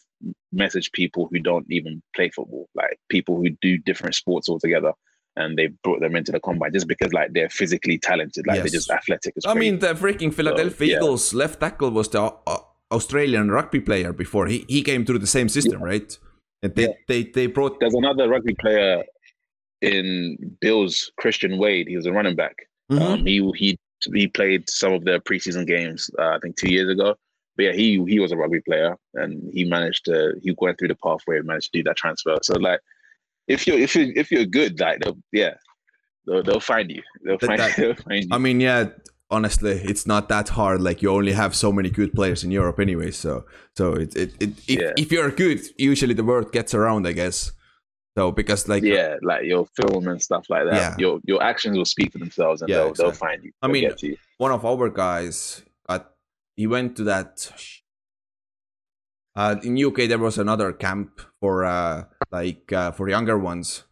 messaged 0.55 0.93
people 0.93 1.29
who 1.31 1.39
don't 1.39 1.67
even 1.71 2.03
play 2.17 2.31
football, 2.31 2.69
like 2.75 2.99
people 3.09 3.37
who 3.37 3.51
do 3.61 3.79
different 3.79 4.15
sports 4.15 4.49
altogether. 4.49 4.93
And 5.37 5.57
they 5.57 5.69
brought 5.85 6.01
them 6.01 6.17
into 6.17 6.33
the 6.33 6.41
combine 6.41 6.73
just 6.73 6.89
because, 6.89 7.13
like, 7.13 7.33
they're 7.33 7.49
physically 7.49 7.97
talented, 7.97 8.45
like 8.49 8.57
yes. 8.57 8.65
they're 8.65 8.79
just 8.79 8.91
athletic. 8.91 9.35
I 9.47 9.55
mean, 9.55 9.79
the 9.79 9.95
freaking 9.95 10.35
Philadelphia 10.35 10.75
so, 10.75 10.85
yeah. 10.85 10.97
Eagles 10.97 11.33
left 11.33 11.61
tackle 11.61 11.91
was 11.93 12.09
the 12.09 12.23
uh, 12.23 12.59
Australian 12.91 13.51
rugby 13.51 13.79
player 13.79 14.13
before. 14.13 14.49
He 14.49 14.65
he 14.69 14.83
came 14.83 15.05
through 15.05 15.21
the 15.21 15.29
same 15.29 15.49
system, 15.49 15.81
yeah. 15.81 15.87
right? 15.87 16.19
And 16.61 16.75
they, 16.75 16.97
they 17.07 17.23
they 17.23 17.47
brought. 17.47 17.79
There's 17.79 17.95
another 17.95 18.29
rugby 18.29 18.55
player 18.55 19.05
in 19.81 20.57
Bills, 20.61 21.11
Christian 21.19 21.59
Wade. 21.59 21.89
He 21.89 21.97
was 21.97 22.07
a 22.07 22.13
running 22.13 22.37
back. 22.37 22.57
Mm-hmm. 22.91 23.03
Um, 23.03 23.27
he 23.27 23.53
he 23.57 23.79
he 24.13 24.27
played 24.29 24.69
some 24.69 24.93
of 24.93 25.05
the 25.05 25.21
preseason 25.21 25.67
games. 25.67 26.11
Uh, 26.19 26.31
I 26.31 26.39
think 26.39 26.57
two 26.57 26.73
years 26.73 26.89
ago. 26.89 27.15
But 27.57 27.65
yeah, 27.65 27.73
he 27.73 28.03
he 28.07 28.21
was 28.21 28.33
a 28.33 28.37
rugby 28.37 28.61
player, 28.61 28.97
and 29.15 29.51
he 29.53 29.65
managed 29.65 30.05
to 30.07 30.35
he 30.43 30.55
went 30.57 30.79
through 30.79 30.89
the 30.89 30.95
pathway 30.95 31.39
and 31.39 31.47
managed 31.47 31.73
to 31.73 31.79
do 31.79 31.83
that 31.85 31.97
transfer. 31.97 32.37
So 32.43 32.55
like, 32.55 32.81
if 33.49 33.67
you're 33.67 33.79
if 33.79 33.97
you 33.97 34.13
if 34.15 34.31
you're 34.31 34.45
good, 34.45 34.79
like 34.79 35.01
they'll, 35.01 35.19
yeah, 35.33 35.55
they'll, 36.27 36.43
they'll 36.43 36.61
find 36.61 36.91
you. 36.91 37.03
They'll 37.25 37.39
find, 37.39 37.59
that, 37.59 37.77
they'll 37.77 37.95
find 37.95 38.25
you. 38.25 38.29
I 38.31 38.39
mean, 38.39 38.61
yeah, 38.61 38.91
honestly, 39.29 39.73
it's 39.73 40.07
not 40.07 40.29
that 40.29 40.51
hard. 40.51 40.81
Like 40.81 41.03
you 41.03 41.11
only 41.11 41.33
have 41.33 41.55
so 41.55 41.73
many 41.73 41.91
good 41.91 42.13
players 42.13 42.45
in 42.45 42.53
Europe 42.53 42.79
anyway. 42.79 43.11
So 43.11 43.45
so 43.77 43.95
it 43.95 44.15
it, 44.15 44.35
it 44.41 44.51
if, 44.69 44.69
yeah. 44.69 44.93
if 44.97 45.11
you're 45.11 45.31
good, 45.33 45.61
usually 45.77 46.15
the 46.15 46.25
word 46.25 46.53
gets 46.53 46.75
around, 46.75 47.07
I 47.09 47.13
guess. 47.13 47.53
So 48.19 48.33
because 48.33 48.67
like 48.67 48.83
yeah, 48.83 49.15
like 49.23 49.45
your 49.45 49.65
film 49.81 50.09
and 50.09 50.21
stuff 50.21 50.51
like 50.51 50.65
that, 50.65 50.75
yeah. 50.75 50.95
your 50.99 51.21
your 51.25 51.41
actions 51.41 51.77
will 51.77 51.85
speak 51.85 52.11
for 52.11 52.19
themselves 52.19 52.63
and 52.63 52.69
yeah, 52.69 52.79
they'll, 52.79 52.89
exactly. 52.89 53.05
they'll 53.05 53.17
find 53.17 53.45
you. 53.45 53.53
I 53.63 53.69
mean, 53.69 53.93
you. 54.01 54.17
one 54.39 54.51
of 54.51 54.65
our 54.67 54.91
guys 54.91 55.63
got 55.89 56.11
he 56.57 56.67
went 56.67 56.97
to 56.97 57.05
that. 57.05 57.49
Uh, 59.37 59.55
in 59.63 59.79
UK, 59.79 60.09
there 60.09 60.19
was 60.19 60.37
another 60.37 60.73
camp 60.73 61.21
for 61.41 61.65
uh, 61.65 62.07
like 62.33 62.73
uh, 62.73 62.91
for 62.91 63.09
younger 63.09 63.39
ones, 63.39 63.85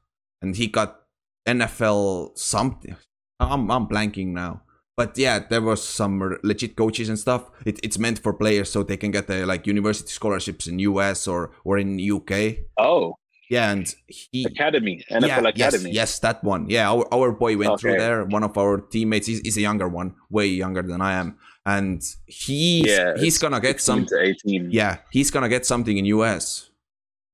and 0.42 0.56
he 0.56 0.66
got 0.66 1.02
NFL 1.46 2.36
something. 2.36 2.96
I'm 3.38 3.70
I'm 3.70 3.86
blanking 3.86 4.32
now, 4.32 4.62
but 4.96 5.16
yeah, 5.16 5.38
there 5.38 5.62
was 5.62 5.84
some 5.84 6.36
legit 6.42 6.74
coaches 6.74 7.08
and 7.08 7.16
stuff. 7.16 7.48
It, 7.64 7.78
it's 7.84 7.96
meant 7.96 8.18
for 8.18 8.32
players 8.32 8.72
so 8.72 8.82
they 8.82 8.96
can 8.96 9.12
get 9.12 9.28
the 9.28 9.46
like 9.46 9.68
university 9.68 10.10
scholarships 10.10 10.66
in 10.66 10.80
US 10.80 11.28
or 11.28 11.52
or 11.62 11.78
in 11.78 12.00
UK. 12.00 12.66
Oh, 12.76 13.14
yeah, 13.48 13.70
and 13.70 13.94
he 14.06 14.44
academy 14.44 15.04
NFL 15.10 15.28
yeah, 15.28 15.48
academy. 15.48 15.90
Yes, 15.90 15.94
yes, 15.94 16.18
that 16.20 16.42
one. 16.42 16.68
Yeah, 16.68 16.90
our, 16.90 17.06
our 17.14 17.32
boy 17.32 17.56
went 17.56 17.72
okay. 17.72 17.80
through 17.80 17.98
there. 17.98 18.24
One 18.24 18.42
of 18.42 18.56
our 18.58 18.78
teammates 18.78 19.28
is, 19.28 19.40
is 19.40 19.56
a 19.56 19.60
younger 19.60 19.88
one, 19.88 20.14
way 20.30 20.46
younger 20.46 20.82
than 20.82 21.00
I 21.00 21.14
am, 21.14 21.38
and 21.64 22.02
he's 22.26 22.86
yeah, 22.86 23.16
he's 23.16 23.38
gonna 23.38 23.60
get 23.60 23.80
some. 23.80 24.06
To 24.06 24.20
18. 24.20 24.70
Yeah, 24.70 24.98
he's 25.10 25.30
gonna 25.30 25.48
get 25.48 25.64
something 25.64 25.96
in 25.96 26.04
US. 26.06 26.70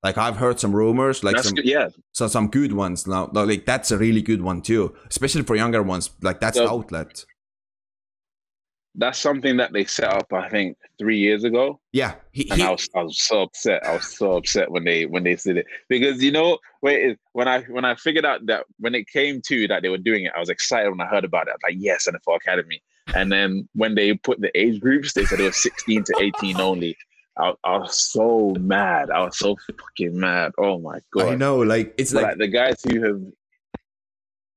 Like 0.03 0.19
I've 0.19 0.37
heard 0.37 0.59
some 0.59 0.75
rumors, 0.75 1.23
like 1.23 1.37
that's 1.37 1.49
some 1.49 1.55
good, 1.55 1.65
yeah, 1.65 1.89
so 2.13 2.27
some 2.27 2.49
good 2.49 2.73
ones 2.73 3.07
now. 3.07 3.31
Like 3.33 3.65
that's 3.65 3.91
a 3.91 3.99
really 3.99 4.23
good 4.23 4.43
one 4.43 4.61
too, 4.61 4.95
especially 5.09 5.43
for 5.43 5.57
younger 5.57 5.83
ones. 5.83 6.11
Like 6.21 6.41
that's 6.41 6.57
so, 6.57 6.65
the 6.65 6.71
outlet 6.71 7.25
that's 8.95 9.19
something 9.19 9.57
that 9.57 9.73
they 9.73 9.85
set 9.85 10.13
up 10.13 10.31
i 10.33 10.49
think 10.49 10.77
three 10.99 11.19
years 11.19 11.45
ago 11.45 11.81
yeah 11.93 12.15
he, 12.33 12.49
and 12.51 12.61
he, 12.61 12.67
I, 12.67 12.71
was, 12.71 12.89
I 12.95 13.03
was 13.03 13.19
so 13.19 13.43
upset 13.43 13.85
i 13.87 13.95
was 13.95 14.17
so 14.17 14.37
upset 14.37 14.71
when 14.71 14.85
they 14.85 15.07
when 15.07 15.25
they 15.25 15.35
did 15.35 15.57
it 15.57 15.67
because 15.89 16.23
you 16.23 16.31
know 16.31 16.59
wait 16.83 17.19
when 17.33 17.49
i 17.49 17.63
when 17.63 17.85
i 17.85 17.95
figured 17.95 18.25
out 18.25 18.45
that 18.47 18.67
when 18.79 18.95
it 18.95 19.09
came 19.09 19.41
to 19.47 19.67
that 19.69 19.83
they 19.83 19.89
were 19.89 19.99
doing 19.99 20.25
it 20.25 20.33
i 20.37 20.41
was 20.41 20.51
excited 20.51 20.91
when 20.91 21.01
i 21.01 21.07
heard 21.07 21.25
about 21.25 21.49
it 21.49 21.51
I 21.51 21.55
was 21.55 21.63
like 21.63 21.77
yes 21.79 22.07
nfl 22.07 22.37
academy 22.37 22.83
and 23.15 23.33
then 23.33 23.69
when 23.75 23.95
they 23.95 24.15
put 24.15 24.41
the 24.41 24.57
age 24.59 24.81
groups 24.81 25.15
they 25.15 25.25
said 25.25 25.41
it 25.41 25.45
was 25.45 25.63
16 25.63 26.05
to 26.05 26.15
18 26.21 26.61
only 26.61 26.97
I, 27.39 27.55
I, 27.65 27.79
was 27.79 28.13
so 28.13 28.55
mad. 28.61 29.11
I 29.11 29.25
was 29.25 29.39
so 29.39 29.57
fucking 29.81 30.21
mad. 30.21 30.53
Oh 30.59 30.79
my 30.79 30.99
god! 31.15 31.33
I 31.33 31.35
know, 31.35 31.57
like 31.61 31.95
it's 31.97 32.13
like, 32.13 32.25
like, 32.27 32.37
the 32.37 32.47
guys 32.47 32.83
who 32.83 33.03
have. 33.03 33.23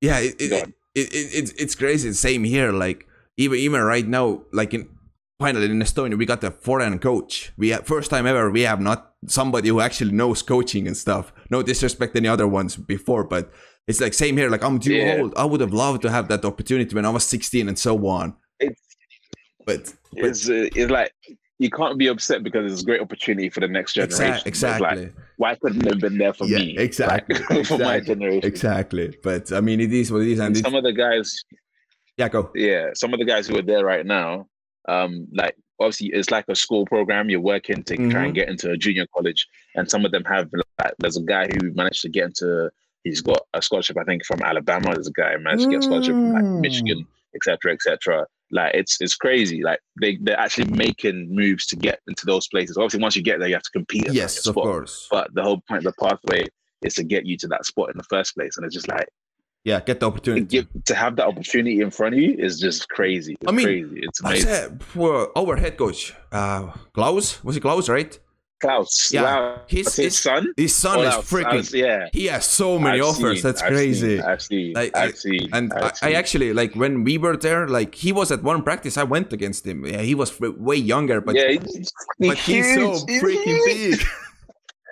Yeah, 0.01 0.19
it, 0.19 0.35
it, 0.41 0.51
it, 0.51 0.67
it, 0.93 1.09
it's 1.13 1.51
it's 1.51 1.73
crazy. 1.73 2.11
Same 2.11 2.43
here. 2.43 2.73
Like 2.73 3.07
even 3.37 3.59
even 3.59 3.81
right 3.81 4.07
now, 4.07 4.41
like 4.51 4.73
in 4.73 4.89
finally 5.39 5.65
in 5.65 5.79
Estonia, 5.79 6.17
we 6.17 6.25
got 6.25 6.43
a 6.43 6.51
foreign 6.51 6.99
coach. 6.99 7.51
We 7.57 7.69
have, 7.69 7.85
first 7.85 8.09
time 8.09 8.25
ever 8.25 8.49
we 8.49 8.61
have 8.61 8.79
not 8.79 9.13
somebody 9.27 9.69
who 9.69 9.81
actually 9.81 10.11
knows 10.11 10.41
coaching 10.41 10.87
and 10.87 10.95
stuff. 10.95 11.33
No 11.49 11.61
disrespect 11.61 12.15
any 12.15 12.27
other 12.27 12.47
ones 12.47 12.75
before, 12.75 13.23
but 13.23 13.51
it's 13.87 14.01
like 14.01 14.13
same 14.13 14.37
here. 14.37 14.49
Like 14.49 14.63
I'm 14.63 14.79
too 14.79 14.93
yeah. 14.93 15.17
old. 15.19 15.33
I 15.35 15.45
would 15.45 15.61
have 15.61 15.73
loved 15.73 16.01
to 16.03 16.09
have 16.09 16.27
that 16.29 16.45
opportunity 16.45 16.95
when 16.95 17.05
I 17.05 17.09
was 17.09 17.25
16 17.25 17.67
and 17.67 17.77
so 17.77 18.07
on. 18.07 18.35
It's, 18.59 18.81
but, 19.65 19.93
but 20.13 20.25
it's 20.25 20.49
uh, 20.49 20.69
it's 20.75 20.91
like 20.91 21.13
you 21.59 21.69
can't 21.69 21.97
be 21.97 22.07
upset 22.07 22.43
because 22.43 22.71
it's 22.71 22.81
a 22.81 22.85
great 22.85 23.01
opportunity 23.01 23.49
for 23.49 23.61
the 23.61 23.67
next 23.67 23.93
generation. 23.93 24.41
Exactly. 24.45 25.05
Like, 25.05 25.13
why 25.37 25.55
couldn't 25.55 25.85
it 25.85 25.93
have 25.93 25.99
been 25.99 26.17
there 26.17 26.33
for 26.33 26.45
yeah, 26.45 26.57
me? 26.57 26.77
Exactly. 26.77 27.35
Like, 27.35 27.47
for 27.47 27.59
exactly. 27.59 27.85
my 27.85 27.99
generation. 27.99 28.45
Exactly. 28.45 29.17
But 29.23 29.51
I 29.51 29.61
mean, 29.61 29.79
it 29.79 29.93
is 29.93 30.11
what 30.11 30.21
it 30.21 30.29
is. 30.29 30.39
And, 30.39 30.55
and 30.55 30.65
some 30.65 30.75
of 30.75 30.83
the 30.83 30.93
guys, 30.93 31.33
yeah, 32.17 32.29
go. 32.29 32.51
Yeah, 32.55 32.89
some 32.93 33.13
of 33.13 33.19
the 33.19 33.25
guys 33.25 33.47
who 33.47 33.57
are 33.57 33.63
there 33.63 33.85
right 33.85 34.05
now, 34.05 34.47
um, 34.87 35.27
like 35.33 35.55
obviously 35.79 36.07
it's 36.13 36.31
like 36.31 36.45
a 36.47 36.55
school 36.55 36.85
program. 36.85 37.29
You're 37.29 37.41
working 37.41 37.83
to 37.83 37.93
mm-hmm. 37.93 38.09
try 38.09 38.23
and 38.25 38.29
mm-hmm. 38.29 38.35
get 38.35 38.49
into 38.49 38.71
a 38.71 38.77
junior 38.77 39.05
college, 39.13 39.47
and 39.75 39.89
some 39.89 40.05
of 40.05 40.11
them 40.11 40.23
have. 40.25 40.49
Like, 40.79 40.93
there's 40.99 41.17
a 41.17 41.23
guy 41.23 41.47
who 41.47 41.71
managed 41.73 42.01
to 42.03 42.09
get 42.09 42.25
into. 42.25 42.69
He's 43.03 43.21
got 43.21 43.41
a 43.53 43.61
scholarship, 43.61 43.97
I 43.97 44.03
think, 44.03 44.25
from 44.25 44.41
Alabama. 44.41 44.93
There's 44.93 45.07
a 45.07 45.11
guy 45.11 45.33
who 45.33 45.43
managed 45.43 45.65
to 45.65 45.69
get 45.69 45.79
a 45.79 45.83
scholarship 45.83 46.13
from 46.13 46.33
like 46.33 46.43
mm. 46.43 46.59
Michigan, 46.59 47.05
etc., 47.35 47.73
etc. 47.73 48.25
Like 48.51 48.73
it's 48.75 48.99
it's 49.01 49.15
crazy. 49.15 49.63
Like 49.63 49.79
they 49.99 50.17
they're 50.21 50.39
actually 50.39 50.71
making 50.71 51.33
moves 51.33 51.65
to 51.67 51.75
get 51.75 51.99
into 52.07 52.25
those 52.25 52.47
places. 52.47 52.77
Obviously, 52.77 53.01
once 53.01 53.15
you 53.15 53.23
get 53.23 53.39
there, 53.39 53.47
you 53.47 53.55
have 53.55 53.63
to 53.63 53.71
compete. 53.71 54.11
Yes, 54.11 54.37
of 54.37 54.53
spot. 54.53 54.63
course. 54.63 55.07
But 55.11 55.33
the 55.33 55.43
whole 55.43 55.61
point, 55.67 55.83
the 55.83 55.93
pathway, 55.99 56.45
is 56.81 56.93
to 56.95 57.03
get 57.03 57.25
you 57.25 57.37
to 57.37 57.47
that 57.47 57.65
spot 57.65 57.89
in 57.89 57.97
the 57.97 58.03
first 58.03 58.35
place. 58.35 58.57
And 58.57 58.65
it's 58.65 58.75
just 58.75 58.87
like 58.87 59.07
yeah, 59.65 59.79
get 59.81 59.99
the 59.99 60.05
opportunity. 60.05 60.67
To 60.85 60.95
have 60.95 61.15
that 61.17 61.27
opportunity 61.27 61.81
in 61.81 61.89
front 61.89 62.13
of 62.13 62.21
you 62.21 62.35
is 62.37 62.59
just 62.59 62.87
crazy. 62.89 63.35
It's 63.41 63.49
I 63.49 63.51
mean, 63.51 63.65
crazy. 63.65 63.99
It's 64.03 64.21
amazing. 64.21 64.47
I 64.47 64.53
said 64.53 64.83
for 64.83 65.37
our 65.37 65.55
head 65.57 65.75
coach, 65.75 66.13
uh, 66.31 66.71
Klaus, 66.93 67.43
was 67.43 67.57
it 67.57 67.61
Klaus, 67.61 67.89
right? 67.89 68.17
Klaus. 68.61 69.11
Yeah, 69.11 69.57
his, 69.67 69.95
his, 69.95 70.17
son. 70.17 70.53
His 70.55 70.73
son 70.75 70.99
is 70.99 71.15
freaking. 71.15 71.55
Was, 71.55 71.73
yeah, 71.73 72.09
he 72.13 72.27
has 72.27 72.45
so 72.45 72.77
many 72.77 72.99
I've 72.99 73.07
offers. 73.07 73.41
Seen, 73.41 73.43
That's 73.43 73.61
I've 73.63 73.71
crazy. 73.71 74.17
Seen, 74.17 74.25
I've 74.25 74.41
seen. 74.41 74.73
Like, 74.73 74.95
I've 74.95 75.17
seen. 75.17 75.49
And 75.51 75.73
I've 75.73 75.93
I, 76.03 76.09
I, 76.09 76.11
actually 76.13 76.53
like 76.53 76.75
when 76.75 77.03
we 77.03 77.17
were 77.17 77.35
there. 77.35 77.67
Like 77.67 77.95
he 77.95 78.11
was 78.11 78.31
at 78.31 78.43
one 78.43 78.61
practice. 78.61 78.97
I 78.97 79.03
went 79.03 79.33
against 79.33 79.65
him. 79.65 79.83
Yeah, 79.83 80.01
he 80.01 80.13
was 80.13 80.39
way 80.39 80.75
younger, 80.75 81.21
but 81.21 81.35
yeah, 81.35 81.49
he's, 81.49 81.91
but 82.19 82.37
he's, 82.37 82.65
he's 82.65 82.75
so 82.75 83.05
freaking 83.07 83.59
big. 83.65 83.99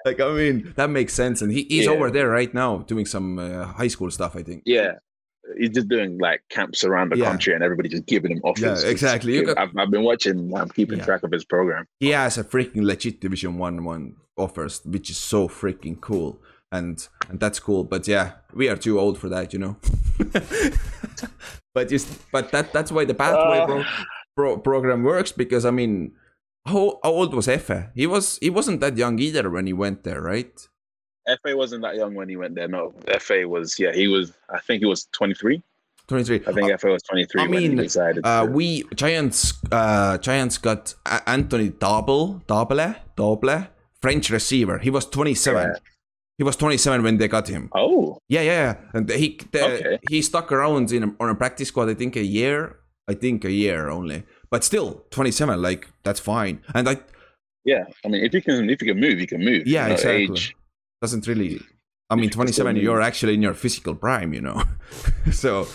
like 0.06 0.20
I 0.20 0.32
mean, 0.34 0.74
that 0.76 0.90
makes 0.90 1.14
sense. 1.14 1.42
And 1.42 1.52
he, 1.52 1.64
he's 1.70 1.86
yeah. 1.86 1.92
over 1.92 2.12
there 2.12 2.30
right 2.30 2.54
now 2.54 2.80
doing 2.80 3.06
some 3.06 3.40
uh, 3.40 3.66
high 3.66 3.88
school 3.88 4.12
stuff. 4.12 4.36
I 4.36 4.44
think. 4.44 4.64
Yeah, 4.66 4.94
he's 5.58 5.72
just 5.72 5.88
doing 5.88 6.18
like 6.18 6.42
camps 6.50 6.84
around 6.84 7.12
the 7.12 7.18
yeah. 7.18 7.26
country 7.26 7.54
and 7.54 7.64
everybody 7.64 7.90
just 7.90 8.06
giving 8.06 8.32
him 8.32 8.42
offers. 8.44 8.84
Yeah, 8.84 8.90
exactly. 8.90 9.44
Got, 9.44 9.58
I've, 9.58 9.78
I've, 9.78 9.92
been 9.92 10.04
watching. 10.04 10.56
I'm 10.56 10.70
keeping 10.70 11.00
yeah. 11.00 11.06
track 11.06 11.24
of 11.24 11.32
his 11.32 11.46
program. 11.46 11.86
He 12.00 12.10
has 12.10 12.38
a 12.38 12.44
freaking 12.44 12.84
legit 12.84 13.22
Division 13.22 13.58
One 13.58 13.84
one 13.84 14.16
offers, 14.38 14.82
which 14.86 15.10
is 15.10 15.18
so 15.18 15.48
freaking 15.48 16.00
cool, 16.00 16.42
and 16.72 17.06
and 17.30 17.40
that's 17.40 17.60
cool. 17.60 17.84
But 17.84 18.08
yeah, 18.08 18.34
we 18.54 18.70
are 18.70 18.78
too 18.78 19.00
old 19.00 19.18
for 19.18 19.30
that, 19.30 19.54
you 19.54 19.60
know. 19.60 19.78
but 21.74 21.90
just 21.90 22.32
but 22.32 22.52
that 22.52 22.74
that's 22.74 22.92
why 22.92 23.06
the 23.06 23.14
pathway 23.14 23.60
uh, 23.60 23.66
pro, 23.66 23.84
pro, 24.36 24.58
program 24.58 25.04
works 25.04 25.32
because 25.32 25.66
I 25.66 25.72
mean. 25.72 26.14
How, 26.66 27.00
how 27.04 27.12
old 27.12 27.34
was 27.34 27.48
Efe? 27.48 27.92
He 27.94 28.08
was 28.08 28.38
he 28.42 28.50
wasn't 28.50 28.80
that 28.82 28.98
young 28.98 29.20
either 29.20 29.50
when 29.50 29.66
he 29.68 29.74
went 29.74 30.04
there, 30.04 30.22
right? 30.22 30.68
Efe 31.28 31.56
wasn't 31.56 31.84
that 31.84 31.96
young 31.96 32.16
when 32.16 32.30
he 32.30 32.38
went 32.38 32.56
there. 32.56 32.68
No, 32.68 32.94
Efe 33.08 33.48
was 33.48 33.78
yeah 33.80 33.94
he 33.94 34.08
was. 34.08 34.34
I 34.50 34.60
think 34.60 34.80
he 34.80 34.86
was 34.86 35.06
twenty 35.12 35.34
three. 35.34 35.62
23. 36.08 36.42
I 36.48 36.52
think 36.52 36.72
uh, 36.72 36.76
Efe 36.76 36.92
was 36.92 37.02
23 37.04 37.42
I 37.42 37.48
mean, 37.48 37.76
decided. 37.78 38.26
Uh, 38.26 38.46
we 38.50 38.84
Giants 38.94 39.54
uh, 39.72 40.18
Giants 40.18 40.58
got 40.58 40.94
Anthony 41.26 41.70
Dablé, 41.70 42.44
Dablé, 42.46 42.98
Dablé, 43.16 43.70
French 44.02 44.30
receiver. 44.30 44.80
He 44.80 44.90
was 44.90 45.06
27. 45.06 45.64
Yeah. 45.64 45.76
He 46.38 46.44
was 46.44 46.58
27 46.58 47.04
when 47.04 47.18
they 47.18 47.28
got 47.28 47.48
him. 47.48 47.70
Oh. 47.74 48.18
Yeah, 48.28 48.42
yeah, 48.42 48.76
and 48.94 49.10
he 49.10 49.40
the, 49.52 49.64
okay. 49.64 50.00
he 50.10 50.22
stuck 50.22 50.52
around 50.52 50.92
in 50.92 51.04
a, 51.04 51.16
on 51.20 51.30
a 51.30 51.36
practice 51.36 51.70
squad. 51.70 51.90
I 51.90 51.94
think 51.94 52.16
a 52.16 52.24
year. 52.24 52.80
I 53.08 53.14
think 53.14 53.44
a 53.44 53.52
year 53.52 53.90
only, 53.90 54.24
but 54.54 54.64
still 54.64 55.04
27. 55.10 55.60
Like 55.60 55.90
that's 56.04 56.20
fine. 56.20 56.62
And 56.76 56.88
I. 56.88 56.98
Yeah, 57.66 57.86
I 58.06 58.08
mean, 58.10 58.24
if 58.24 58.34
you 58.34 58.42
can 58.42 58.70
if 58.70 58.82
you 58.82 58.94
can 58.94 59.00
move, 59.00 59.20
you 59.20 59.26
can 59.26 59.44
move. 59.44 59.66
Yeah, 59.66 59.84
you 59.84 59.88
know, 59.88 59.94
exactly. 59.96 60.24
Age, 60.24 60.56
doesn't 61.02 61.26
really 61.28 61.60
I 62.14 62.16
mean, 62.16 62.30
27, 62.30 62.76
you're 62.76 63.02
actually 63.02 63.34
in 63.34 63.42
your 63.42 63.56
physical 63.56 63.96
prime, 63.96 64.34
you 64.34 64.42
know. 64.42 64.62
so, 65.32 65.68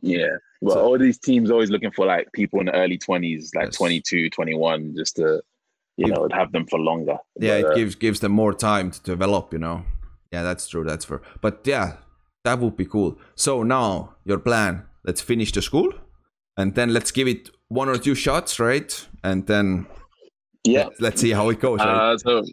yeah. 0.00 0.28
Well, 0.60 0.76
so, 0.76 0.84
all 0.84 0.98
these 0.98 1.18
teams 1.18 1.50
always 1.50 1.70
looking 1.70 1.90
for 1.90 2.06
like 2.06 2.32
people 2.32 2.60
in 2.60 2.66
the 2.66 2.74
early 2.74 2.98
20s, 2.98 3.48
like 3.56 3.66
yes. 3.66 3.76
22, 3.78 4.30
21, 4.30 4.94
just 4.96 5.16
to, 5.16 5.42
you 5.96 6.06
know, 6.06 6.28
have 6.30 6.52
them 6.52 6.66
for 6.68 6.78
longer. 6.78 7.16
Yeah, 7.40 7.60
but, 7.62 7.66
it 7.66 7.72
uh, 7.72 7.74
gives 7.74 7.94
gives 7.96 8.20
them 8.20 8.30
more 8.30 8.54
time 8.54 8.92
to 8.92 9.02
develop, 9.02 9.52
you 9.52 9.58
know. 9.58 9.84
Yeah, 10.30 10.44
that's 10.44 10.68
true. 10.68 10.84
That's 10.84 11.04
fair. 11.04 11.20
But 11.40 11.62
yeah, 11.64 11.96
that 12.44 12.60
would 12.60 12.76
be 12.76 12.86
cool. 12.86 13.18
So 13.34 13.64
now 13.64 14.14
your 14.24 14.38
plan, 14.38 14.84
let's 15.04 15.20
finish 15.20 15.50
the 15.50 15.62
school 15.62 15.92
and 16.56 16.74
then 16.74 16.92
let's 16.92 17.10
give 17.10 17.26
it 17.26 17.50
one 17.72 17.88
or 17.88 17.96
two 17.96 18.14
shots, 18.14 18.60
right? 18.60 18.90
And 19.24 19.46
then 19.46 19.86
yeah, 20.64 20.88
let's 21.00 21.20
see 21.20 21.30
how 21.30 21.48
it 21.48 21.60
goes. 21.60 21.78
Right? 21.80 22.12
Uh, 22.12 22.18
so 22.18 22.44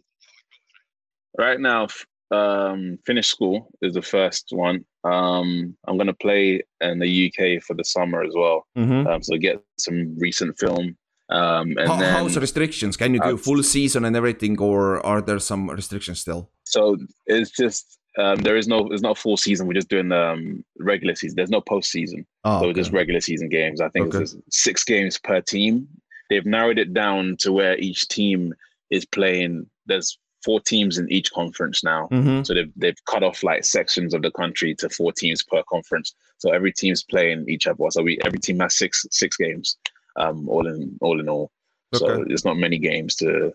right 1.38 1.60
now, 1.60 1.88
um, 2.32 2.98
finish 3.06 3.28
school 3.28 3.70
is 3.82 3.94
the 3.94 4.02
first 4.02 4.48
one. 4.52 4.86
Um, 5.04 5.76
I'm 5.88 5.98
gonna 5.98 6.14
play 6.14 6.62
in 6.82 7.00
the 7.00 7.12
UK 7.28 7.62
for 7.64 7.76
the 7.76 7.84
summer 7.84 8.24
as 8.24 8.34
well. 8.36 8.66
Mm-hmm. 8.78 9.08
Um, 9.08 9.22
so 9.22 9.38
get 9.38 9.62
some 9.78 10.18
recent 10.18 10.58
film. 10.58 10.98
Um, 11.30 11.78
and 11.78 11.88
how, 11.88 11.98
then, 11.98 12.14
how's 12.14 12.34
the 12.34 12.40
restrictions? 12.40 12.98
Can 12.98 13.14
you 13.14 13.20
do 13.20 13.38
full 13.38 13.62
season 13.62 14.04
and 14.06 14.16
everything, 14.16 14.60
or 14.60 15.06
are 15.06 15.22
there 15.22 15.38
some 15.40 15.70
restrictions 15.70 16.22
still? 16.22 16.50
So 16.64 16.98
it's 17.28 17.52
just 17.52 17.99
um, 18.18 18.38
there 18.38 18.58
is 18.58 18.68
no 18.68 18.88
there's 18.88 19.02
not 19.02 19.18
a 19.18 19.22
full 19.22 19.38
season. 19.38 19.68
We're 19.68 19.74
just 19.74 19.90
doing 19.90 20.10
the 20.10 20.30
um, 20.32 20.66
regular 20.80 21.16
season. 21.16 21.36
There's 21.36 21.52
no 21.52 21.62
postseason. 21.62 22.26
Oh, 22.44 22.62
so 22.62 22.66
okay. 22.68 22.80
just 22.80 22.92
regular 22.92 23.22
season 23.22 23.50
games. 23.50 23.82
I 23.82 23.90
think 23.90 24.14
okay. 24.14 24.24
it's 24.24 24.36
six 24.50 24.84
games 24.84 25.20
per 25.20 25.42
team. 25.42 25.88
They've 26.30 26.46
narrowed 26.46 26.80
it 26.80 26.94
down 26.94 27.38
to 27.40 27.52
where 27.52 27.78
each 27.78 28.08
team 28.08 28.54
is 28.90 29.06
playing. 29.06 29.68
There's 29.86 30.18
four 30.44 30.60
teams 30.60 30.98
in 30.98 31.12
each 31.12 31.32
conference 31.32 31.84
now. 31.84 32.08
Mm-hmm. 32.12 32.44
So 32.44 32.54
they've 32.54 32.72
they've 32.76 33.06
cut 33.06 33.24
off 33.24 33.44
like 33.44 33.64
sections 33.64 34.14
of 34.14 34.22
the 34.22 34.32
country 34.32 34.74
to 34.76 34.90
four 34.90 35.12
teams 35.12 35.44
per 35.44 35.64
conference. 35.70 36.14
So 36.38 36.52
every 36.52 36.72
team's 36.74 37.04
playing 37.04 37.46
each 37.48 37.68
other. 37.68 37.84
So 37.90 38.02
we 38.02 38.20
every 38.26 38.40
team 38.40 38.60
has 38.60 38.78
six 38.78 39.06
six 39.12 39.38
games, 39.38 39.78
um, 40.18 40.48
all 40.50 40.68
in 40.68 40.98
all 41.02 41.20
in 41.20 41.30
all. 41.30 41.52
So 41.94 42.24
there's 42.28 42.46
not 42.46 42.58
many 42.58 42.78
games 42.78 43.16
to 43.18 43.54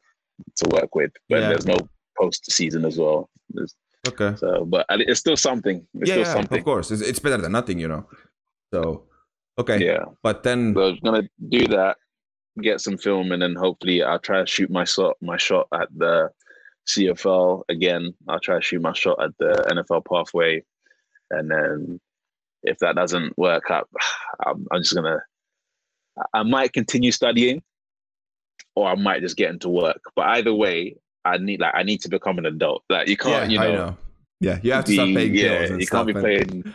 to 0.56 0.68
work 0.70 0.94
with, 0.94 1.12
but 1.28 1.40
Yeah. 1.40 1.48
there's 1.48 1.66
no 1.66 1.76
post 2.18 2.50
season 2.50 2.84
as 2.84 2.98
well. 2.98 3.30
There's, 3.50 3.74
Okay. 4.06 4.36
so, 4.36 4.64
but 4.64 4.86
it's 4.90 5.20
still 5.20 5.36
something. 5.36 5.86
It's 5.94 6.08
yeah, 6.08 6.14
still 6.14 6.26
yeah, 6.26 6.32
something. 6.34 6.58
of 6.58 6.64
course. 6.64 6.90
It's, 6.90 7.02
it's 7.02 7.18
better 7.18 7.38
than 7.38 7.52
nothing, 7.52 7.78
you 7.78 7.88
know. 7.88 8.06
So, 8.72 9.04
okay. 9.58 9.84
Yeah. 9.84 10.04
But 10.22 10.42
then, 10.42 10.74
So 10.74 10.88
I'm 10.88 10.98
gonna 11.04 11.28
do 11.48 11.66
that, 11.68 11.96
get 12.60 12.80
some 12.80 12.98
film, 12.98 13.32
and 13.32 13.40
then 13.40 13.54
hopefully 13.54 14.02
I'll 14.02 14.18
try 14.18 14.40
to 14.40 14.46
shoot 14.46 14.70
my 14.70 14.84
shot 14.84 15.16
my 15.22 15.36
shot 15.36 15.68
at 15.72 15.88
the 15.96 16.30
CFL 16.88 17.62
again. 17.68 18.14
I'll 18.28 18.40
try 18.40 18.56
to 18.56 18.62
shoot 18.62 18.82
my 18.82 18.92
shot 18.92 19.22
at 19.22 19.30
the 19.38 19.64
NFL 19.70 20.04
pathway, 20.06 20.62
and 21.30 21.50
then 21.50 22.00
if 22.62 22.78
that 22.78 22.96
doesn't 22.96 23.36
work 23.38 23.70
out, 23.70 23.88
I'm, 24.46 24.66
I'm 24.70 24.82
just 24.82 24.94
gonna 24.94 25.20
I 26.32 26.42
might 26.42 26.72
continue 26.72 27.12
studying, 27.12 27.62
or 28.74 28.88
I 28.88 28.94
might 28.94 29.22
just 29.22 29.36
get 29.36 29.50
into 29.50 29.68
work. 29.68 30.00
But 30.14 30.26
either 30.26 30.54
way, 30.54 30.96
I 31.24 31.38
need 31.38 31.60
like 31.60 31.74
I 31.74 31.82
need 31.82 32.00
to 32.02 32.08
become 32.08 32.38
an 32.38 32.46
adult. 32.46 32.84
Like 32.88 33.08
you 33.08 33.16
can't, 33.16 33.50
you 33.50 33.58
I 33.58 33.66
know, 33.68 33.74
know. 33.74 33.96
Yeah, 34.40 34.58
you 34.62 34.72
have 34.72 34.84
to 34.84 34.90
be- 34.90 35.14
paying 35.14 35.34
yeah, 35.34 35.58
bills 35.58 35.70
and 35.70 35.80
you 35.80 35.86
can't 35.86 36.06
be 36.06 36.12
and- 36.12 36.20
playing. 36.20 36.74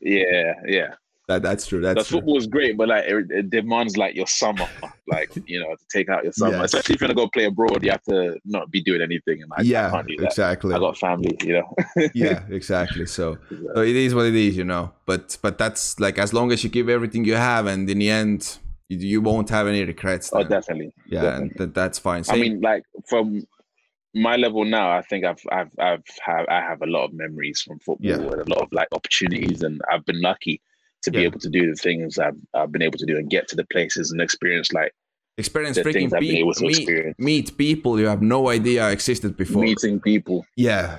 Yeah, 0.00 0.52
yeah. 0.66 0.94
That, 1.28 1.42
that's 1.42 1.66
true. 1.66 1.82
The 1.82 1.92
That's 1.92 2.08
true. 2.08 2.18
football 2.20 2.38
is 2.38 2.46
great, 2.46 2.78
but 2.78 2.88
like 2.88 3.04
it, 3.04 3.30
it 3.30 3.50
demands 3.50 3.98
like 3.98 4.14
your 4.14 4.26
summer, 4.26 4.66
like 5.08 5.30
you 5.46 5.60
know, 5.60 5.74
to 5.74 5.84
take 5.92 6.08
out 6.08 6.24
your 6.24 6.32
summer. 6.32 6.64
Especially 6.64 6.94
if 6.94 7.00
you're 7.02 7.06
gonna 7.06 7.14
go 7.14 7.28
play 7.28 7.44
abroad, 7.44 7.84
you 7.84 7.90
have 7.90 8.02
to 8.04 8.38
not 8.46 8.70
be 8.70 8.80
doing 8.80 9.02
anything. 9.02 9.42
And 9.42 9.52
I, 9.52 9.60
I 9.60 9.62
yeah, 9.62 9.90
can't 9.90 10.08
do 10.08 10.16
that. 10.16 10.24
exactly. 10.24 10.74
I 10.74 10.78
got 10.78 10.96
family, 10.96 11.36
you 11.42 11.52
know. 11.52 11.74
yeah, 12.14 12.44
exactly. 12.48 13.04
So, 13.04 13.36
so 13.74 13.82
it 13.82 13.94
is 13.94 14.14
what 14.14 14.24
it 14.24 14.34
is, 14.34 14.56
you 14.56 14.64
know. 14.64 14.90
But 15.04 15.36
but 15.42 15.58
that's 15.58 16.00
like 16.00 16.16
as 16.18 16.32
long 16.32 16.50
as 16.50 16.64
you 16.64 16.70
give 16.70 16.88
everything 16.88 17.26
you 17.26 17.34
have, 17.34 17.66
and 17.66 17.90
in 17.90 17.98
the 17.98 18.08
end, 18.08 18.56
you, 18.88 18.96
you 18.96 19.20
won't 19.20 19.50
have 19.50 19.66
any 19.66 19.84
regrets. 19.84 20.30
oh, 20.32 20.44
definitely. 20.44 20.94
yeah, 21.08 21.20
definitely. 21.20 21.48
and 21.50 21.58
that, 21.58 21.74
that's 21.74 21.98
fine. 21.98 22.24
So 22.24 22.32
I 22.32 22.38
mean, 22.38 22.62
like 22.62 22.84
from 23.06 23.46
my 24.14 24.36
level 24.36 24.64
now, 24.64 24.90
I 24.90 25.02
think 25.02 25.24
I've 25.24 25.42
I've 25.52 25.70
I've 25.78 26.02
have 26.24 26.46
I 26.48 26.60
have 26.60 26.82
a 26.82 26.86
lot 26.86 27.04
of 27.04 27.12
memories 27.12 27.60
from 27.62 27.78
football 27.80 28.06
Yeah. 28.08 28.14
and 28.16 28.24
a 28.26 28.54
lot 28.54 28.62
of 28.62 28.68
like 28.72 28.88
opportunities, 28.92 29.62
and 29.62 29.80
I've 29.92 30.04
been 30.06 30.20
lucky 30.20 30.60
to 31.02 31.10
be 31.10 31.18
Yeah. 31.20 31.24
able 31.26 31.38
to 31.40 31.48
do 31.48 31.68
the 31.70 31.76
things 31.76 32.18
I've 32.18 32.36
I've 32.54 32.72
been 32.72 32.82
able 32.82 32.98
to 32.98 33.06
do 33.06 33.16
and 33.16 33.30
get 33.30 33.48
to 33.48 33.56
the 33.56 33.66
places 33.66 34.10
and 34.10 34.20
experience 34.20 34.72
like 34.72 34.92
experience 35.36 35.78
freaking 35.78 35.92
things 35.92 36.12
I've 36.14 36.20
been 36.20 36.30
people, 36.30 36.40
able 36.50 36.54
to 36.54 36.62
meet, 36.66 36.76
experience. 36.78 37.16
meet 37.18 37.56
people 37.58 38.00
you 38.00 38.06
have 38.06 38.22
no 38.22 38.48
idea 38.48 38.88
existed 38.90 39.36
before. 39.36 39.62
meeting 39.62 40.00
people. 40.00 40.44
Yeah, 40.56 40.98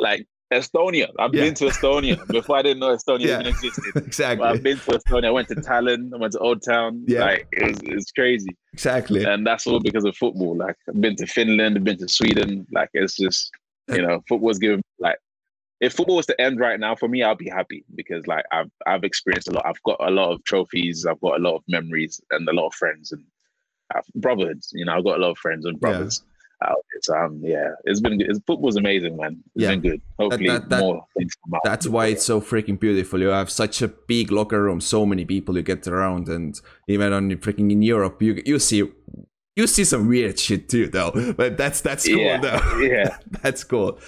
like 0.00 0.26
Estonia. 0.52 1.08
I've 1.18 1.34
Yeah. 1.34 1.44
been 1.44 1.54
to 1.54 1.66
Estonia 1.66 2.26
before 2.32 2.56
I 2.56 2.62
didn't 2.62 2.80
know 2.80 2.94
Estonia 2.96 3.26
Yeah. 3.26 3.40
even 3.40 3.46
existed. 3.48 3.84
exactly, 3.96 4.38
But 4.44 4.48
I've 4.56 4.62
been 4.62 4.78
to 4.78 4.90
Estonia. 4.92 5.26
I 5.26 5.30
went 5.30 5.48
to 5.48 5.54
Tallinn. 5.56 6.10
I 6.14 6.16
went 6.16 6.32
to 6.34 6.38
Old 6.38 6.62
Town. 6.62 7.04
Yeah. 7.06 7.20
Like 7.24 7.48
it 7.52 7.66
was, 7.68 7.78
it's 7.82 8.10
crazy, 8.12 8.56
exactly. 8.72 9.24
and 9.24 9.46
that's 9.46 9.66
all 9.66 9.80
because 9.80 10.04
of 10.04 10.16
football. 10.16 10.56
Like 10.56 10.76
I've 10.88 11.00
been 11.00 11.16
to 11.16 11.26
Finland. 11.26 11.76
I've 11.76 11.84
been 11.84 11.98
to 11.98 12.08
Sweden. 12.08 12.66
Like 12.72 12.88
it's 12.94 13.16
just 13.16 13.50
you 13.88 14.02
know, 14.02 14.22
football's 14.28 14.58
given 14.58 14.82
like. 14.98 15.16
If 15.80 15.92
football 15.92 16.16
was 16.16 16.26
to 16.26 16.40
end 16.40 16.58
right 16.58 16.80
now 16.80 16.96
for 16.96 17.06
me, 17.06 17.22
I'll 17.22 17.36
be 17.36 17.48
happy 17.48 17.84
because 17.94 18.26
like 18.26 18.44
I've 18.50 18.68
I've 18.88 19.04
experienced 19.04 19.46
a 19.46 19.52
lot. 19.52 19.64
I've 19.64 19.80
got 19.84 19.96
a 20.00 20.10
lot 20.10 20.32
of 20.32 20.42
trophies. 20.42 21.06
I've 21.06 21.20
got 21.20 21.38
a 21.38 21.42
lot 21.42 21.54
of 21.54 21.62
memories 21.68 22.20
and 22.32 22.48
a 22.48 22.52
lot 22.52 22.66
of 22.66 22.74
friends 22.74 23.12
and 23.12 23.22
uh, 23.94 24.00
brotherhoods. 24.16 24.70
You 24.74 24.86
know, 24.86 24.94
I've 24.96 25.04
got 25.04 25.18
a 25.18 25.22
lot 25.22 25.30
of 25.30 25.38
friends 25.38 25.66
and 25.66 25.78
brothers. 25.78 26.24
Out. 26.66 26.84
So 27.02 27.14
um, 27.16 27.40
yeah, 27.42 27.68
it's 27.84 28.00
been 28.00 28.18
good. 28.18 28.28
It's, 28.30 28.40
football's 28.46 28.76
amazing, 28.76 29.16
man. 29.16 29.42
It's 29.54 29.62
Yeah. 29.64 29.70
been 29.70 29.80
good. 29.80 30.00
Hopefully, 30.18 30.48
that- 30.48 30.68
that- 30.70 30.80
more 30.80 31.04
things 31.16 31.32
come 31.44 31.54
out. 31.54 31.60
That's 31.64 31.86
why 31.86 32.06
it's 32.06 32.24
so 32.24 32.40
freaking 32.40 32.78
beautiful. 32.80 33.20
You 33.20 33.28
have 33.28 33.50
such 33.50 33.80
a 33.82 33.88
big 33.88 34.32
locker 34.32 34.60
room, 34.62 34.80
so 34.80 35.06
many 35.06 35.24
people 35.24 35.56
you 35.56 35.62
get 35.62 35.86
around, 35.86 36.28
and 36.28 36.60
even 36.88 37.12
on 37.12 37.30
freaking 37.36 37.70
in 37.70 37.82
Europe, 37.82 38.20
you 38.22 38.42
you 38.44 38.58
see 38.58 38.82
you 39.56 39.66
see 39.66 39.84
some 39.84 40.08
weird 40.08 40.38
shit 40.38 40.68
too, 40.68 40.88
though. 40.88 41.12
But 41.36 41.56
that's 41.56 41.80
that's 41.80 42.06
cool, 42.08 42.18
Yeah. 42.18 42.40
though. 42.40 42.78
Yeah. 42.82 43.16
that's 43.42 43.62
cool. 43.64 43.98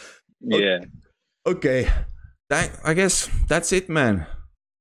yeah. 0.41 0.81
Okay, 1.47 1.89
that, 2.51 2.71
I 2.85 2.95
guess 2.95 3.29
that's 3.49 3.73
it, 3.73 3.89
man. 3.89 4.27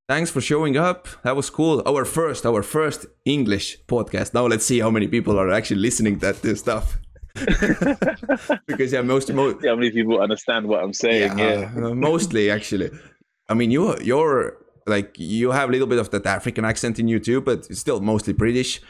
Thanks 0.08 0.32
for 0.32 0.42
showing 0.42 0.76
up. 0.76 1.08
That 1.24 1.36
was 1.36 1.50
cool. 1.52 1.84
Our 1.86 2.04
first, 2.04 2.46
our 2.46 2.64
first 2.64 3.06
English 3.26 3.78
podcast. 3.88 4.34
Now 4.34 4.48
let's 4.48 4.66
see 4.66 4.80
how 4.80 4.90
many 4.90 5.08
people 5.08 5.38
are 5.40 5.52
actually 5.52 5.82
listening 5.82 6.20
to 6.20 6.34
this 6.34 6.60
stuff. 6.62 6.98
because 8.68 8.92
yeah, 8.94 9.02
most 9.02 9.32
most 9.34 9.62
See 9.62 9.68
how 9.68 9.76
many 9.76 9.92
people 9.92 10.20
understand 10.22 10.68
what 10.68 10.84
I'm 10.84 10.94
saying? 10.94 11.38
Yeah. 11.38 11.72
uh, 11.76 11.94
mostly 11.94 12.50
actually. 12.50 12.90
I 13.48 13.54
mean, 13.54 13.72
you 13.72 13.96
you're 14.02 14.58
like 14.86 15.16
you 15.18 15.52
have 15.52 15.70
a 15.70 15.72
little 15.72 15.88
bit 15.88 16.00
of 16.00 16.10
that 16.12 16.26
African 16.26 16.66
accent 16.66 17.00
in 17.00 17.08
you 17.08 17.20
too, 17.20 17.42
but 17.42 17.66
still 17.76 18.00
mostly 18.00 18.34
British. 18.34 18.82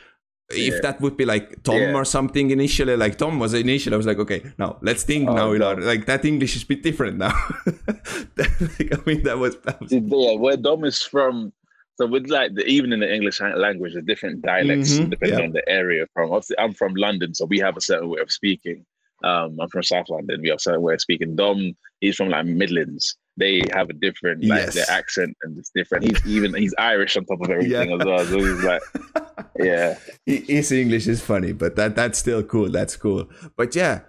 If 0.52 0.82
that 0.82 1.00
would 1.00 1.16
be 1.16 1.26
like 1.26 1.62
Tom 1.62 1.76
Yeah. 1.78 1.94
or 1.94 2.04
something 2.04 2.50
initially, 2.50 2.96
like 2.98 3.20
Tom 3.20 3.38
was 3.38 3.54
initially, 3.54 3.94
I 3.94 3.98
was 3.98 4.08
like, 4.08 4.18
okay, 4.18 4.42
now 4.58 4.80
let's 4.82 5.04
think 5.04 5.30
Oh, 5.30 5.36
now. 5.36 5.54
No. 5.54 5.74
like 5.74 6.08
that 6.08 6.26
English 6.26 6.56
is 6.56 6.64
a 6.64 6.66
bit 6.66 6.82
different 6.82 7.20
now. 7.20 7.34
like, 8.38 8.90
I 8.92 8.98
mean, 9.06 9.22
that 9.24 9.38
was, 9.38 9.58
that 9.62 9.80
was 9.80 9.92
Yeah, 9.92 10.34
where 10.38 10.58
Dom 10.58 10.86
is 10.86 11.04
from. 11.04 11.54
So 12.00 12.08
with 12.08 12.28
like 12.30 12.56
the, 12.56 12.66
even 12.66 12.94
in 12.94 13.02
the 13.02 13.14
English 13.14 13.42
language, 13.42 13.92
there's 13.92 14.06
different 14.06 14.42
dialects 14.42 14.98
Mhm, 14.98 15.10
depending 15.10 15.40
yeah. 15.40 15.44
on 15.48 15.52
the 15.52 15.68
area. 15.68 16.06
From 16.14 16.32
obviously, 16.32 16.58
I'm 16.58 16.74
from 16.74 16.94
London, 16.96 17.36
so 17.36 17.44
we 17.46 17.60
have 17.60 17.76
a 17.76 17.82
certain 17.82 18.08
way 18.08 18.22
of 18.22 18.32
speaking. 18.32 18.86
Um, 19.22 19.60
I'm 19.60 19.68
from 19.68 19.84
South 19.84 20.08
London. 20.08 20.40
We 20.42 20.48
have 20.48 20.60
a 20.60 20.62
certain 20.62 20.82
way 20.82 20.94
of 20.94 21.02
speaking. 21.02 21.36
Dom, 21.36 21.74
he's 22.00 22.16
from 22.16 22.30
like 22.30 22.46
Midlands. 22.46 23.18
They 23.36 23.64
have 23.74 23.90
a 23.90 23.94
different 23.94 24.46
like 24.46 24.64
Yes. 24.68 24.76
their 24.76 24.90
accent 24.90 25.36
and 25.44 25.58
it's 25.58 25.72
different. 25.76 26.06
He's 26.06 26.26
even 26.26 26.54
he's 26.54 26.74
Irish 26.78 27.18
on 27.18 27.26
top 27.26 27.42
of 27.42 27.50
everything 27.50 27.92
as 27.92 28.06
well. 28.06 28.24
So 28.26 28.38
he's 28.38 28.64
like, 28.64 28.82
yeah, 29.60 29.98
his 30.26 30.72
English 30.72 31.06
is 31.08 31.20
funny, 31.22 31.52
but 31.52 31.76
that 31.76 31.98
that's 31.98 32.18
still 32.20 32.44
cool. 32.44 32.70
That's 32.72 32.96
cool. 32.96 33.28
But 33.58 33.76
yeah, 33.76 34.02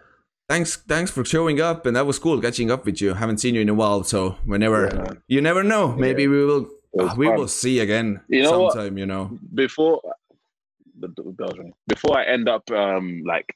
thanks 0.48 0.76
thanks 0.76 1.10
for 1.10 1.24
showing 1.24 1.60
up, 1.60 1.86
and 1.86 1.96
that 1.96 2.06
was 2.06 2.20
cool 2.20 2.40
catching 2.40 2.70
up 2.70 2.86
with 2.86 3.00
you. 3.00 3.14
Haven't 3.14 3.38
seen 3.38 3.56
you 3.56 3.62
in 3.62 3.68
a 3.68 3.74
while, 3.74 4.04
so 4.04 4.36
whenever 4.44 4.86
Yeah, 4.86 5.14
you 5.26 5.40
never 5.40 5.64
know, 5.64 5.88
maybe 5.96 6.28
we 6.28 6.44
will 6.44 6.68
It 6.92 7.16
we 7.16 7.26
fun. 7.26 7.36
will 7.36 7.48
see 7.48 7.78
again 7.80 8.20
You 8.28 8.42
know 8.42 8.60
what? 8.62 8.72
sometime. 8.72 8.98
You 8.98 9.06
know. 9.06 9.38
before 9.54 10.00
the 10.98 11.08
the 11.08 11.22
bells 11.32 11.56
ring. 11.58 11.72
before 11.86 12.18
I 12.18 12.24
end 12.24 12.48
up 12.48 12.70
um 12.70 13.22
like 13.24 13.54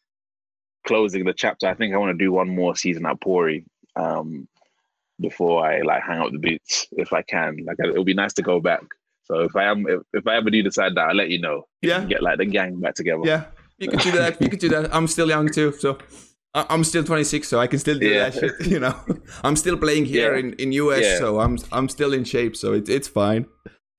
closing 0.86 1.24
the 1.24 1.32
chapter, 1.32 1.66
I 1.66 1.74
think 1.74 1.94
I 1.94 1.98
want 1.98 2.16
to 2.18 2.24
do 2.24 2.32
one 2.32 2.48
more 2.48 2.76
season 2.76 3.06
at 3.06 3.20
Pori 3.20 3.64
um 3.96 4.46
before 5.20 5.64
I 5.64 5.80
like 5.82 6.02
hang 6.02 6.20
up 6.20 6.32
the 6.32 6.38
boots 6.38 6.86
if 6.92 7.12
I 7.12 7.22
can. 7.22 7.58
Like 7.64 7.76
it'll 7.84 8.04
be 8.04 8.14
nice 8.14 8.32
to 8.34 8.42
go 8.42 8.60
back. 8.60 8.82
So 9.24 9.40
if 9.40 9.56
I 9.56 9.64
am 9.64 9.86
if, 9.88 10.00
if 10.12 10.26
I 10.26 10.36
ever 10.36 10.50
do 10.50 10.62
decide 10.62 10.94
that, 10.96 11.08
I'll 11.08 11.14
let 11.14 11.30
you 11.30 11.40
know. 11.40 11.66
Yeah. 11.82 12.04
Get 12.04 12.22
like 12.22 12.38
the 12.38 12.44
gang 12.46 12.80
back 12.80 12.94
together. 12.94 13.22
Yeah, 13.24 13.44
you 13.78 13.88
can 13.88 13.98
do 14.00 14.12
that. 14.12 14.40
You 14.40 14.48
can 14.48 14.58
do 14.58 14.68
that. 14.68 14.94
I'm 14.94 15.06
still 15.06 15.28
young 15.28 15.48
too, 15.50 15.72
so 15.72 15.98
I'm 16.54 16.84
still 16.84 17.02
26, 17.04 17.48
so 17.48 17.58
I 17.58 17.66
can 17.66 17.78
still 17.78 17.98
do 17.98 18.06
Yeah. 18.08 18.30
that 18.30 18.34
shit. 18.40 18.52
You 18.72 18.78
know, 18.80 18.94
I'm 19.42 19.56
still 19.56 19.76
playing 19.76 20.04
here 20.06 20.32
Yeah. 20.34 20.40
in 20.40 20.52
in 20.54 20.72
US, 20.72 21.02
Yeah. 21.02 21.18
so 21.18 21.40
I'm 21.40 21.58
I'm 21.72 21.88
still 21.88 22.12
in 22.14 22.24
shape, 22.24 22.54
so 22.56 22.72
it's 22.74 22.88
it's 22.88 23.08
fine. 23.08 23.46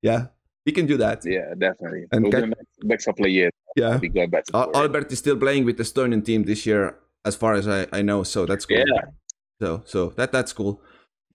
Yeah, 0.02 0.26
we 0.66 0.72
can 0.72 0.86
do 0.86 0.96
that. 0.98 1.18
Yeah, 1.24 1.54
definitely. 1.58 2.06
And 2.12 2.24
the 2.32 2.54
next, 2.84 3.04
couple 3.04 3.24
of 3.26 3.30
years, 3.32 3.52
Yeah, 3.76 3.98
be 3.98 4.08
going 4.08 4.30
back 4.30 4.44
to 4.44 4.56
Al- 4.56 4.68
Pori. 4.72 4.76
Albert 4.82 5.12
is 5.12 5.18
still 5.18 5.36
playing 5.36 5.66
with 5.66 5.76
the 5.76 5.84
Estonian 5.84 6.22
team 6.24 6.44
this 6.44 6.64
year, 6.66 6.82
as 7.24 7.34
far 7.36 7.52
as 7.54 7.66
I 7.68 7.86
I 7.98 8.02
know. 8.02 8.24
So 8.24 8.46
that's 8.46 8.66
cool. 8.66 8.78
Yeah. 8.78 9.04
So 9.60 9.82
so 9.84 9.98
that 10.16 10.30
that's 10.32 10.52
cool. 10.54 10.80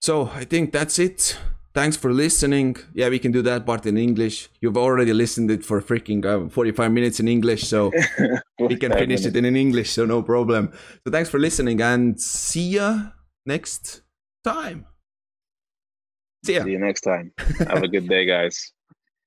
So 0.00 0.14
I 0.40 0.44
think 0.44 0.72
that's 0.72 0.98
it. 0.98 1.38
Thanks 1.74 1.96
for 1.96 2.12
listening. 2.12 2.76
Yeah, 2.92 3.08
we 3.08 3.18
can 3.18 3.32
do 3.32 3.40
that 3.42 3.64
part 3.64 3.86
in 3.86 3.96
English. 3.96 4.50
You've 4.60 4.76
already 4.76 5.14
listened 5.14 5.50
it 5.50 5.64
for 5.64 5.80
freaking 5.80 6.24
uh, 6.24 6.48
45 6.50 6.92
minutes 6.92 7.18
in 7.18 7.28
English, 7.28 7.62
so 7.62 7.90
we 8.60 8.76
can 8.76 8.92
finish 8.92 9.24
it 9.24 9.36
in, 9.36 9.46
in 9.46 9.56
English, 9.56 9.90
so 9.90 10.04
no 10.04 10.22
problem. 10.22 10.72
So 11.04 11.10
thanks 11.10 11.30
for 11.30 11.38
listening 11.38 11.80
and 11.80 12.20
see 12.20 12.76
ya 12.76 13.12
next 13.46 14.02
time. 14.44 14.84
See 16.44 16.54
ya. 16.54 16.64
See 16.64 16.72
you 16.72 16.78
next 16.78 17.00
time. 17.00 17.32
Have 17.38 17.82
a 17.82 17.88
good 17.88 18.08
day, 18.08 18.26
guys. 18.26 18.72